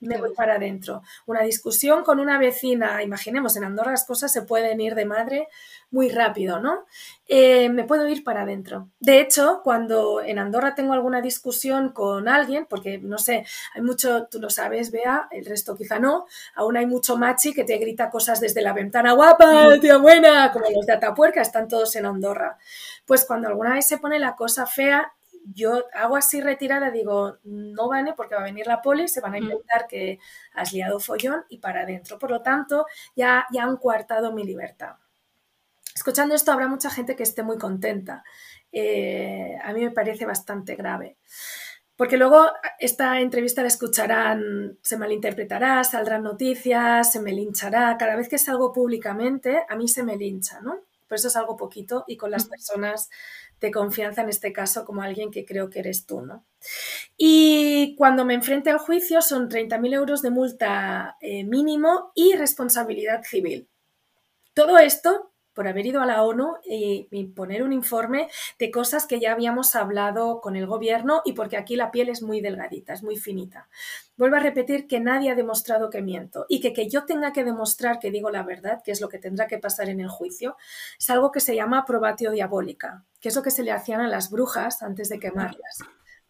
me 0.00 0.18
voy 0.18 0.32
para 0.34 0.54
adentro. 0.54 1.02
Una 1.26 1.42
discusión 1.42 2.02
con 2.04 2.20
una 2.20 2.38
vecina, 2.38 3.02
imaginemos, 3.02 3.56
en 3.56 3.64
Andorra 3.64 3.92
las 3.92 4.06
cosas 4.06 4.32
se 4.32 4.42
pueden 4.42 4.80
ir 4.80 4.94
de 4.94 5.04
madre 5.04 5.48
muy 5.90 6.08
rápido, 6.08 6.60
¿no? 6.60 6.86
Eh, 7.26 7.68
me 7.68 7.84
puedo 7.84 8.08
ir 8.08 8.24
para 8.24 8.42
adentro. 8.42 8.88
De 8.98 9.20
hecho, 9.20 9.60
cuando 9.62 10.20
en 10.22 10.38
Andorra 10.38 10.74
tengo 10.74 10.92
alguna 10.92 11.20
discusión 11.20 11.90
con 11.90 12.28
alguien, 12.28 12.66
porque 12.68 12.98
no 12.98 13.18
sé, 13.18 13.44
hay 13.74 13.82
mucho, 13.82 14.26
tú 14.30 14.40
lo 14.40 14.50
sabes, 14.50 14.90
vea, 14.90 15.28
el 15.30 15.44
resto 15.44 15.76
quizá 15.76 15.98
no, 15.98 16.26
aún 16.54 16.76
hay 16.76 16.86
mucho 16.86 17.16
machi 17.16 17.52
que 17.52 17.64
te 17.64 17.76
grita 17.78 18.10
cosas 18.10 18.40
desde 18.40 18.62
la 18.62 18.72
ventana, 18.72 19.12
guapa, 19.12 19.78
tía 19.80 19.96
buena, 19.98 20.52
como 20.52 20.66
los 20.70 20.86
de 20.86 20.92
Atapuerca, 20.92 21.42
están 21.42 21.68
todos 21.68 21.94
en 21.96 22.06
Andorra. 22.06 22.56
Pues 23.04 23.24
cuando 23.24 23.48
alguna 23.48 23.74
vez 23.74 23.86
se 23.86 23.98
pone 23.98 24.18
la 24.18 24.36
cosa 24.36 24.66
fea, 24.66 25.12
yo 25.54 25.84
hago 25.94 26.16
así 26.16 26.40
retirada, 26.40 26.90
digo, 26.90 27.38
no 27.44 27.88
vale 27.88 28.14
porque 28.14 28.34
va 28.34 28.42
a 28.42 28.44
venir 28.44 28.66
la 28.66 28.82
poli, 28.82 29.08
se 29.08 29.20
van 29.20 29.34
a 29.34 29.38
inventar 29.38 29.86
que 29.86 30.18
has 30.54 30.72
liado 30.72 31.00
follón 31.00 31.44
y 31.48 31.58
para 31.58 31.82
adentro. 31.82 32.18
Por 32.18 32.30
lo 32.30 32.42
tanto, 32.42 32.86
ya, 33.16 33.46
ya 33.52 33.64
han 33.64 33.76
coartado 33.76 34.32
mi 34.32 34.44
libertad. 34.44 34.96
Escuchando 35.94 36.34
esto 36.34 36.52
habrá 36.52 36.68
mucha 36.68 36.90
gente 36.90 37.16
que 37.16 37.22
esté 37.24 37.42
muy 37.42 37.58
contenta. 37.58 38.24
Eh, 38.72 39.56
a 39.62 39.72
mí 39.72 39.82
me 39.82 39.90
parece 39.90 40.24
bastante 40.24 40.76
grave. 40.76 41.18
Porque 41.96 42.16
luego 42.16 42.46
esta 42.78 43.20
entrevista 43.20 43.60
la 43.60 43.68
escucharán, 43.68 44.78
se 44.82 44.96
malinterpretará, 44.96 45.84
saldrán 45.84 46.22
noticias, 46.22 47.12
se 47.12 47.20
me 47.20 47.32
linchará. 47.32 47.98
Cada 47.98 48.16
vez 48.16 48.28
que 48.28 48.38
salgo 48.38 48.72
públicamente, 48.72 49.64
a 49.68 49.76
mí 49.76 49.86
se 49.86 50.02
me 50.02 50.16
lincha, 50.16 50.60
¿no? 50.62 50.80
Eso 51.14 51.28
es 51.28 51.36
algo 51.36 51.56
poquito 51.56 52.04
y 52.06 52.16
con 52.16 52.30
las 52.30 52.46
personas 52.46 53.10
de 53.60 53.70
confianza, 53.70 54.22
en 54.22 54.28
este 54.28 54.52
caso, 54.52 54.84
como 54.84 55.02
alguien 55.02 55.30
que 55.30 55.44
creo 55.44 55.70
que 55.70 55.80
eres 55.80 56.06
tú, 56.06 56.22
¿no? 56.22 56.44
Y 57.16 57.94
cuando 57.96 58.24
me 58.24 58.34
enfrente 58.34 58.70
al 58.70 58.78
juicio 58.78 59.22
son 59.22 59.48
30.000 59.48 59.94
euros 59.94 60.22
de 60.22 60.30
multa 60.30 61.16
eh, 61.20 61.44
mínimo 61.44 62.12
y 62.14 62.34
responsabilidad 62.34 63.22
civil. 63.24 63.68
Todo 64.54 64.78
esto 64.78 65.32
por 65.60 65.68
haber 65.68 65.84
ido 65.84 66.00
a 66.00 66.06
la 66.06 66.22
ONU 66.22 66.54
y, 66.64 67.06
poner 67.36 67.62
un 67.62 67.74
informe 67.74 68.30
de 68.58 68.70
cosas 68.70 69.04
que 69.04 69.20
ya 69.20 69.32
habíamos 69.32 69.76
hablado 69.76 70.40
con 70.40 70.56
el 70.56 70.66
gobierno 70.66 71.20
y 71.22 71.34
porque 71.34 71.58
aquí 71.58 71.76
la 71.76 71.90
piel 71.90 72.08
es 72.08 72.22
muy 72.22 72.40
delgadita, 72.40 72.94
es 72.94 73.02
muy 73.02 73.18
finita. 73.18 73.68
Vuelvo 74.16 74.36
a 74.36 74.40
repetir 74.40 74.86
que 74.86 75.00
nadie 75.00 75.30
ha 75.30 75.34
demostrado 75.34 75.90
que 75.90 76.00
miento 76.00 76.46
y 76.48 76.60
que 76.62 76.72
que 76.72 76.88
yo 76.88 77.04
tenga 77.04 77.34
que 77.34 77.44
demostrar 77.44 77.98
que 77.98 78.10
digo 78.10 78.30
la 78.30 78.42
verdad, 78.42 78.80
que 78.82 78.90
es 78.90 79.02
lo 79.02 79.10
que 79.10 79.18
tendrá 79.18 79.46
que 79.48 79.58
pasar 79.58 79.90
en 79.90 80.00
el 80.00 80.08
juicio, 80.08 80.56
es 80.98 81.10
algo 81.10 81.30
que 81.30 81.40
se 81.40 81.54
llama 81.54 81.84
probatio 81.84 82.30
diabólica, 82.30 83.04
que 83.20 83.28
es 83.28 83.36
lo 83.36 83.42
que 83.42 83.50
se 83.50 83.62
le 83.62 83.72
hacían 83.72 84.00
a 84.00 84.08
las 84.08 84.30
brujas 84.30 84.82
antes 84.82 85.10
de 85.10 85.18
quemarlas 85.18 85.80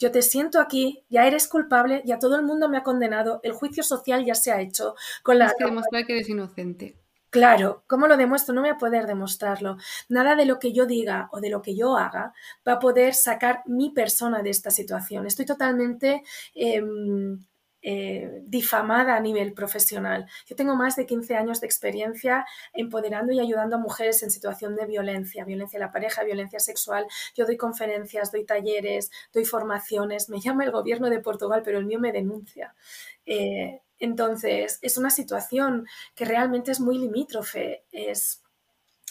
yo 0.01 0.11
te 0.11 0.23
siento 0.23 0.61
aquí, 0.61 1.05
ya 1.11 1.27
eres 1.27 1.47
culpable, 1.47 2.03
ya 2.07 2.19
todo 2.19 2.35
el 2.37 2.43
mundo 2.43 2.71
me 2.71 2.79
ha 2.79 2.83
condenado, 2.83 3.39
el 3.43 3.53
juicio 3.53 3.83
social 3.83 4.25
ya 4.25 4.35
se 4.35 4.51
ha 4.51 4.63
hecho. 4.63 4.95
Con 5.23 5.39
la... 5.39 5.53
que 5.57 5.67
demostrar 5.67 6.07
que 6.07 6.15
eres 6.15 6.29
inocente. 6.31 6.97
Claro, 7.31 7.85
¿cómo 7.87 8.09
lo 8.09 8.17
demuestro? 8.17 8.53
No 8.55 8.61
voy 8.63 8.71
a 8.71 8.77
poder 8.79 9.07
demostrarlo. 9.07 9.77
Nada 10.09 10.35
de 10.35 10.47
lo 10.47 10.59
que 10.59 10.73
yo 10.73 10.85
diga 10.87 11.29
o 11.33 11.41
de 11.41 11.49
lo 11.49 11.63
que 11.63 11.77
yo 11.77 11.97
haga 11.97 12.33
va 12.67 12.73
a 12.75 12.79
poder 12.81 13.15
sacar 13.15 13.63
mi 13.67 13.91
persona 13.91 14.43
de 14.43 14.51
esta 14.51 14.71
situación. 14.73 15.27
Estoy 15.27 15.47
totalmente 15.47 16.25
em, 16.55 17.39
eh, 17.83 18.43
difamada 18.47 19.15
a 19.17 19.21
nivel 19.21 19.53
profesional. 19.55 20.27
Yo 20.47 20.57
tengo 20.57 20.75
más 20.75 20.97
de 20.97 21.07
15 21.07 21.37
años 21.37 21.61
de 21.61 21.67
experiencia 21.69 22.45
empoderando 22.73 23.33
y 23.33 23.39
ayudando 23.39 23.77
a 23.77 23.79
mujeres 23.79 24.23
en 24.25 24.31
situación 24.33 24.75
de 24.75 24.87
violencia, 24.87 25.45
violencia 25.45 25.77
en 25.77 25.83
la 25.83 25.93
pareja, 25.93 26.25
violencia 26.25 26.59
sexual. 26.59 27.07
Yo 27.37 27.47
doy 27.47 27.57
conferencias, 27.57 28.33
doy 28.33 28.45
talleres, 28.45 29.11
doy 29.33 29.45
formaciones. 29.45 30.29
Me 30.29 30.41
llama 30.41 30.65
el 30.65 30.73
gobierno 30.73 31.09
de 31.11 31.21
Portugal, 31.21 31.63
pero 31.65 31.79
el 31.79 31.87
mío 31.87 32.01
me 32.01 32.11
denuncia. 32.13 32.75
Eh, 33.25 33.81
entonces, 34.01 34.79
es 34.81 34.99
una 34.99 35.11
situación 35.11 35.87
que 36.15 36.25
realmente 36.25 36.73
es 36.73 36.81
muy 36.81 36.99
limítrofe, 36.99 37.85
es, 37.93 38.43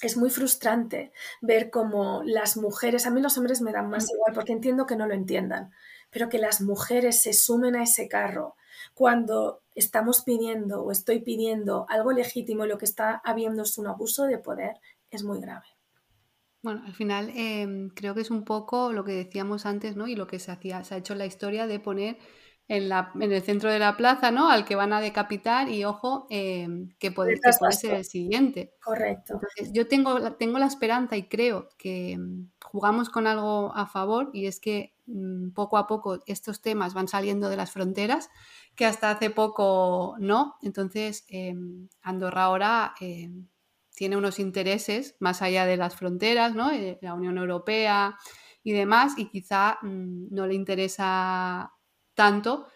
es 0.01 0.17
muy 0.17 0.31
frustrante 0.31 1.13
ver 1.41 1.69
cómo 1.69 2.23
las 2.25 2.57
mujeres, 2.57 3.05
a 3.05 3.11
mí 3.11 3.21
los 3.21 3.37
hombres 3.37 3.61
me 3.61 3.71
dan 3.71 3.89
más 3.89 4.09
igual 4.11 4.33
porque 4.33 4.51
entiendo 4.51 4.87
que 4.87 4.95
no 4.95 5.07
lo 5.07 5.13
entiendan, 5.13 5.71
pero 6.09 6.27
que 6.27 6.39
las 6.39 6.59
mujeres 6.59 7.21
se 7.21 7.33
sumen 7.33 7.75
a 7.75 7.83
ese 7.83 8.07
carro 8.07 8.55
cuando 8.95 9.61
estamos 9.75 10.21
pidiendo 10.21 10.83
o 10.83 10.91
estoy 10.91 11.19
pidiendo 11.19 11.85
algo 11.87 12.11
legítimo 12.11 12.65
y 12.65 12.67
lo 12.67 12.77
que 12.77 12.85
está 12.85 13.21
habiendo 13.23 13.63
es 13.63 13.77
un 13.77 13.87
abuso 13.87 14.25
de 14.25 14.39
poder, 14.39 14.79
es 15.11 15.23
muy 15.23 15.39
grave. 15.39 15.67
Bueno, 16.61 16.81
al 16.85 16.93
final 16.93 17.31
em, 17.35 17.89
creo 17.89 18.13
que 18.15 18.21
es 18.21 18.31
un 18.31 18.43
poco 18.43 18.91
lo 18.91 19.05
que 19.05 19.13
decíamos 19.13 19.65
antes, 19.65 19.95
¿no? 19.95 20.07
Y 20.07 20.15
lo 20.15 20.27
que 20.27 20.39
se 20.39 20.51
hacía, 20.51 20.83
se 20.83 20.95
ha 20.95 20.97
hecho 20.97 21.15
la 21.15 21.25
historia 21.25 21.67
de 21.67 21.79
poner 21.79 22.17
en, 22.69 22.87
la, 22.87 23.11
en 23.19 23.31
el 23.31 23.41
centro 23.41 23.71
de 23.71 23.79
la 23.79 23.97
plaza, 23.97 24.29
¿no? 24.29 24.49
Al 24.49 24.63
que 24.63 24.75
van 24.75 24.93
a 24.93 25.01
decapitar 25.01 25.69
y 25.69 25.83
ojo, 25.85 26.27
em, 26.29 26.89
que, 26.99 27.11
puede, 27.11 27.35
ser 27.71 27.95
el 27.95 28.05
siguiente. 28.05 28.75
Correcto. 28.81 29.41
yo 29.73 29.87
tengo, 29.87 30.33
tengo 30.33 30.59
la 30.59 30.67
esperanza 30.67 31.17
y 31.17 31.23
creo 31.23 31.69
que 31.79 32.11
em, 32.11 32.51
jugamos 32.63 33.09
con 33.09 33.25
algo 33.25 33.75
a 33.75 33.87
favor 33.87 34.29
y 34.33 34.45
es 34.45 34.59
que 34.59 34.93
mm, 35.07 35.49
poco 35.49 35.77
a 35.77 35.87
poco 35.87 36.19
estos 36.27 36.61
temas 36.61 36.93
van 36.93 37.07
saliendo 37.07 37.49
de 37.49 37.57
las 37.57 37.71
fronteras 37.71 38.29
que 38.75 38.85
hasta 38.85 39.09
hace 39.09 39.31
poco 39.31 40.15
no. 40.19 40.55
Entonces, 40.61 41.25
em, 41.27 41.89
Andorra 42.03 42.43
ahora 42.43 42.93
tiene 43.95 44.15
unos 44.15 44.37
intereses 44.37 45.15
más 45.19 45.41
allá 45.41 45.65
de 45.65 45.75
las 45.75 45.95
fronteras, 45.95 46.53
¿no? 46.53 46.71
Eh, 46.71 46.99
la 47.01 47.15
Unión 47.15 47.39
Europea 47.39 48.15
y 48.63 48.73
demás, 48.73 49.13
y 49.17 49.25
quizá 49.25 49.79
mm, 49.81 50.27
no 50.29 50.45
le 50.45 50.53
interesa 50.53 51.73
tanto 52.19 52.67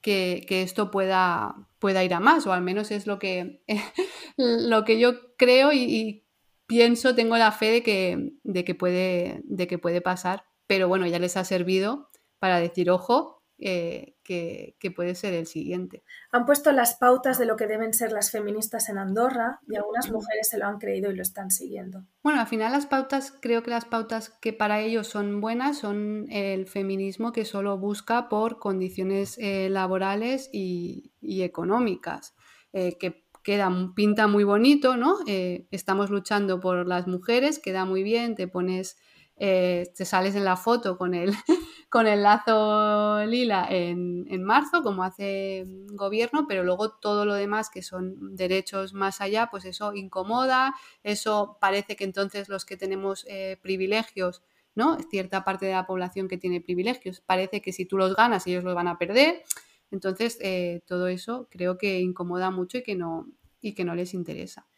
que, 0.00 0.46
esto 0.48 0.92
pueda, 0.92 1.56
pueda, 1.80 2.04
ir 2.04 2.14
a 2.14 2.20
más, 2.20 2.46
o 2.46 2.52
al 2.52 2.62
menos 2.62 2.92
es 2.92 3.08
lo 3.08 3.18
que, 3.18 3.64
lo 4.36 4.84
que 4.84 5.00
yo 5.00 5.34
creo 5.36 5.72
y, 5.72 6.24
pienso, 6.66 7.16
tengo 7.16 7.36
la 7.36 7.50
fe 7.50 7.72
de 7.72 7.82
que, 7.82 8.30
de 8.44 8.64
que, 8.64 8.76
puede, 8.76 9.40
de 9.42 9.66
que 9.66 9.78
puede 9.78 10.00
pasar, 10.00 10.44
pero 10.68 10.86
bueno, 10.86 11.04
ya 11.08 11.18
les 11.18 11.36
ha 11.36 11.42
servido 11.42 12.10
para 12.38 12.60
decir, 12.60 12.92
ojo, 12.92 13.39
eh, 13.62 14.16
que, 14.24 14.74
puede 14.94 15.14
ser 15.14 15.34
el 15.34 15.46
siguiente. 15.46 16.02
Han 16.32 16.46
puesto 16.46 16.72
las 16.72 16.94
pautas 16.94 17.38
de 17.38 17.44
lo 17.46 17.56
que 17.56 17.66
deben 17.66 17.92
ser 17.92 18.10
las 18.10 18.30
feministas 18.30 18.88
en 18.88 18.96
Andorra 18.96 19.60
y 19.68 19.76
algunas 19.76 20.10
mujeres 20.10 20.48
se 20.48 20.58
lo 20.58 20.66
han 20.66 20.78
creído 20.78 21.10
y 21.10 21.16
lo 21.16 21.22
están 21.22 21.50
siguiendo. 21.50 22.04
Bueno, 22.22 22.40
al 22.40 22.46
final 22.46 22.72
las 22.72 22.86
pautas, 22.86 23.34
creo 23.40 23.62
que 23.62 23.70
las 23.70 23.84
pautas 23.84 24.30
que 24.30 24.52
para 24.52 24.80
ellos 24.80 25.08
son 25.08 25.40
buenas 25.40 25.78
son 25.78 26.26
el 26.30 26.66
feminismo 26.66 27.32
que 27.32 27.44
solo 27.44 27.76
busca 27.76 28.28
por 28.28 28.58
condiciones 28.58 29.36
eh, 29.38 29.68
laborales 29.68 30.48
y, 30.52 31.12
económicas, 31.22 32.34
eh, 32.72 32.96
que 32.98 33.24
queda, 33.42 33.70
pinta 33.94 34.26
muy 34.26 34.44
bonito, 34.44 34.96
¿no? 34.96 35.18
estamos 35.26 36.10
luchando 36.10 36.60
por 36.60 36.86
las 36.86 37.06
mujeres, 37.06 37.58
queda 37.58 37.84
muy 37.84 38.02
bien, 38.02 38.34
te 38.34 38.48
pones 38.48 38.96
eh, 39.42 39.90
te 39.96 40.04
sales 40.04 40.36
en 40.36 40.44
la 40.44 40.58
foto 40.58 40.98
con 40.98 41.14
el, 41.14 41.32
con 41.90 42.06
el 42.06 42.22
lazo 42.22 43.26
lila 43.26 43.66
en, 43.68 44.24
en, 44.30 44.44
marzo, 44.44 44.82
como 44.84 45.02
hace 45.02 45.66
gobierno, 45.92 46.46
pero 46.48 46.62
luego 46.62 46.92
todo 46.92 47.24
lo 47.24 47.34
demás, 47.34 47.68
que 47.68 47.82
son 47.82 48.36
derechos 48.36 48.94
más 48.94 49.20
allá, 49.20 49.48
pues 49.50 49.64
eso 49.64 49.92
incomoda, 49.92 50.74
eso 51.02 51.58
parece 51.60 51.96
que 51.96 52.04
entonces 52.04 52.48
los 52.48 52.64
que 52.64 52.76
tenemos 52.76 53.26
eh, 53.28 53.58
privilegios, 53.60 54.42
¿no? 54.76 54.98
Cierta 55.10 55.42
parte 55.42 55.66
de 55.66 55.72
la 55.72 55.86
población 55.86 56.28
que 56.28 56.38
tiene 56.38 56.60
privilegios, 56.60 57.20
parece 57.20 57.60
que 57.60 57.72
si 57.72 57.86
tú 57.86 57.98
los 57.98 58.14
ganas 58.14 58.46
ellos 58.46 58.62
los 58.62 58.76
van 58.76 58.88
a 58.88 58.96
perder. 58.96 59.42
Entonces, 59.90 60.38
eh, 60.40 60.82
todo 60.86 61.08
eso 61.08 61.48
creo 61.50 61.76
que 61.76 61.98
incomoda 61.98 62.52
mucho 62.52 62.78
y 62.78 62.84
que 62.84 62.94
no, 62.94 63.26
y 63.60 63.74
que 63.74 63.84
no 63.84 63.96
les 63.96 64.14
interesa 64.14 64.69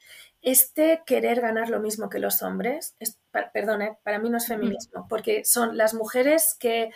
este 0.43 1.03
querer 1.07 1.41
ganar 1.41 1.71
lo 1.71 1.81
mismo 1.81 2.09
que 2.09 2.19
los 2.19 2.43
hombres, 2.43 2.97
es, 2.99 3.19
perdón, 3.53 3.97
para 4.03 4.19
mí 4.19 4.29
no 4.29 4.39
es 4.39 4.49
feminismo, 4.49 5.07
porque 5.09 5.45
son 5.45 5.77
las 5.77 5.95
mujeres 5.95 6.57
que 6.59 6.91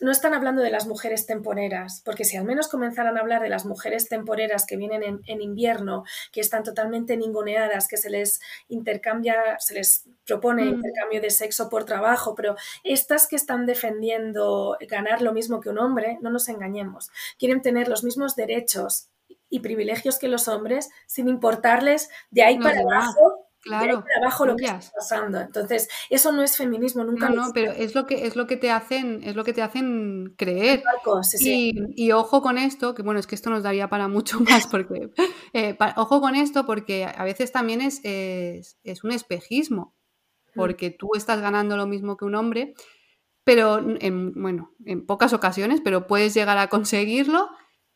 no 0.00 0.10
están 0.10 0.32
hablando 0.34 0.62
de 0.62 0.70
las 0.70 0.86
mujeres 0.86 1.26
temporeras, 1.26 2.02
porque 2.04 2.24
si 2.24 2.36
al 2.36 2.44
menos 2.44 2.68
comenzaran 2.68 3.16
a 3.16 3.20
hablar 3.20 3.42
de 3.42 3.50
las 3.50 3.66
mujeres 3.66 4.08
temporeras 4.08 4.64
que 4.66 4.76
vienen 4.76 5.20
en, 5.26 5.40
invierno, 5.42 6.04
que 6.32 6.40
están 6.40 6.62
totalmente 6.62 7.16
ninguneadas, 7.16 7.86
que 7.86 7.98
se 7.98 8.08
les 8.08 8.40
intercambia, 8.68 9.58
se 9.58 9.74
les 9.74 10.08
propone 10.26 10.64
intercambio 10.64 11.20
de 11.20 11.30
sexo 11.30 11.68
por 11.68 11.84
trabajo, 11.84 12.34
pero 12.34 12.56
estas 12.82 13.28
que 13.28 13.36
están 13.36 13.66
defendiendo 13.66 14.76
ganar 14.88 15.20
lo 15.22 15.32
mismo 15.32 15.60
que 15.60 15.68
un 15.68 15.78
hombre, 15.78 16.18
no 16.22 16.30
nos 16.30 16.48
engañemos, 16.48 17.10
quieren 17.38 17.60
tener 17.60 17.88
los 17.88 18.02
mismos 18.02 18.36
derechos 18.36 19.09
y 19.50 19.60
privilegios 19.60 20.18
que 20.18 20.28
los 20.28 20.48
hombres 20.48 20.88
sin 21.06 21.28
importarles 21.28 22.08
de 22.30 22.42
ahí 22.42 22.58
para 22.58 22.80
abajo 22.80 23.50
claro 23.60 24.02
para 24.02 24.26
abajo 24.26 24.46
lo 24.46 24.56
que 24.56 24.64
está 24.64 24.92
pasando. 24.96 25.40
Entonces 25.40 25.88
eso 26.08 26.32
no 26.32 26.42
es 26.42 26.56
feminismo 26.56 27.04
nunca 27.04 27.28
no, 27.28 27.48
no 27.48 27.52
pero 27.52 27.72
es 27.72 27.94
lo 27.94 28.06
que 28.06 28.26
es 28.26 28.36
lo 28.36 28.46
que 28.46 28.56
te 28.56 28.70
hacen 28.70 29.22
es 29.22 29.36
lo 29.36 29.44
que 29.44 29.52
te 29.52 29.62
hacen 29.62 30.34
creer. 30.36 30.82
Y, 31.40 32.12
ojo 32.12 32.42
con 32.42 32.58
esto 32.58 32.94
que 32.94 33.02
bueno 33.02 33.20
es 33.20 33.26
que 33.26 33.34
esto 33.34 33.50
nos 33.50 33.62
daría 33.62 33.88
para 33.88 34.08
mucho 34.08 34.40
más 34.40 34.66
porque 34.66 35.10
eh, 35.52 35.76
ojo 35.96 36.20
con 36.20 36.34
esto 36.34 36.64
porque 36.66 37.04
a 37.04 37.24
veces 37.24 37.52
también 37.52 37.80
es, 37.80 38.00
es, 38.04 39.04
un 39.04 39.12
espejismo 39.12 39.94
mm. 40.54 40.58
porque 40.58 40.90
tú 40.90 41.10
estás 41.14 41.40
ganando 41.40 41.76
lo 41.76 41.86
mismo 41.86 42.16
que 42.16 42.24
un 42.24 42.34
hombre 42.34 42.74
pero 43.44 43.78
en, 43.78 44.32
bueno 44.34 44.72
en 44.84 45.06
pocas 45.06 45.32
ocasiones 45.32 45.80
pero 45.82 46.06
puedes 46.06 46.34
llegar 46.34 46.58
a 46.58 46.68
conseguirlo 46.68 47.50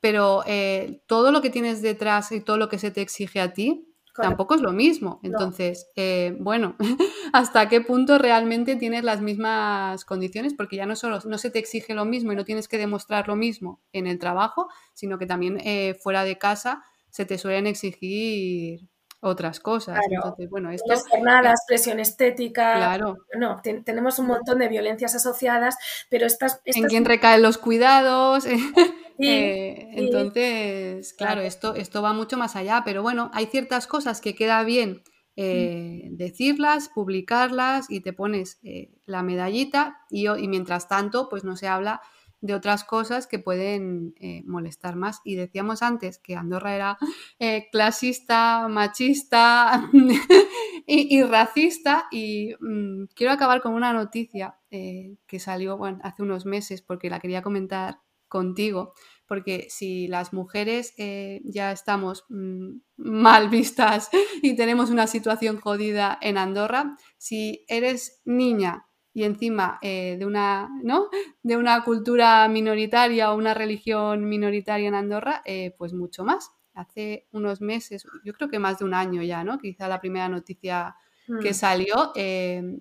pero 0.05 0.43
eh, 0.47 1.01
todo 1.07 1.33
lo 1.33 1.41
que 1.41 1.49
tienes 1.49 1.81
detrás 1.81 2.31
y 2.31 2.43
todo 2.43 2.59
lo 2.59 2.69
que 2.69 2.79
se 2.79 2.91
te 2.91 3.01
exige 3.01 3.41
a 3.41 3.55
ti 3.55 3.89
tampoco 4.15 4.55
es 4.55 4.61
lo 4.61 4.71
mismo. 4.71 5.19
Entonces, 5.23 5.91
eh, 5.97 6.37
bueno, 6.41 6.77
¿hasta 7.33 7.71
qué 7.71 7.81
punto 7.81 8.19
realmente 8.19 8.77
tienes 8.77 9.03
las 9.03 9.23
mismas 9.23 10.05
condiciones? 10.05 10.53
Porque 10.53 10.77
ya 10.77 10.85
no 10.85 10.95
solo 10.95 11.21
no 11.25 11.39
se 11.39 11.49
te 11.49 11.59
exige 11.59 11.95
lo 11.95 12.05
mismo 12.05 12.33
y 12.33 12.37
no 12.37 12.45
tienes 12.45 12.69
que 12.69 12.77
demostrar 12.77 13.29
lo 13.29 13.35
mismo 13.35 13.81
en 13.95 14.07
el 14.07 14.19
trabajo, 14.19 14.69
sino 14.93 15.17
que 15.17 15.25
también 15.25 15.59
eh, 15.65 15.95
fuera 15.95 16.23
de 16.25 16.37
casa 16.37 16.85
se 17.09 17.25
te 17.25 17.39
suelen 17.39 17.67
exigir 17.67 18.87
otras 19.21 19.59
cosas. 19.59 20.01
Entonces, 20.11 20.51
bueno, 20.51 20.71
esto... 20.71 20.87
Las 20.87 21.09
jornadas, 21.09 21.65
presión 21.67 21.99
estética. 21.99 22.77
Claro. 22.77 23.17
No, 23.39 23.63
tenemos 23.63 24.19
un 24.19 24.27
montón 24.27 24.59
de 24.59 24.69
violencias 24.69 25.15
asociadas, 25.15 25.79
pero 26.11 26.27
estas... 26.27 26.61
estas... 26.67 26.83
En 26.83 26.91
quién 26.91 27.07
recaen 27.07 27.41
los 27.41 27.57
cuidados. 27.57 28.45
Eh, 29.19 29.91
entonces, 29.93 31.13
claro, 31.15 31.41
esto, 31.41 31.75
esto 31.75 32.03
va 32.03 32.13
mucho 32.13 32.37
más 32.37 32.57
allá, 32.57 32.83
pero 32.85 33.03
bueno, 33.03 33.31
hay 33.33 33.47
ciertas 33.47 33.87
cosas 33.87 34.21
que 34.21 34.35
queda 34.35 34.63
bien 34.65 35.03
eh, 35.37 36.09
decirlas, 36.11 36.91
publicarlas 36.95 37.91
y 37.91 38.01
te 38.01 38.13
pones 38.13 38.59
eh, 38.63 38.91
la 39.07 39.23
medallita 39.23 39.99
y, 40.11 40.29
y, 40.29 40.49
mientras 40.49 40.89
tanto, 40.89 41.29
pues 41.29 41.45
no 41.45 41.57
se 41.57 41.69
habla 41.69 42.01
de 42.41 42.55
otras 42.55 42.85
cosas 42.85 43.27
que 43.27 43.39
pueden 43.39 44.15
molestar 44.45 44.97
más. 44.97 45.23
Y 45.25 45.35
decíamos 45.35 45.83
antes 45.83 46.19
que 46.19 46.37
Andorra 46.37 46.75
era 46.75 46.99
clasista, 47.73 48.69
machista 48.69 49.89
y, 50.87 51.23
racista 51.23 52.05
y 52.11 52.53
mm, 52.61 53.05
quiero 53.15 53.33
acabar 53.33 53.63
con 53.63 53.73
una 53.73 53.95
noticia 53.95 54.59
que 54.69 55.39
salió 55.39 55.79
hace 56.03 56.23
unos 56.23 56.45
meses 56.45 56.83
porque 56.83 57.09
la 57.09 57.19
quería 57.19 57.41
comentar 57.41 58.01
contigo, 58.35 58.95
porque 59.29 59.69
si 59.71 60.09
las 60.09 60.33
mujeres 60.33 60.93
eh, 60.99 61.41
ya 61.45 61.71
estamos 61.71 62.25
mm, 62.31 62.79
mal 62.97 63.49
vistas 63.49 64.11
y 64.43 64.57
tenemos 64.57 64.91
una 64.91 65.07
situación 65.07 65.61
jodida 65.61 66.19
en 66.21 66.37
Andorra, 66.37 66.97
si 67.17 67.65
eres 67.69 68.23
niña 68.25 68.89
y 69.13 69.23
encima 69.23 69.79
eh, 69.83 70.17
de, 70.19 70.27
una, 70.27 70.69
¿no? 70.83 71.11
de 71.45 71.57
una 71.57 71.85
cultura 71.85 72.49
minoritaria 72.49 73.31
o 73.31 73.37
una 73.37 73.55
religión 73.55 74.29
minoritaria 74.29 74.89
en 74.89 74.97
Andorra, 74.97 75.43
eh, 75.45 75.77
pues 75.79 75.93
mucho 75.93 76.25
más. 76.25 76.51
Hace 76.75 77.29
unos 77.31 77.61
meses, 77.61 78.05
yo 78.25 78.33
creo 78.33 78.49
que 78.51 78.59
más 78.59 78.81
de 78.81 78.85
un 78.85 78.95
año 78.95 79.23
ya, 79.23 79.45
¿no? 79.45 79.61
Quizá 79.61 79.87
la 79.87 80.01
primera 80.01 80.29
noticia 80.29 80.97
que 81.41 81.51
mm. 81.51 81.55
salió, 81.55 82.13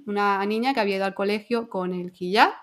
una 0.07 0.43
niña 0.47 0.73
que 0.73 0.79
había 0.79 0.95
ido 0.95 1.05
al 1.05 1.13
colegio 1.13 1.69
con 1.69 1.93
el 1.93 2.11
hijab 2.11 2.53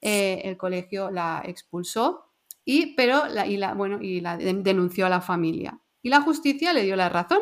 el 0.00 0.56
colegio 0.58 1.10
la 1.10 1.42
expulsó, 1.46 2.23
y, 2.64 2.94
pero 2.94 3.26
la, 3.26 3.46
y 3.46 3.56
la, 3.56 3.74
bueno, 3.74 3.98
y 4.00 4.20
la 4.20 4.36
denunció 4.36 5.06
a 5.06 5.10
la 5.10 5.20
familia. 5.20 5.80
Y 6.02 6.08
la 6.08 6.20
justicia 6.20 6.72
le 6.72 6.82
dio 6.82 6.96
la 6.96 7.08
razón 7.08 7.40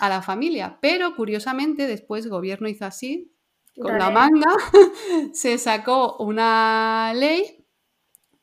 a 0.00 0.08
la 0.08 0.22
familia, 0.22 0.78
pero 0.80 1.14
curiosamente 1.14 1.86
después 1.86 2.24
el 2.24 2.30
gobierno 2.30 2.68
hizo 2.68 2.84
así, 2.84 3.32
con 3.80 3.98
la 3.98 4.10
manga, 4.10 4.50
se 5.32 5.58
sacó 5.58 6.16
una 6.18 7.12
ley 7.14 7.66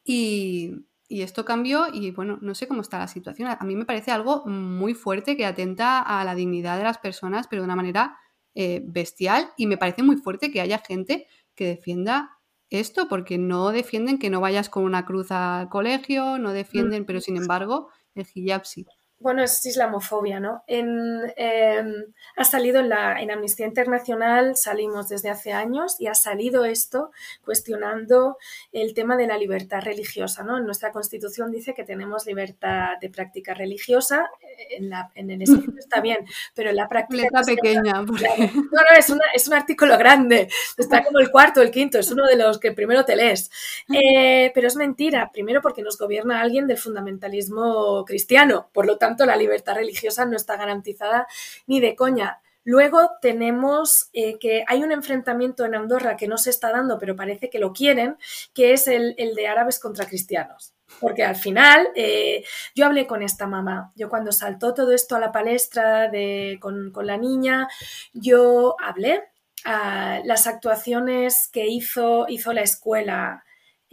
y, 0.03 0.73
y 1.07 1.21
esto 1.21 1.45
cambió 1.45 1.87
y 1.91 2.11
bueno, 2.11 2.37
no 2.41 2.55
sé 2.55 2.67
cómo 2.67 2.81
está 2.81 2.99
la 2.99 3.07
situación. 3.07 3.49
A 3.49 3.63
mí 3.63 3.75
me 3.75 3.85
parece 3.85 4.11
algo 4.11 4.45
muy 4.45 4.93
fuerte 4.93 5.37
que 5.37 5.45
atenta 5.45 5.99
a 5.99 6.23
la 6.23 6.35
dignidad 6.35 6.77
de 6.77 6.83
las 6.83 6.97
personas, 6.97 7.47
pero 7.47 7.61
de 7.61 7.65
una 7.65 7.75
manera 7.75 8.17
eh, 8.53 8.81
bestial 8.85 9.49
y 9.55 9.67
me 9.67 9.77
parece 9.77 10.03
muy 10.03 10.17
fuerte 10.17 10.51
que 10.51 10.59
haya 10.61 10.79
gente 10.79 11.27
que 11.55 11.65
defienda 11.65 12.40
esto, 12.71 13.07
porque 13.07 13.37
no 13.37 13.69
defienden 13.71 14.17
que 14.17 14.29
no 14.31 14.41
vayas 14.41 14.69
con 14.69 14.83
una 14.83 15.05
cruz 15.05 15.31
al 15.31 15.69
colegio, 15.69 16.39
no 16.39 16.53
defienden, 16.53 17.05
pero 17.05 17.21
sin 17.21 17.37
embargo, 17.37 17.89
el 18.15 18.25
hijab 18.33 18.65
sí 18.65 18.87
bueno, 19.21 19.43
es 19.43 19.63
islamofobia, 19.65 20.39
¿no? 20.39 20.63
En, 20.67 21.31
em, 21.35 22.05
ha 22.35 22.43
salido 22.43 22.79
en, 22.79 22.89
la, 22.89 23.21
en 23.21 23.31
Amnistía 23.31 23.67
Internacional, 23.67 24.57
salimos 24.57 25.09
desde 25.09 25.29
hace 25.29 25.53
años 25.53 25.95
y 25.99 26.07
ha 26.07 26.15
salido 26.15 26.65
esto 26.65 27.11
cuestionando 27.45 28.37
el 28.71 28.93
tema 28.93 29.17
de 29.17 29.27
la 29.27 29.37
libertad 29.37 29.81
religiosa, 29.81 30.43
¿no? 30.43 30.57
En 30.57 30.65
nuestra 30.65 30.91
Constitución 30.91 31.51
dice 31.51 31.73
que 31.73 31.83
tenemos 31.83 32.25
libertad 32.25 32.97
de 32.99 33.09
práctica 33.09 33.53
religiosa, 33.53 34.29
eh, 34.41 34.77
en, 34.77 34.89
la, 34.89 35.11
en 35.13 35.29
el 35.29 35.41
escrito 35.43 35.77
está 35.77 36.01
bien, 36.01 36.25
pero 36.55 36.71
en 36.71 36.75
la 36.75 36.87
práctica... 36.87 37.41
Pequeña. 37.45 37.93
No, 37.93 38.03
no, 38.03 38.97
es, 38.97 39.09
una, 39.09 39.23
es, 39.33 39.47
un 39.47 39.53
artículo 39.53 39.97
grande, 39.97 40.47
está 40.77 41.03
como 41.03 41.19
el 41.19 41.31
cuarto, 41.31 41.61
el 41.61 41.71
quinto, 41.71 41.99
es 41.99 42.11
uno 42.11 42.25
de 42.25 42.35
los 42.35 42.59
que 42.59 42.71
primero 42.71 43.05
te 43.05 43.15
lees. 43.15 43.51
Eh, 43.93 44.51
pero 44.53 44.67
es 44.67 44.75
mentira, 44.75 45.29
primero 45.31 45.61
porque 45.61 45.81
nos 45.81 45.97
gobierna 45.97 46.41
alguien 46.41 46.67
del 46.67 46.77
fundamentalismo 46.77 48.03
cristiano, 48.05 48.69
por 48.73 48.85
lo 48.85 48.97
tanto 48.97 49.10
la 49.17 49.35
libertad 49.35 49.75
religiosa 49.75 50.25
no 50.25 50.35
está 50.35 50.57
garantizada 50.57 51.27
ni 51.67 51.79
de 51.79 51.95
coña. 51.95 52.41
Luego 52.63 53.11
tenemos 53.21 54.09
eh, 54.13 54.37
que 54.37 54.63
hay 54.67 54.83
un 54.83 54.91
enfrentamiento 54.91 55.65
en 55.65 55.73
Andorra 55.73 56.15
que 56.15 56.27
no 56.27 56.37
se 56.37 56.51
está 56.51 56.71
dando, 56.71 56.99
pero 56.99 57.15
parece 57.15 57.49
que 57.49 57.59
lo 57.59 57.73
quieren, 57.73 58.17
que 58.53 58.73
es 58.73 58.87
el, 58.87 59.15
de 59.15 59.47
árabes 59.47 59.79
contra 59.79 60.05
cristianos. 60.05 60.73
Porque 60.99 61.23
al 61.23 61.35
final, 61.35 61.89
eh, 61.95 62.43
yo 62.75 62.85
hablé 62.85 63.07
con 63.07 63.23
esta 63.23 63.47
mamá, 63.47 63.91
yo 63.95 64.09
cuando 64.09 64.31
saltó 64.31 64.73
todo 64.73 64.91
esto 64.91 65.15
a 65.15 65.19
la 65.19 65.31
palestra 65.31 66.11
con, 66.59 66.91
la 67.01 67.17
niña, 67.17 67.67
yo 68.13 68.75
hablé, 68.79 69.23
a 69.63 70.15
ah, 70.15 70.21
las 70.25 70.47
actuaciones 70.47 71.47
que 71.47 71.67
hizo, 71.67 72.25
hizo 72.27 72.51
la 72.51 72.61
escuela 72.61 73.43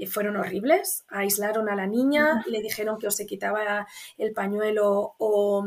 fueron 0.06 0.36
horribles. 0.36 1.04
Aislaron 1.08 1.68
a 1.68 1.76
la 1.76 1.86
niña, 1.86 2.44
le 2.46 2.60
dijeron 2.60 2.98
que 2.98 3.08
o 3.08 3.10
se 3.10 3.26
quitaba 3.26 3.86
el 4.16 4.32
pañuelo 4.32 5.14
o, 5.18 5.64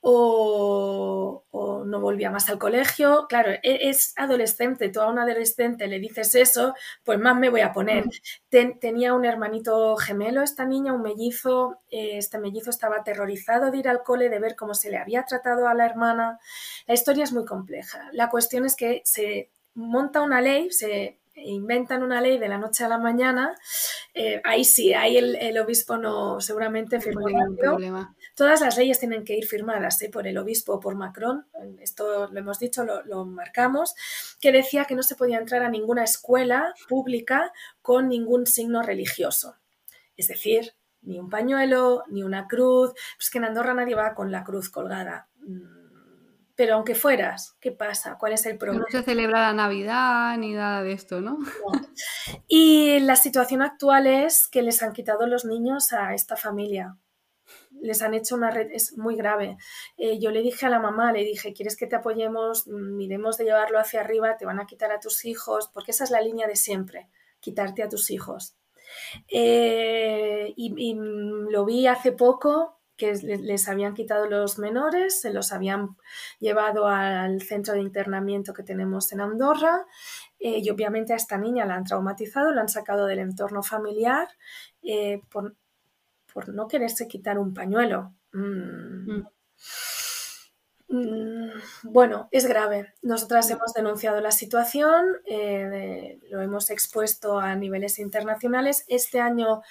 o, 0.00 1.84
no 1.84 2.00
volvía 2.00 2.30
más 2.30 2.48
al 2.48 2.58
colegio. 2.58 3.26
Claro, 3.28 3.50
e, 3.50 3.88
es 3.88 4.12
adolescente, 4.16 4.88
tú 4.88 5.00
a 5.00 5.08
un 5.08 5.18
adolescente 5.18 5.88
le 5.88 5.98
dices 5.98 6.34
eso, 6.36 6.74
pues 7.04 7.18
más 7.18 7.36
me 7.36 7.50
voy 7.50 7.62
a 7.62 7.72
poner. 7.72 8.04
tenía 8.48 9.14
un 9.14 9.24
hermanito 9.24 9.96
gemelo 9.96 10.42
esta 10.42 10.64
niña, 10.64 10.92
un 10.92 11.02
mellizo. 11.02 11.80
Eh, 11.90 12.18
este 12.18 12.38
mellizo 12.38 12.70
estaba 12.70 12.96
aterrorizado 12.98 13.70
de 13.70 13.78
ir 13.78 13.88
al 13.88 14.02
cole, 14.02 14.28
de 14.28 14.38
ver 14.38 14.54
cómo 14.54 14.74
se 14.74 14.90
le 14.90 14.98
había 14.98 15.24
tratado 15.24 15.66
a 15.68 15.74
la 15.74 15.86
hermana. 15.86 16.38
La 16.86 16.94
historia 16.94 17.24
es 17.24 17.32
muy 17.32 17.44
compleja. 17.44 18.08
La 18.12 18.30
cuestión 18.30 18.64
es 18.64 18.76
que 18.76 19.02
se 19.04 19.50
monta 19.74 20.22
una 20.22 20.40
ley, 20.40 20.70
se 20.70 21.18
inventan 21.36 22.02
una 22.02 22.20
ley 22.20 22.38
de 22.38 22.48
la 22.48 22.58
noche 22.58 22.84
a 22.84 22.88
la 22.88 22.98
mañana, 22.98 23.54
eh, 24.14 24.40
ahí 24.44 24.64
sí, 24.64 24.94
ahí 24.94 25.16
el, 25.16 25.58
obispo 25.58 25.96
no 25.96 26.40
seguramente 26.40 27.00
firmó 27.00 27.26
problema. 27.58 28.14
Todas 28.34 28.60
las 28.60 28.76
leyes 28.76 28.98
tienen 28.98 29.24
que 29.24 29.36
ir 29.36 29.46
firmadas 29.46 30.00
¿eh? 30.02 30.10
por 30.10 30.26
el 30.26 30.38
obispo 30.38 30.74
o 30.74 30.80
por 30.80 30.94
Macron, 30.94 31.46
esto 31.80 32.28
lo 32.28 32.38
hemos 32.38 32.58
dicho, 32.58 32.84
lo, 32.84 33.04
lo, 33.04 33.24
marcamos, 33.24 33.94
que 34.40 34.52
decía 34.52 34.84
que 34.84 34.94
no 34.94 35.02
se 35.02 35.16
podía 35.16 35.38
entrar 35.38 35.62
a 35.62 35.70
ninguna 35.70 36.04
escuela 36.04 36.74
pública 36.88 37.52
con 37.82 38.08
ningún 38.08 38.46
signo 38.46 38.82
religioso. 38.82 39.56
Es 40.16 40.28
decir, 40.28 40.72
ni 41.06 41.18
un 41.18 41.30
pañuelo, 41.30 42.04
ni 42.08 42.22
una 42.22 42.46
cruz. 42.46 42.92
Pues 43.16 43.30
que 43.30 43.38
en 43.38 43.44
Andorra 43.44 43.74
nadie 43.74 43.94
va 43.94 44.14
con 44.14 44.30
la 44.30 44.44
cruz 44.44 44.68
colgada 44.68 45.28
mm, 45.38 45.85
pero 46.56 46.74
aunque 46.74 46.94
fueras, 46.94 47.54
¿qué 47.60 47.70
pasa? 47.70 48.16
¿Cuál 48.18 48.32
es 48.32 48.46
el 48.46 48.56
problema? 48.56 48.86
No 48.90 48.98
se 48.98 49.04
celebra 49.04 49.42
la 49.42 49.52
Navidad 49.52 50.36
ni 50.38 50.54
nada 50.54 50.82
de 50.82 50.92
esto, 50.92 51.20
¿no? 51.20 51.38
Y 52.48 52.98
la 53.00 53.16
situación 53.16 53.60
actual 53.62 54.06
es 54.06 54.48
que 54.48 54.62
les 54.62 54.82
han 54.82 54.92
quitado 54.92 55.26
los 55.26 55.44
niños 55.44 55.92
a 55.92 56.14
esta 56.14 56.36
familia. 56.36 56.96
Les 57.80 58.00
han 58.00 58.14
hecho 58.14 58.34
una 58.34 58.50
red, 58.50 58.70
es 58.72 58.96
muy 58.96 59.16
grave. 59.16 59.58
Eh, 59.98 60.18
yo 60.18 60.30
le 60.30 60.40
dije 60.40 60.64
a 60.64 60.70
la 60.70 60.80
mamá, 60.80 61.12
le 61.12 61.24
dije, 61.24 61.52
¿quieres 61.52 61.76
que 61.76 61.86
te 61.86 61.96
apoyemos? 61.96 62.66
Miremos 62.66 63.36
de 63.36 63.44
llevarlo 63.44 63.78
hacia 63.78 64.00
arriba, 64.00 64.38
te 64.38 64.46
van 64.46 64.58
a 64.58 64.66
quitar 64.66 64.92
a 64.92 65.00
tus 65.00 65.26
hijos, 65.26 65.68
porque 65.72 65.90
esa 65.90 66.04
es 66.04 66.10
la 66.10 66.22
línea 66.22 66.46
de 66.46 66.56
siempre, 66.56 67.10
quitarte 67.40 67.82
a 67.82 67.88
tus 67.90 68.10
hijos. 68.10 68.56
Eh, 69.28 70.54
y 70.56 70.94
lo 71.50 71.64
vi 71.66 71.86
hace 71.86 72.12
poco 72.12 72.75
que 72.96 73.12
les 73.14 73.68
habían 73.68 73.94
quitado 73.94 74.26
los 74.26 74.58
menores, 74.58 75.20
se 75.20 75.32
los 75.32 75.52
habían 75.52 75.96
llevado 76.38 76.88
al 76.88 77.42
centro 77.42 77.74
de 77.74 77.80
internamiento 77.80 78.54
que 78.54 78.62
tenemos 78.62 79.12
en 79.12 79.20
Andorra 79.20 79.86
eh, 80.38 80.60
y 80.62 80.70
obviamente 80.70 81.12
a 81.12 81.16
esta 81.16 81.36
niña 81.36 81.66
la 81.66 81.74
han 81.74 81.84
traumatizado, 81.84 82.52
la 82.52 82.62
han 82.62 82.68
sacado 82.68 83.06
del 83.06 83.18
entorno 83.18 83.62
familiar 83.62 84.28
eh, 84.82 85.20
por, 85.30 85.54
no 86.48 86.68
quererse 86.68 87.08
quitar 87.08 87.38
un 87.38 87.54
pañuelo. 87.54 88.14
Mm. 88.32 89.10
Mm. 89.10 89.26
Mm, 90.88 91.50
bueno, 91.82 92.28
es 92.30 92.46
grave. 92.46 92.94
Nosotras 93.02 93.50
hemos 93.50 93.72
denunciado 93.72 94.20
la 94.20 94.30
situación, 94.30 95.16
eh, 95.24 96.20
lo 96.30 96.40
hemos 96.42 96.70
expuesto 96.70 97.38
a 97.38 97.56
niveles 97.56 97.98
internacionales. 97.98 98.84
Este 98.86 99.20
año 99.20 99.62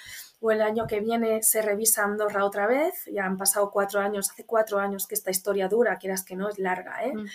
o 0.46 0.52
el 0.52 0.62
año 0.62 0.86
que 0.86 1.00
viene 1.00 1.42
se 1.42 1.60
revisa 1.60 2.04
Andorra 2.04 2.44
otra 2.44 2.68
vez. 2.68 2.94
Ya 3.12 3.24
han 3.24 3.36
pasado 3.36 3.70
cuatro 3.70 4.00
años, 4.00 4.30
hace 4.30 4.46
cuatro 4.46 4.78
años 4.78 5.06
que 5.08 5.16
esta 5.16 5.32
historia 5.32 5.66
dura, 5.66 5.96
quieras 5.98 6.24
que 6.24 6.36
no, 6.36 6.48
es 6.48 6.58
larga. 6.58 7.04
¿eh? 7.04 7.12
Mm. 7.14 7.26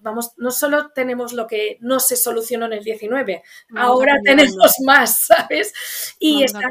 vamos, 0.00 0.32
no 0.36 0.50
solo 0.50 0.90
tenemos 0.90 1.32
lo 1.32 1.46
que 1.46 1.78
no 1.80 2.00
se 2.00 2.16
solucionó 2.16 2.66
en 2.66 2.72
el 2.74 2.84
19, 2.84 3.42
ahora 3.76 4.16
tenemos 4.24 4.74
más, 4.84 5.26
¿sabes? 5.26 5.72
Y 6.18 6.42
está, 6.42 6.68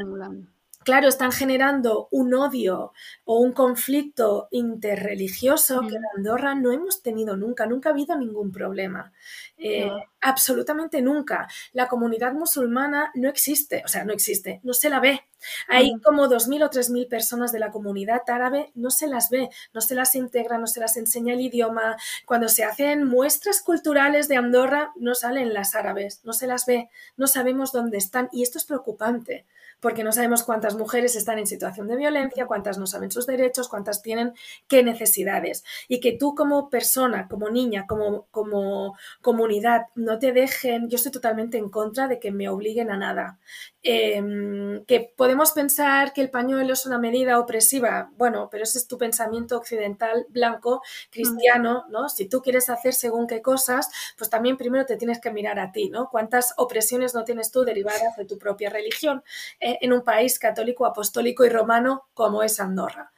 claro, 0.90 1.08
están 1.08 1.32
generando 1.32 2.08
un 2.10 2.34
odio 2.34 2.94
o 3.24 3.40
un 3.40 3.52
conflicto 3.52 4.48
interreligioso 4.50 5.82
que 5.82 5.98
en 5.98 6.02
mm. 6.02 6.18
Andorra 6.18 6.56
no 6.56 6.72
hemos 6.72 7.04
tenido 7.04 7.38
nunca, 7.38 7.68
nunca 7.68 7.90
ha 7.90 7.92
habido 7.92 8.18
ningún 8.18 8.52
problema. 8.52 9.12
Eh, 9.60 9.88
absolutamente 10.20 11.00
nunca. 11.04 11.48
La 11.74 11.88
comunidad 11.88 12.34
musulmana 12.34 13.12
no 13.14 13.30
existe, 13.30 13.84
o 13.86 13.88
sea, 13.88 14.04
no 14.04 14.14
existe, 14.14 14.62
no 14.64 14.74
se 14.74 14.90
la 14.90 15.00
ve. 15.00 15.22
Hay 15.68 15.94
mm. 15.94 16.02
como 16.02 16.28
2.000 16.28 16.66
o 16.66 16.70
3.000 16.72 17.08
personas 17.08 17.52
de 17.52 17.60
la 17.60 17.70
comunidad 17.70 18.24
árabe, 18.28 18.72
no 18.74 18.90
se 18.90 19.06
las 19.06 19.30
ve, 19.30 19.50
no 19.76 19.82
se 19.82 19.94
las 19.94 20.16
integra, 20.16 20.58
no 20.58 20.66
se 20.66 20.80
las 20.80 20.98
enseña 20.98 21.36
el 21.36 21.42
idioma. 21.42 21.98
Cuando 22.26 22.50
se 22.50 22.64
hacen 22.64 23.06
muestras 23.06 23.62
culturales 23.62 24.28
de 24.28 24.38
Andorra, 24.38 24.92
no 24.96 25.14
salen 25.14 25.54
las 25.54 25.76
árabes, 25.76 26.22
no 26.24 26.34
se 26.34 26.48
las 26.48 26.66
ve, 26.66 26.90
no 27.16 27.28
sabemos 27.28 27.72
dónde 27.72 28.00
están 28.00 28.28
y 28.32 28.42
esto 28.42 28.58
es 28.58 28.66
preocupante 28.66 29.46
porque 29.80 30.04
no 30.04 30.12
sabemos 30.12 30.44
cuántas 30.44 30.76
mujeres 30.76 31.16
están 31.16 31.40
en 31.40 31.48
situación 31.48 31.88
de 31.88 31.96
violencia, 31.96 32.46
cuántas 32.46 32.78
no 32.78 32.88
saben 32.88 33.12
sus 33.12 33.26
derechos, 33.26 33.68
cuántas 33.68 34.02
tienen 34.02 34.34
qué 34.68 34.84
necesidades. 34.84 35.64
Y 35.88 36.00
que 36.00 36.14
tú 36.14 36.36
como 36.36 36.70
persona, 36.70 37.28
como 37.28 37.50
niña, 37.50 37.86
como, 37.88 38.28
como 38.32 38.98
comunidad, 39.22 39.88
no 39.96 40.20
te 40.20 40.32
dejen, 40.32 40.90
yo 40.90 40.96
estoy 40.96 41.12
totalmente 41.12 41.58
en 41.58 41.70
contra 41.70 42.08
de 42.08 42.20
que 42.20 42.32
me 42.32 42.50
obliguen 42.50 42.92
a 42.92 42.98
nada. 42.98 43.40
Em, 43.82 44.84
que 44.86 45.14
podemos 45.16 45.54
pensar 45.54 46.12
que 46.12 46.20
el 46.20 46.30
pañuelo 46.30 46.74
es 46.74 46.86
una 46.86 46.98
medida 46.98 47.40
opresiva, 47.40 48.12
bueno, 48.18 48.50
pero 48.52 48.64
ese 48.64 48.78
es 48.78 48.88
tu 48.88 48.98
pensamiento 48.98 49.56
occidental, 49.58 50.26
blanco, 50.30 50.82
cristiano, 51.10 51.86
¿no? 51.90 52.10
Si 52.10 52.28
tú 52.28 52.42
quieres 52.42 52.70
hacer 52.70 52.94
según 52.94 53.26
qué 53.26 53.42
cosas, 53.42 53.90
pues 54.18 54.30
también 54.30 54.58
primero 54.58 54.86
te 54.86 54.98
tienes 54.98 55.22
que 55.22 55.32
mirar 55.32 55.60
a 55.60 55.72
ti, 55.72 55.90
¿no? 55.90 56.10
¿Cuántas 56.10 56.54
opresiones 56.58 57.16
no 57.16 57.24
tienes 57.24 57.52
tú 57.52 57.64
derivadas 57.64 58.18
de 58.18 58.26
tu 58.26 58.38
propia 58.38 58.70
religión 58.70 59.24
eh, 59.62 59.69
en 59.82 59.94
un 59.94 60.04
país 60.04 60.40
católico, 60.40 60.86
apostólico 60.86 61.46
y 61.46 61.50
romano 61.50 62.08
como 62.14 62.44
es 62.44 62.60
Andorra? 62.60 63.12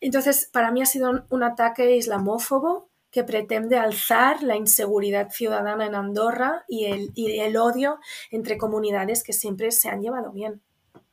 Entonces, 0.00 0.48
para 0.52 0.72
mí 0.72 0.82
ha 0.82 0.86
sido 0.86 1.24
un 1.28 1.42
ataque 1.42 1.96
islamófobo 1.96 2.90
que 3.10 3.24
pretende 3.24 3.76
alzar 3.76 4.42
la 4.42 4.56
inseguridad 4.56 5.30
ciudadana 5.30 5.86
en 5.86 5.94
Andorra 5.94 6.64
y 6.66 6.86
el, 6.86 7.12
el 7.14 7.56
odio 7.56 7.98
entre 8.30 8.56
comunidades 8.56 9.22
que 9.22 9.34
siempre 9.34 9.70
se 9.70 9.90
han 9.90 10.00
llevado 10.00 10.32
bien. 10.32 10.62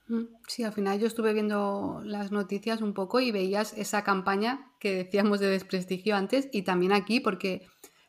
Mm, 0.08 0.24
sí, 0.48 0.64
al 0.64 0.74
final 0.74 0.98
yo 1.00 1.06
estuve 1.06 1.34
viendo 1.34 2.02
las 2.04 2.32
noticias 2.32 2.82
un 2.82 2.94
poco 2.94 3.20
y 3.20 3.32
veías 3.32 3.74
esa 3.74 4.04
campaña 4.04 4.72
que 4.80 4.96
decíamos 4.96 5.40
de 5.40 5.50
desprestigio 5.50 6.16
antes 6.16 6.50
y 6.52 6.64
también 6.64 6.94
aquí 6.94 7.20
porque 7.20 7.68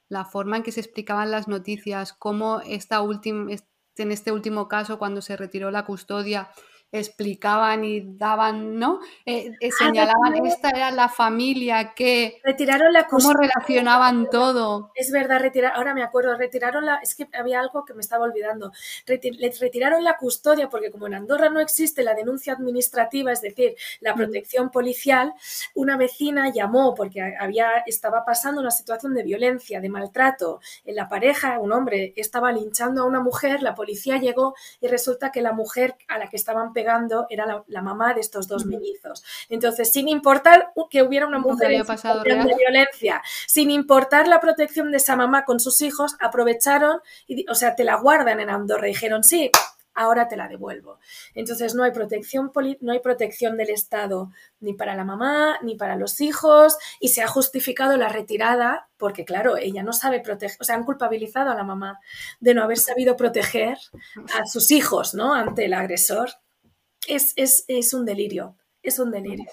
la 0.09 0.25
forma 0.25 0.57
en 0.57 0.63
que 0.63 0.73
se 0.73 0.81
explicaban 0.81 1.31
las 1.31 1.47
noticias, 1.47 2.13
cómo 2.13 2.61
esta 2.61 3.03
última, 3.03 3.53
en 3.97 4.13
este 4.13 4.33
último 4.33 4.69
caso, 4.69 4.99
cuando 4.99 5.23
se 5.23 5.37
retiró 5.37 5.71
la 5.71 5.85
custodia, 5.85 6.51
explicaban 6.93 7.85
y 7.85 8.17
daban, 8.17 8.79
¿no? 8.79 9.01
Eh, 9.25 9.53
eh, 9.61 9.69
ah, 9.69 9.85
señalaban, 9.87 10.47
esta 10.47 10.71
era 10.71 10.91
la 10.91 11.09
familia 11.09 11.95
que... 11.95 12.41
Retiraron 12.43 12.93
la 12.93 13.07
¿Cómo 13.07 13.33
relacionaban 13.33 14.29
todo? 14.29 14.91
Es 14.95 15.11
verdad, 15.13 15.41
retirar, 15.41 15.73
ahora 15.77 15.95
me 15.95 16.03
acuerdo, 16.03 16.37
retiraron 16.37 16.85
la... 16.85 16.97
Es 16.97 17.15
que 17.15 17.29
había 17.33 17.61
algo 17.61 17.85
que 17.85 17.95
me 17.95 18.01
estaba 18.01 18.25
olvidando. 18.25 18.73
les 19.07 19.61
retiraron 19.61 20.03
la 20.03 20.17
custodia 20.17 20.69
porque 20.69 20.91
como 20.91 21.07
en 21.07 21.15
Andorra 21.15 21.49
no 21.49 21.61
existe 21.61 22.03
la 22.03 22.15
denuncia 22.15 22.55
administrativa, 22.55 23.33
es 23.33 23.41
decir, 23.41 23.77
la 24.01 24.15
protección 24.15 24.71
policial, 24.71 25.33
una 25.75 25.97
vecina 25.97 26.53
llamó 26.53 26.95
porque 26.95 27.37
había, 27.39 27.85
estaba 27.87 28.25
pasando 28.25 28.61
una 28.61 28.71
situación 28.71 29.15
de 29.15 29.23
violencia, 29.23 29.81
de 29.81 29.89
maltrato 29.89 30.61
en 30.85 30.97
la 30.97 31.09
pareja, 31.09 31.59
un 31.59 31.73
hombre 31.73 32.13
estaba 32.17 32.53
linchando 32.53 33.03
a 33.03 33.07
una 33.07 33.21
mujer, 33.21 33.63
la 33.63 33.75
policía 33.75 34.19
llegó 34.19 34.55
y 34.81 34.89
resulta 34.89 35.31
que 35.31 35.43
la 35.43 35.53
mujer 35.53 35.97
a 36.09 36.19
la 36.19 36.29
que 36.29 36.37
estaban 36.37 36.73
pegando 36.81 37.27
era 37.29 37.63
la, 37.67 37.83
mamá 37.83 38.15
de 38.15 38.21
estos 38.21 38.49
dos 38.49 38.65
mellizos. 38.65 39.23
Entonces, 39.51 39.93
sin 39.93 40.09
importar 40.09 40.73
que 40.91 41.03
hubiera 41.03 41.27
una 41.27 41.39
mujer 41.39 41.73
en 41.73 41.85
situación 41.85 42.47
de 42.47 42.55
violencia, 42.55 43.23
sin 43.47 43.71
importar 43.71 44.27
la 44.29 44.41
protección 44.41 44.91
de 44.91 44.97
esa 44.97 45.15
mamá 45.15 45.45
con 45.45 45.61
sus 45.61 45.83
hijos, 45.83 46.17
aprovecharon, 46.21 47.01
y, 47.27 47.45
o 47.51 47.55
sea, 47.55 47.75
te 47.75 47.85
la 47.85 47.97
guardan 47.97 48.41
en 48.41 48.49
Andorra 48.49 48.89
y 48.89 48.93
dijeron, 48.93 49.25
sí, 49.25 49.51
ahora 49.95 50.29
te 50.29 50.37
la 50.37 50.49
devuelvo. 50.49 50.99
Entonces 51.35 51.75
no 51.75 51.83
hay 51.85 51.91
protección 51.91 52.51
no 52.81 52.93
hay 52.93 53.01
protección 53.01 53.57
del 53.57 53.71
Estado 53.71 54.31
ni 54.61 54.73
para 54.73 54.95
la 54.95 55.05
mamá 55.05 55.59
ni 55.63 55.75
para 55.75 55.97
los 55.97 56.21
hijos 56.21 56.79
y 57.01 57.09
se 57.09 57.23
ha 57.23 57.29
justificado 57.29 57.97
la 57.97 58.09
retirada 58.09 58.89
porque 58.97 59.25
claro, 59.25 59.57
ella 59.57 59.83
no 59.83 59.93
sabe 59.93 60.21
proteger, 60.21 60.57
o 60.61 60.65
sea, 60.65 60.77
han 60.77 60.85
culpabilizado 60.85 61.51
a 61.51 61.55
la 61.55 61.65
mamá 61.65 62.01
de 62.41 62.55
no 62.55 62.63
haber 62.63 62.79
sabido 62.79 63.17
proteger 63.17 63.79
a 64.39 64.47
sus 64.47 64.71
hijos, 64.71 65.15
¿no? 65.15 65.35
ante 65.35 65.67
el 65.67 65.75
agresor 65.75 66.31
es, 67.07 67.95
un 67.95 68.05
delirio, 68.05 68.57
es 68.83 68.99
un 68.99 69.11
delirio. 69.11 69.47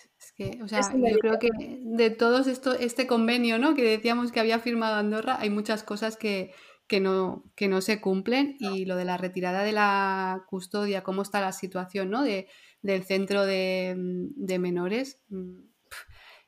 o 0.62 0.68
sea, 0.68 0.82
yo 0.94 1.18
creo 1.20 1.40
que 1.40 1.50
de 1.82 2.10
todos 2.10 2.48
esto, 2.48 2.74
este 2.74 3.08
convenio, 3.08 3.58
¿no? 3.60 3.76
Que 3.76 3.84
decíamos 3.84 4.32
que 4.32 4.40
había 4.40 4.60
firmado 4.60 4.96
Andorra, 4.96 5.38
hay 5.40 5.50
muchas 5.50 5.84
cosas 5.84 6.18
que, 6.18 6.54
no, 7.02 7.44
que 7.56 7.68
no 7.68 7.82
se 7.82 8.02
cumplen 8.02 8.56
y 8.60 8.86
lo 8.86 8.96
de 8.96 9.06
la 9.06 9.18
retirada 9.18 9.64
de 9.64 9.72
la 9.72 10.46
custodia, 10.50 11.04
cómo 11.04 11.22
está 11.22 11.42
la 11.42 11.52
situación, 11.52 12.10
¿no? 12.10 12.24
De, 12.24 12.48
del 12.82 13.04
centro 13.04 13.46
de, 13.46 13.96
de 13.98 14.60
menores, 14.60 15.22
mm, 15.30 15.67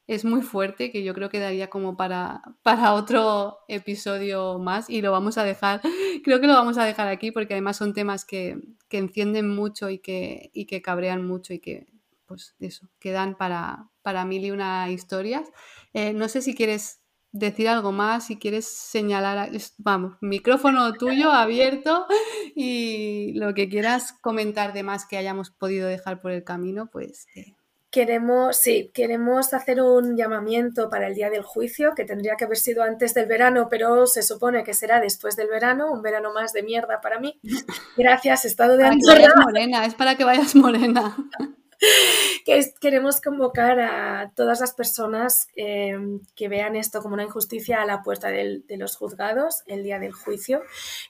es 0.09 0.25
muy 0.25 0.41
fuerte 0.41 0.91
que 0.91 1.03
yo 1.03 1.13
creo 1.13 1.29
que 1.29 1.39
daría 1.39 1.69
como 1.69 1.95
para, 1.95 2.41
para 2.63 2.93
otro 2.93 3.59
episodio 3.67 4.57
más 4.57 4.89
y 4.89 5.01
lo 5.01 5.11
vamos 5.11 5.37
a 5.37 5.43
dejar, 5.43 5.81
creo 6.23 6.41
que 6.41 6.47
lo 6.47 6.53
vamos 6.53 6.79
a 6.79 6.83
dejar 6.83 7.07
aquí 7.07 7.31
porque 7.31 7.53
además 7.53 7.77
son 7.77 7.93
temas 7.93 8.25
que, 8.25 8.57
encienden 8.89 9.47
mucho 9.47 9.91
y 9.91 9.99
que, 9.99 10.49
y 10.51 10.65
que 10.65 10.81
cabrean 10.81 11.25
mucho 11.27 11.53
y 11.53 11.59
que 11.59 11.85
pues 12.25 12.55
eso, 12.59 12.89
quedan 12.99 13.35
para, 13.35 13.89
para 14.01 14.25
mil 14.25 14.45
y 14.45 14.51
una 14.51 14.89
historias. 14.89 15.47
Eh, 15.93 16.13
no 16.13 16.27
sé 16.27 16.41
si 16.41 16.55
quieres 16.55 17.01
decir 17.31 17.69
algo 17.69 17.91
más, 17.91 18.25
si 18.25 18.37
quieres 18.37 18.65
señalar, 18.67 19.51
vamos, 19.77 20.17
micrófono 20.21 20.91
tuyo 20.93 21.31
abierto 21.31 22.07
y 22.55 23.33
lo 23.33 23.53
que 23.53 23.69
quieras 23.69 24.13
comentar 24.13 24.73
de 24.73 24.81
más 24.81 25.05
que 25.05 25.17
hayamos 25.17 25.51
podido 25.51 25.87
dejar 25.87 26.19
por 26.19 26.31
el 26.31 26.43
camino, 26.43 26.89
pues... 26.91 27.27
Eh, 27.35 27.58
Queremos, 27.91 28.57
sí, 28.57 28.91
queremos 28.93 29.53
hacer 29.53 29.81
un 29.81 30.15
llamamiento 30.15 30.89
para 30.89 31.07
el 31.07 31.15
día 31.15 31.29
del 31.29 31.41
juicio, 31.41 31.95
que 31.95 32.05
tendría 32.05 32.35
que 32.35 32.45
haber 32.45 32.57
sido 32.57 32.83
antes 32.83 33.15
del 33.15 33.25
verano, 33.25 33.67
pero 33.69 34.05
se 34.05 34.21
supone 34.21 34.63
que 34.63 34.75
será 34.75 34.99
después 34.99 35.35
del 35.35 35.47
verano, 35.47 35.91
un 35.91 36.01
verano 36.01 36.31
más 36.31 36.53
de 36.53 36.61
mierda 36.61 37.01
para 37.01 37.19
mí. 37.19 37.39
Gracias, 37.97 38.45
Estado 38.45 38.77
de 38.77 38.85
Andorra. 38.85 39.85
es 39.85 39.95
para 39.95 40.15
que 40.15 40.23
vayas 40.23 40.55
morena. 40.55 41.15
que 42.45 42.73
queremos 42.79 43.21
convocar 43.21 43.79
a 43.79 44.31
todas 44.35 44.59
las 44.59 44.73
personas 44.73 45.47
eh, 45.55 45.97
que 46.35 46.49
vean 46.49 46.75
esto 46.75 47.01
como 47.01 47.13
una 47.13 47.23
injusticia 47.23 47.81
a 47.81 47.85
la 47.85 48.03
puerta 48.03 48.29
de 48.29 48.63
los 48.77 48.95
juzgados 48.95 49.63
el 49.67 49.83
día 49.83 49.99
del 49.99 50.13
juicio. 50.13 50.61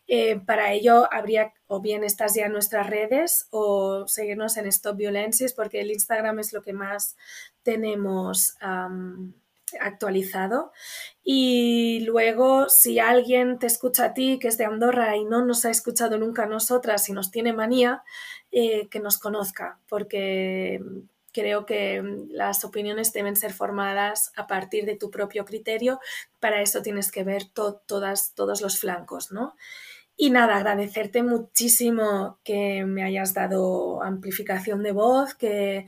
Eh, 0.07 0.39
para 0.39 0.73
ello 0.73 1.07
habría 1.11 1.53
o 1.67 1.81
bien 1.81 2.03
estás 2.03 2.35
ya 2.35 2.45
en 2.45 2.53
nuestras 2.53 2.87
redes 2.87 3.47
o 3.51 4.07
seguirnos 4.07 4.57
en 4.57 4.67
Stop 4.67 4.97
Violences 4.97 5.53
porque 5.53 5.81
el 5.81 5.91
Instagram 5.91 6.39
es 6.39 6.53
lo 6.53 6.61
que 6.61 6.73
más 6.73 7.15
tenemos 7.63 8.55
actualizado. 9.79 10.71
Y 11.23 11.99
luego, 12.01 12.69
si 12.69 12.99
alguien 12.99 13.59
te 13.59 13.67
escucha 13.67 14.05
a 14.05 14.13
ti, 14.13 14.39
que 14.39 14.47
es 14.47 14.57
de 14.57 14.65
Andorra 14.65 15.15
y 15.17 15.25
no 15.25 15.45
nos 15.45 15.65
ha 15.65 15.69
escuchado 15.69 16.17
nunca 16.17 16.43
a 16.43 16.47
nosotras 16.47 17.07
y 17.09 17.13
nos 17.13 17.31
tiene 17.31 17.53
manía, 17.53 18.03
eh, 18.51 18.87
que 18.89 18.99
nos 18.99 19.17
conozca, 19.17 19.79
porque 19.87 20.79
creo 21.31 21.65
que 21.65 22.01
las 22.29 22.65
opiniones 22.65 23.13
deben 23.13 23.35
ser 23.35 23.53
formadas 23.53 24.31
a 24.35 24.47
partir 24.47 24.85
de 24.85 24.95
tu 24.95 25.11
propio 25.11 25.45
criterio. 25.45 25.99
Para 26.39 26.61
eso 26.61 26.81
tienes 26.81 27.11
que 27.11 27.23
ver 27.23 27.43
todas, 27.45 28.33
todos 28.33 28.61
los 28.61 28.79
flancos, 28.79 29.31
¿no? 29.31 29.55
Y 30.21 30.31
nada, 30.31 30.57
agradecerte 30.57 31.23
muchísimo 31.23 32.39
que 32.43 32.83
me 32.85 33.03
hayas 33.03 33.33
dado 33.33 34.03
amplificación 34.03 34.83
de 34.83 34.91
voz, 34.91 35.33
que 35.33 35.87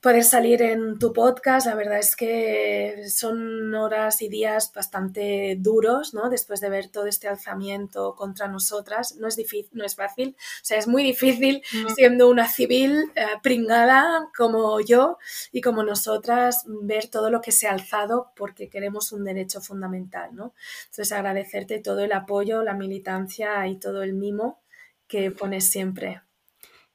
poder 0.00 0.24
salir 0.24 0.62
en 0.62 0.98
tu 0.98 1.12
podcast. 1.12 1.66
La 1.66 1.74
verdad 1.74 1.98
es 1.98 2.16
que 2.16 3.04
son 3.08 3.74
horas 3.74 4.22
y 4.22 4.28
días 4.28 4.72
bastante 4.74 5.56
duros, 5.58 6.14
¿no? 6.14 6.30
Después 6.30 6.60
de 6.60 6.70
ver 6.70 6.88
todo 6.88 7.06
este 7.06 7.28
alzamiento 7.28 8.14
contra 8.16 8.48
nosotras. 8.48 9.16
No 9.16 9.28
es 9.28 9.36
difícil, 9.36 9.70
no 9.72 9.84
es 9.84 9.96
fácil. 9.96 10.36
O 10.38 10.64
sea, 10.64 10.78
es 10.78 10.88
muy 10.88 11.02
difícil 11.02 11.62
siendo 11.94 12.28
una 12.28 12.48
civil 12.48 13.12
eh, 13.14 13.26
pringada 13.42 14.30
como 14.36 14.80
yo 14.80 15.18
y 15.52 15.60
como 15.60 15.82
nosotras 15.82 16.64
ver 16.66 17.08
todo 17.08 17.30
lo 17.30 17.40
que 17.40 17.52
se 17.52 17.68
ha 17.68 17.72
alzado 17.72 18.32
porque 18.36 18.68
queremos 18.70 19.12
un 19.12 19.24
derecho 19.24 19.60
fundamental, 19.60 20.34
¿no? 20.34 20.54
Entonces, 20.86 21.12
agradecerte 21.12 21.78
todo 21.78 22.00
el 22.00 22.12
apoyo, 22.12 22.62
la 22.62 22.74
militancia 22.74 23.66
y 23.66 23.76
todo 23.76 24.02
el 24.02 24.14
mimo 24.14 24.60
que 25.06 25.30
pones 25.30 25.64
siempre. 25.64 26.22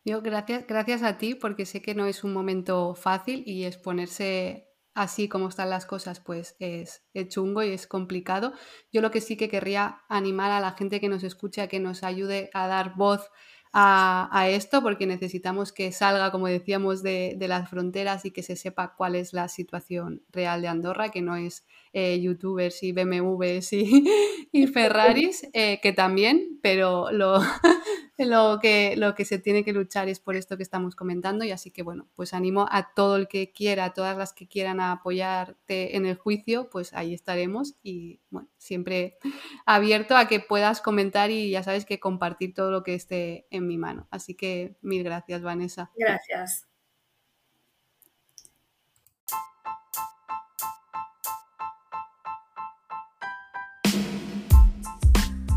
Gracias, 0.05 0.67
gracias 0.67 1.01
a 1.01 1.17
ti 1.17 1.33
porque 1.33 1.65
sé 1.65 1.81
que 1.81 1.95
no 1.95 2.05
es 2.05 2.23
un 2.23 2.31
momento 2.31 2.93
fácil 2.93 3.41
y 3.47 3.65
exponerse 3.65 4.69
así 4.93 5.27
como 5.27 5.49
están 5.49 5.71
las 5.71 5.87
cosas 5.87 6.19
pues 6.19 6.55
es, 6.59 7.03
chungo 7.27 7.63
y 7.63 7.71
es 7.71 7.87
complicado. 7.87 8.53
Yo 8.93 9.01
lo 9.01 9.09
que 9.09 9.19
sí 9.19 9.35
que 9.35 9.49
querría 9.49 10.03
animar 10.07 10.51
a 10.51 10.59
la 10.59 10.73
gente 10.73 11.01
que 11.01 11.09
nos 11.09 11.23
escuche 11.23 11.61
a 11.61 11.67
que 11.67 11.79
nos 11.79 12.03
ayude 12.03 12.51
a 12.53 12.67
dar 12.67 12.95
voz 12.95 13.31
a, 13.73 14.47
esto 14.47 14.81
porque 14.81 15.05
necesitamos 15.07 15.73
que 15.73 15.91
salga, 15.91 16.31
como 16.31 16.47
decíamos, 16.47 17.03
de, 17.03 17.35
las 17.41 17.69
fronteras 17.69 18.23
y 18.25 18.31
que 18.31 18.43
se 18.43 18.55
sepa 18.55 18.95
cuál 18.95 19.15
es 19.15 19.33
la 19.33 19.49
situación 19.49 20.23
real 20.29 20.61
de 20.61 20.69
Andorra, 20.69 21.09
que 21.09 21.21
no 21.21 21.35
es 21.35 21.65
eh, 21.97 22.19
youtubers 22.19 22.83
y 22.83 22.91
BMWs 22.91 23.71
y, 24.51 24.67
Ferraris, 24.67 25.47
eh, 25.53 25.79
que 25.81 25.93
también, 25.93 26.59
pero 26.61 27.09
lo, 27.09 27.39
lo 28.17 28.59
que, 28.61 28.97
lo 28.97 29.15
que 29.15 29.23
se 29.23 29.39
tiene 29.39 29.63
que 29.63 29.71
luchar 29.71 30.09
es 30.09 30.19
por 30.19 30.35
esto 30.35 30.57
que 30.57 30.63
estamos 30.63 30.93
comentando 30.93 31.45
y 31.45 31.51
así 31.51 31.71
que 31.71 31.83
bueno, 31.83 32.09
pues 32.13 32.33
animo 32.33 32.67
a 32.69 32.93
todo 32.93 33.15
el 33.15 33.29
que 33.29 33.53
quiera, 33.53 33.85
a 33.85 33.93
todas 33.93 34.17
las 34.17 34.33
que 34.33 34.45
quieran 34.45 34.81
apoyarte 34.81 35.95
en 35.95 36.05
el 36.05 36.17
juicio, 36.17 36.69
pues 36.69 36.93
ahí 36.93 37.13
estaremos 37.13 37.75
y 37.81 38.19
bueno, 38.29 38.49
siempre 38.57 39.17
abierto 39.65 40.17
a 40.17 40.27
que 40.27 40.41
puedas 40.41 40.81
comentar 40.81 41.31
y 41.31 41.49
ya 41.49 41.63
sabes 41.63 41.85
que 41.85 42.01
compartir 42.01 42.53
todo 42.53 42.71
lo 42.71 42.83
que 42.83 42.93
esté 42.93 43.47
en 43.51 43.67
mi 43.67 43.77
mano. 43.77 44.05
Así 44.11 44.35
que 44.35 44.75
mil 44.81 45.01
gracias, 45.05 45.43
Vanessa. 45.43 45.91
Gracias. 45.95 46.67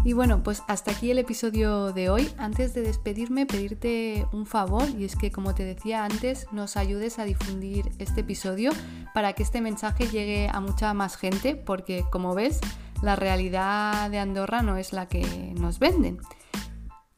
Y 0.08 0.14
bueno, 0.14 0.42
pues 0.42 0.62
hasta 0.68 0.92
aquí 0.92 1.10
el 1.10 1.18
episodio 1.18 1.92
de 1.92 2.08
hoy. 2.08 2.30
Antes 2.38 2.72
de 2.72 2.80
despedirme, 2.80 3.44
pedirte 3.44 4.26
un 4.32 4.46
favor 4.46 4.88
y 4.98 5.04
es 5.04 5.16
que 5.16 5.30
como 5.30 5.54
te 5.54 5.64
decía 5.64 6.06
antes, 6.06 6.46
nos 6.50 6.78
ayudes 6.78 7.18
a 7.18 7.26
difundir 7.26 7.90
este 7.98 8.22
episodio 8.22 8.70
para 9.12 9.34
que 9.34 9.42
este 9.42 9.60
mensaje 9.60 10.06
llegue 10.06 10.48
a 10.50 10.60
mucha 10.60 10.94
más 10.94 11.18
gente 11.18 11.56
porque 11.56 12.06
como 12.10 12.34
ves, 12.34 12.58
la 13.02 13.16
realidad 13.16 14.10
de 14.10 14.18
Andorra 14.18 14.62
no 14.62 14.78
es 14.78 14.94
la 14.94 15.08
que 15.08 15.52
nos 15.60 15.78
venden. 15.78 16.18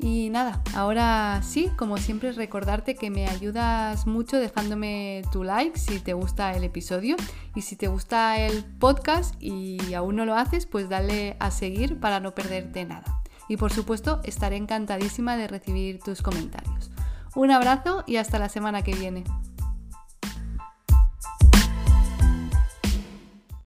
Y 0.03 0.31
nada, 0.31 0.63
ahora 0.75 1.43
sí, 1.43 1.69
como 1.77 1.99
siempre, 1.99 2.33
recordarte 2.33 2.95
que 2.95 3.11
me 3.11 3.29
ayudas 3.29 4.07
mucho 4.07 4.39
dejándome 4.39 5.23
tu 5.31 5.45
like 5.45 5.79
si 5.79 6.01
te 6.01 6.15
gusta 6.15 6.57
el 6.57 6.65
episodio 6.65 7.17
y 7.55 7.61
si 7.61 7.77
te 7.77 7.87
gusta 7.89 8.39
el 8.39 8.65
podcast 8.65 9.35
y 9.43 9.93
aún 9.93 10.17
no 10.17 10.25
lo 10.25 10.37
haces, 10.37 10.65
pues 10.65 10.89
dale 10.89 11.37
a 11.39 11.51
seguir 11.51 12.01
para 12.01 12.19
no 12.19 12.35
perderte 12.35 12.87
nada. 12.87 13.21
Y 13.47 13.59
por 13.59 13.75
supuesto, 13.75 14.21
estaré 14.25 14.57
encantadísima 14.57 15.37
de 15.37 15.49
recibir 15.49 16.01
tus 16.01 16.23
comentarios. 16.23 16.91
Un 17.35 17.51
abrazo 17.51 18.03
y 18.07 18.17
hasta 18.17 18.39
la 18.39 18.49
semana 18.49 18.83
que 18.83 18.95
viene. 18.95 19.25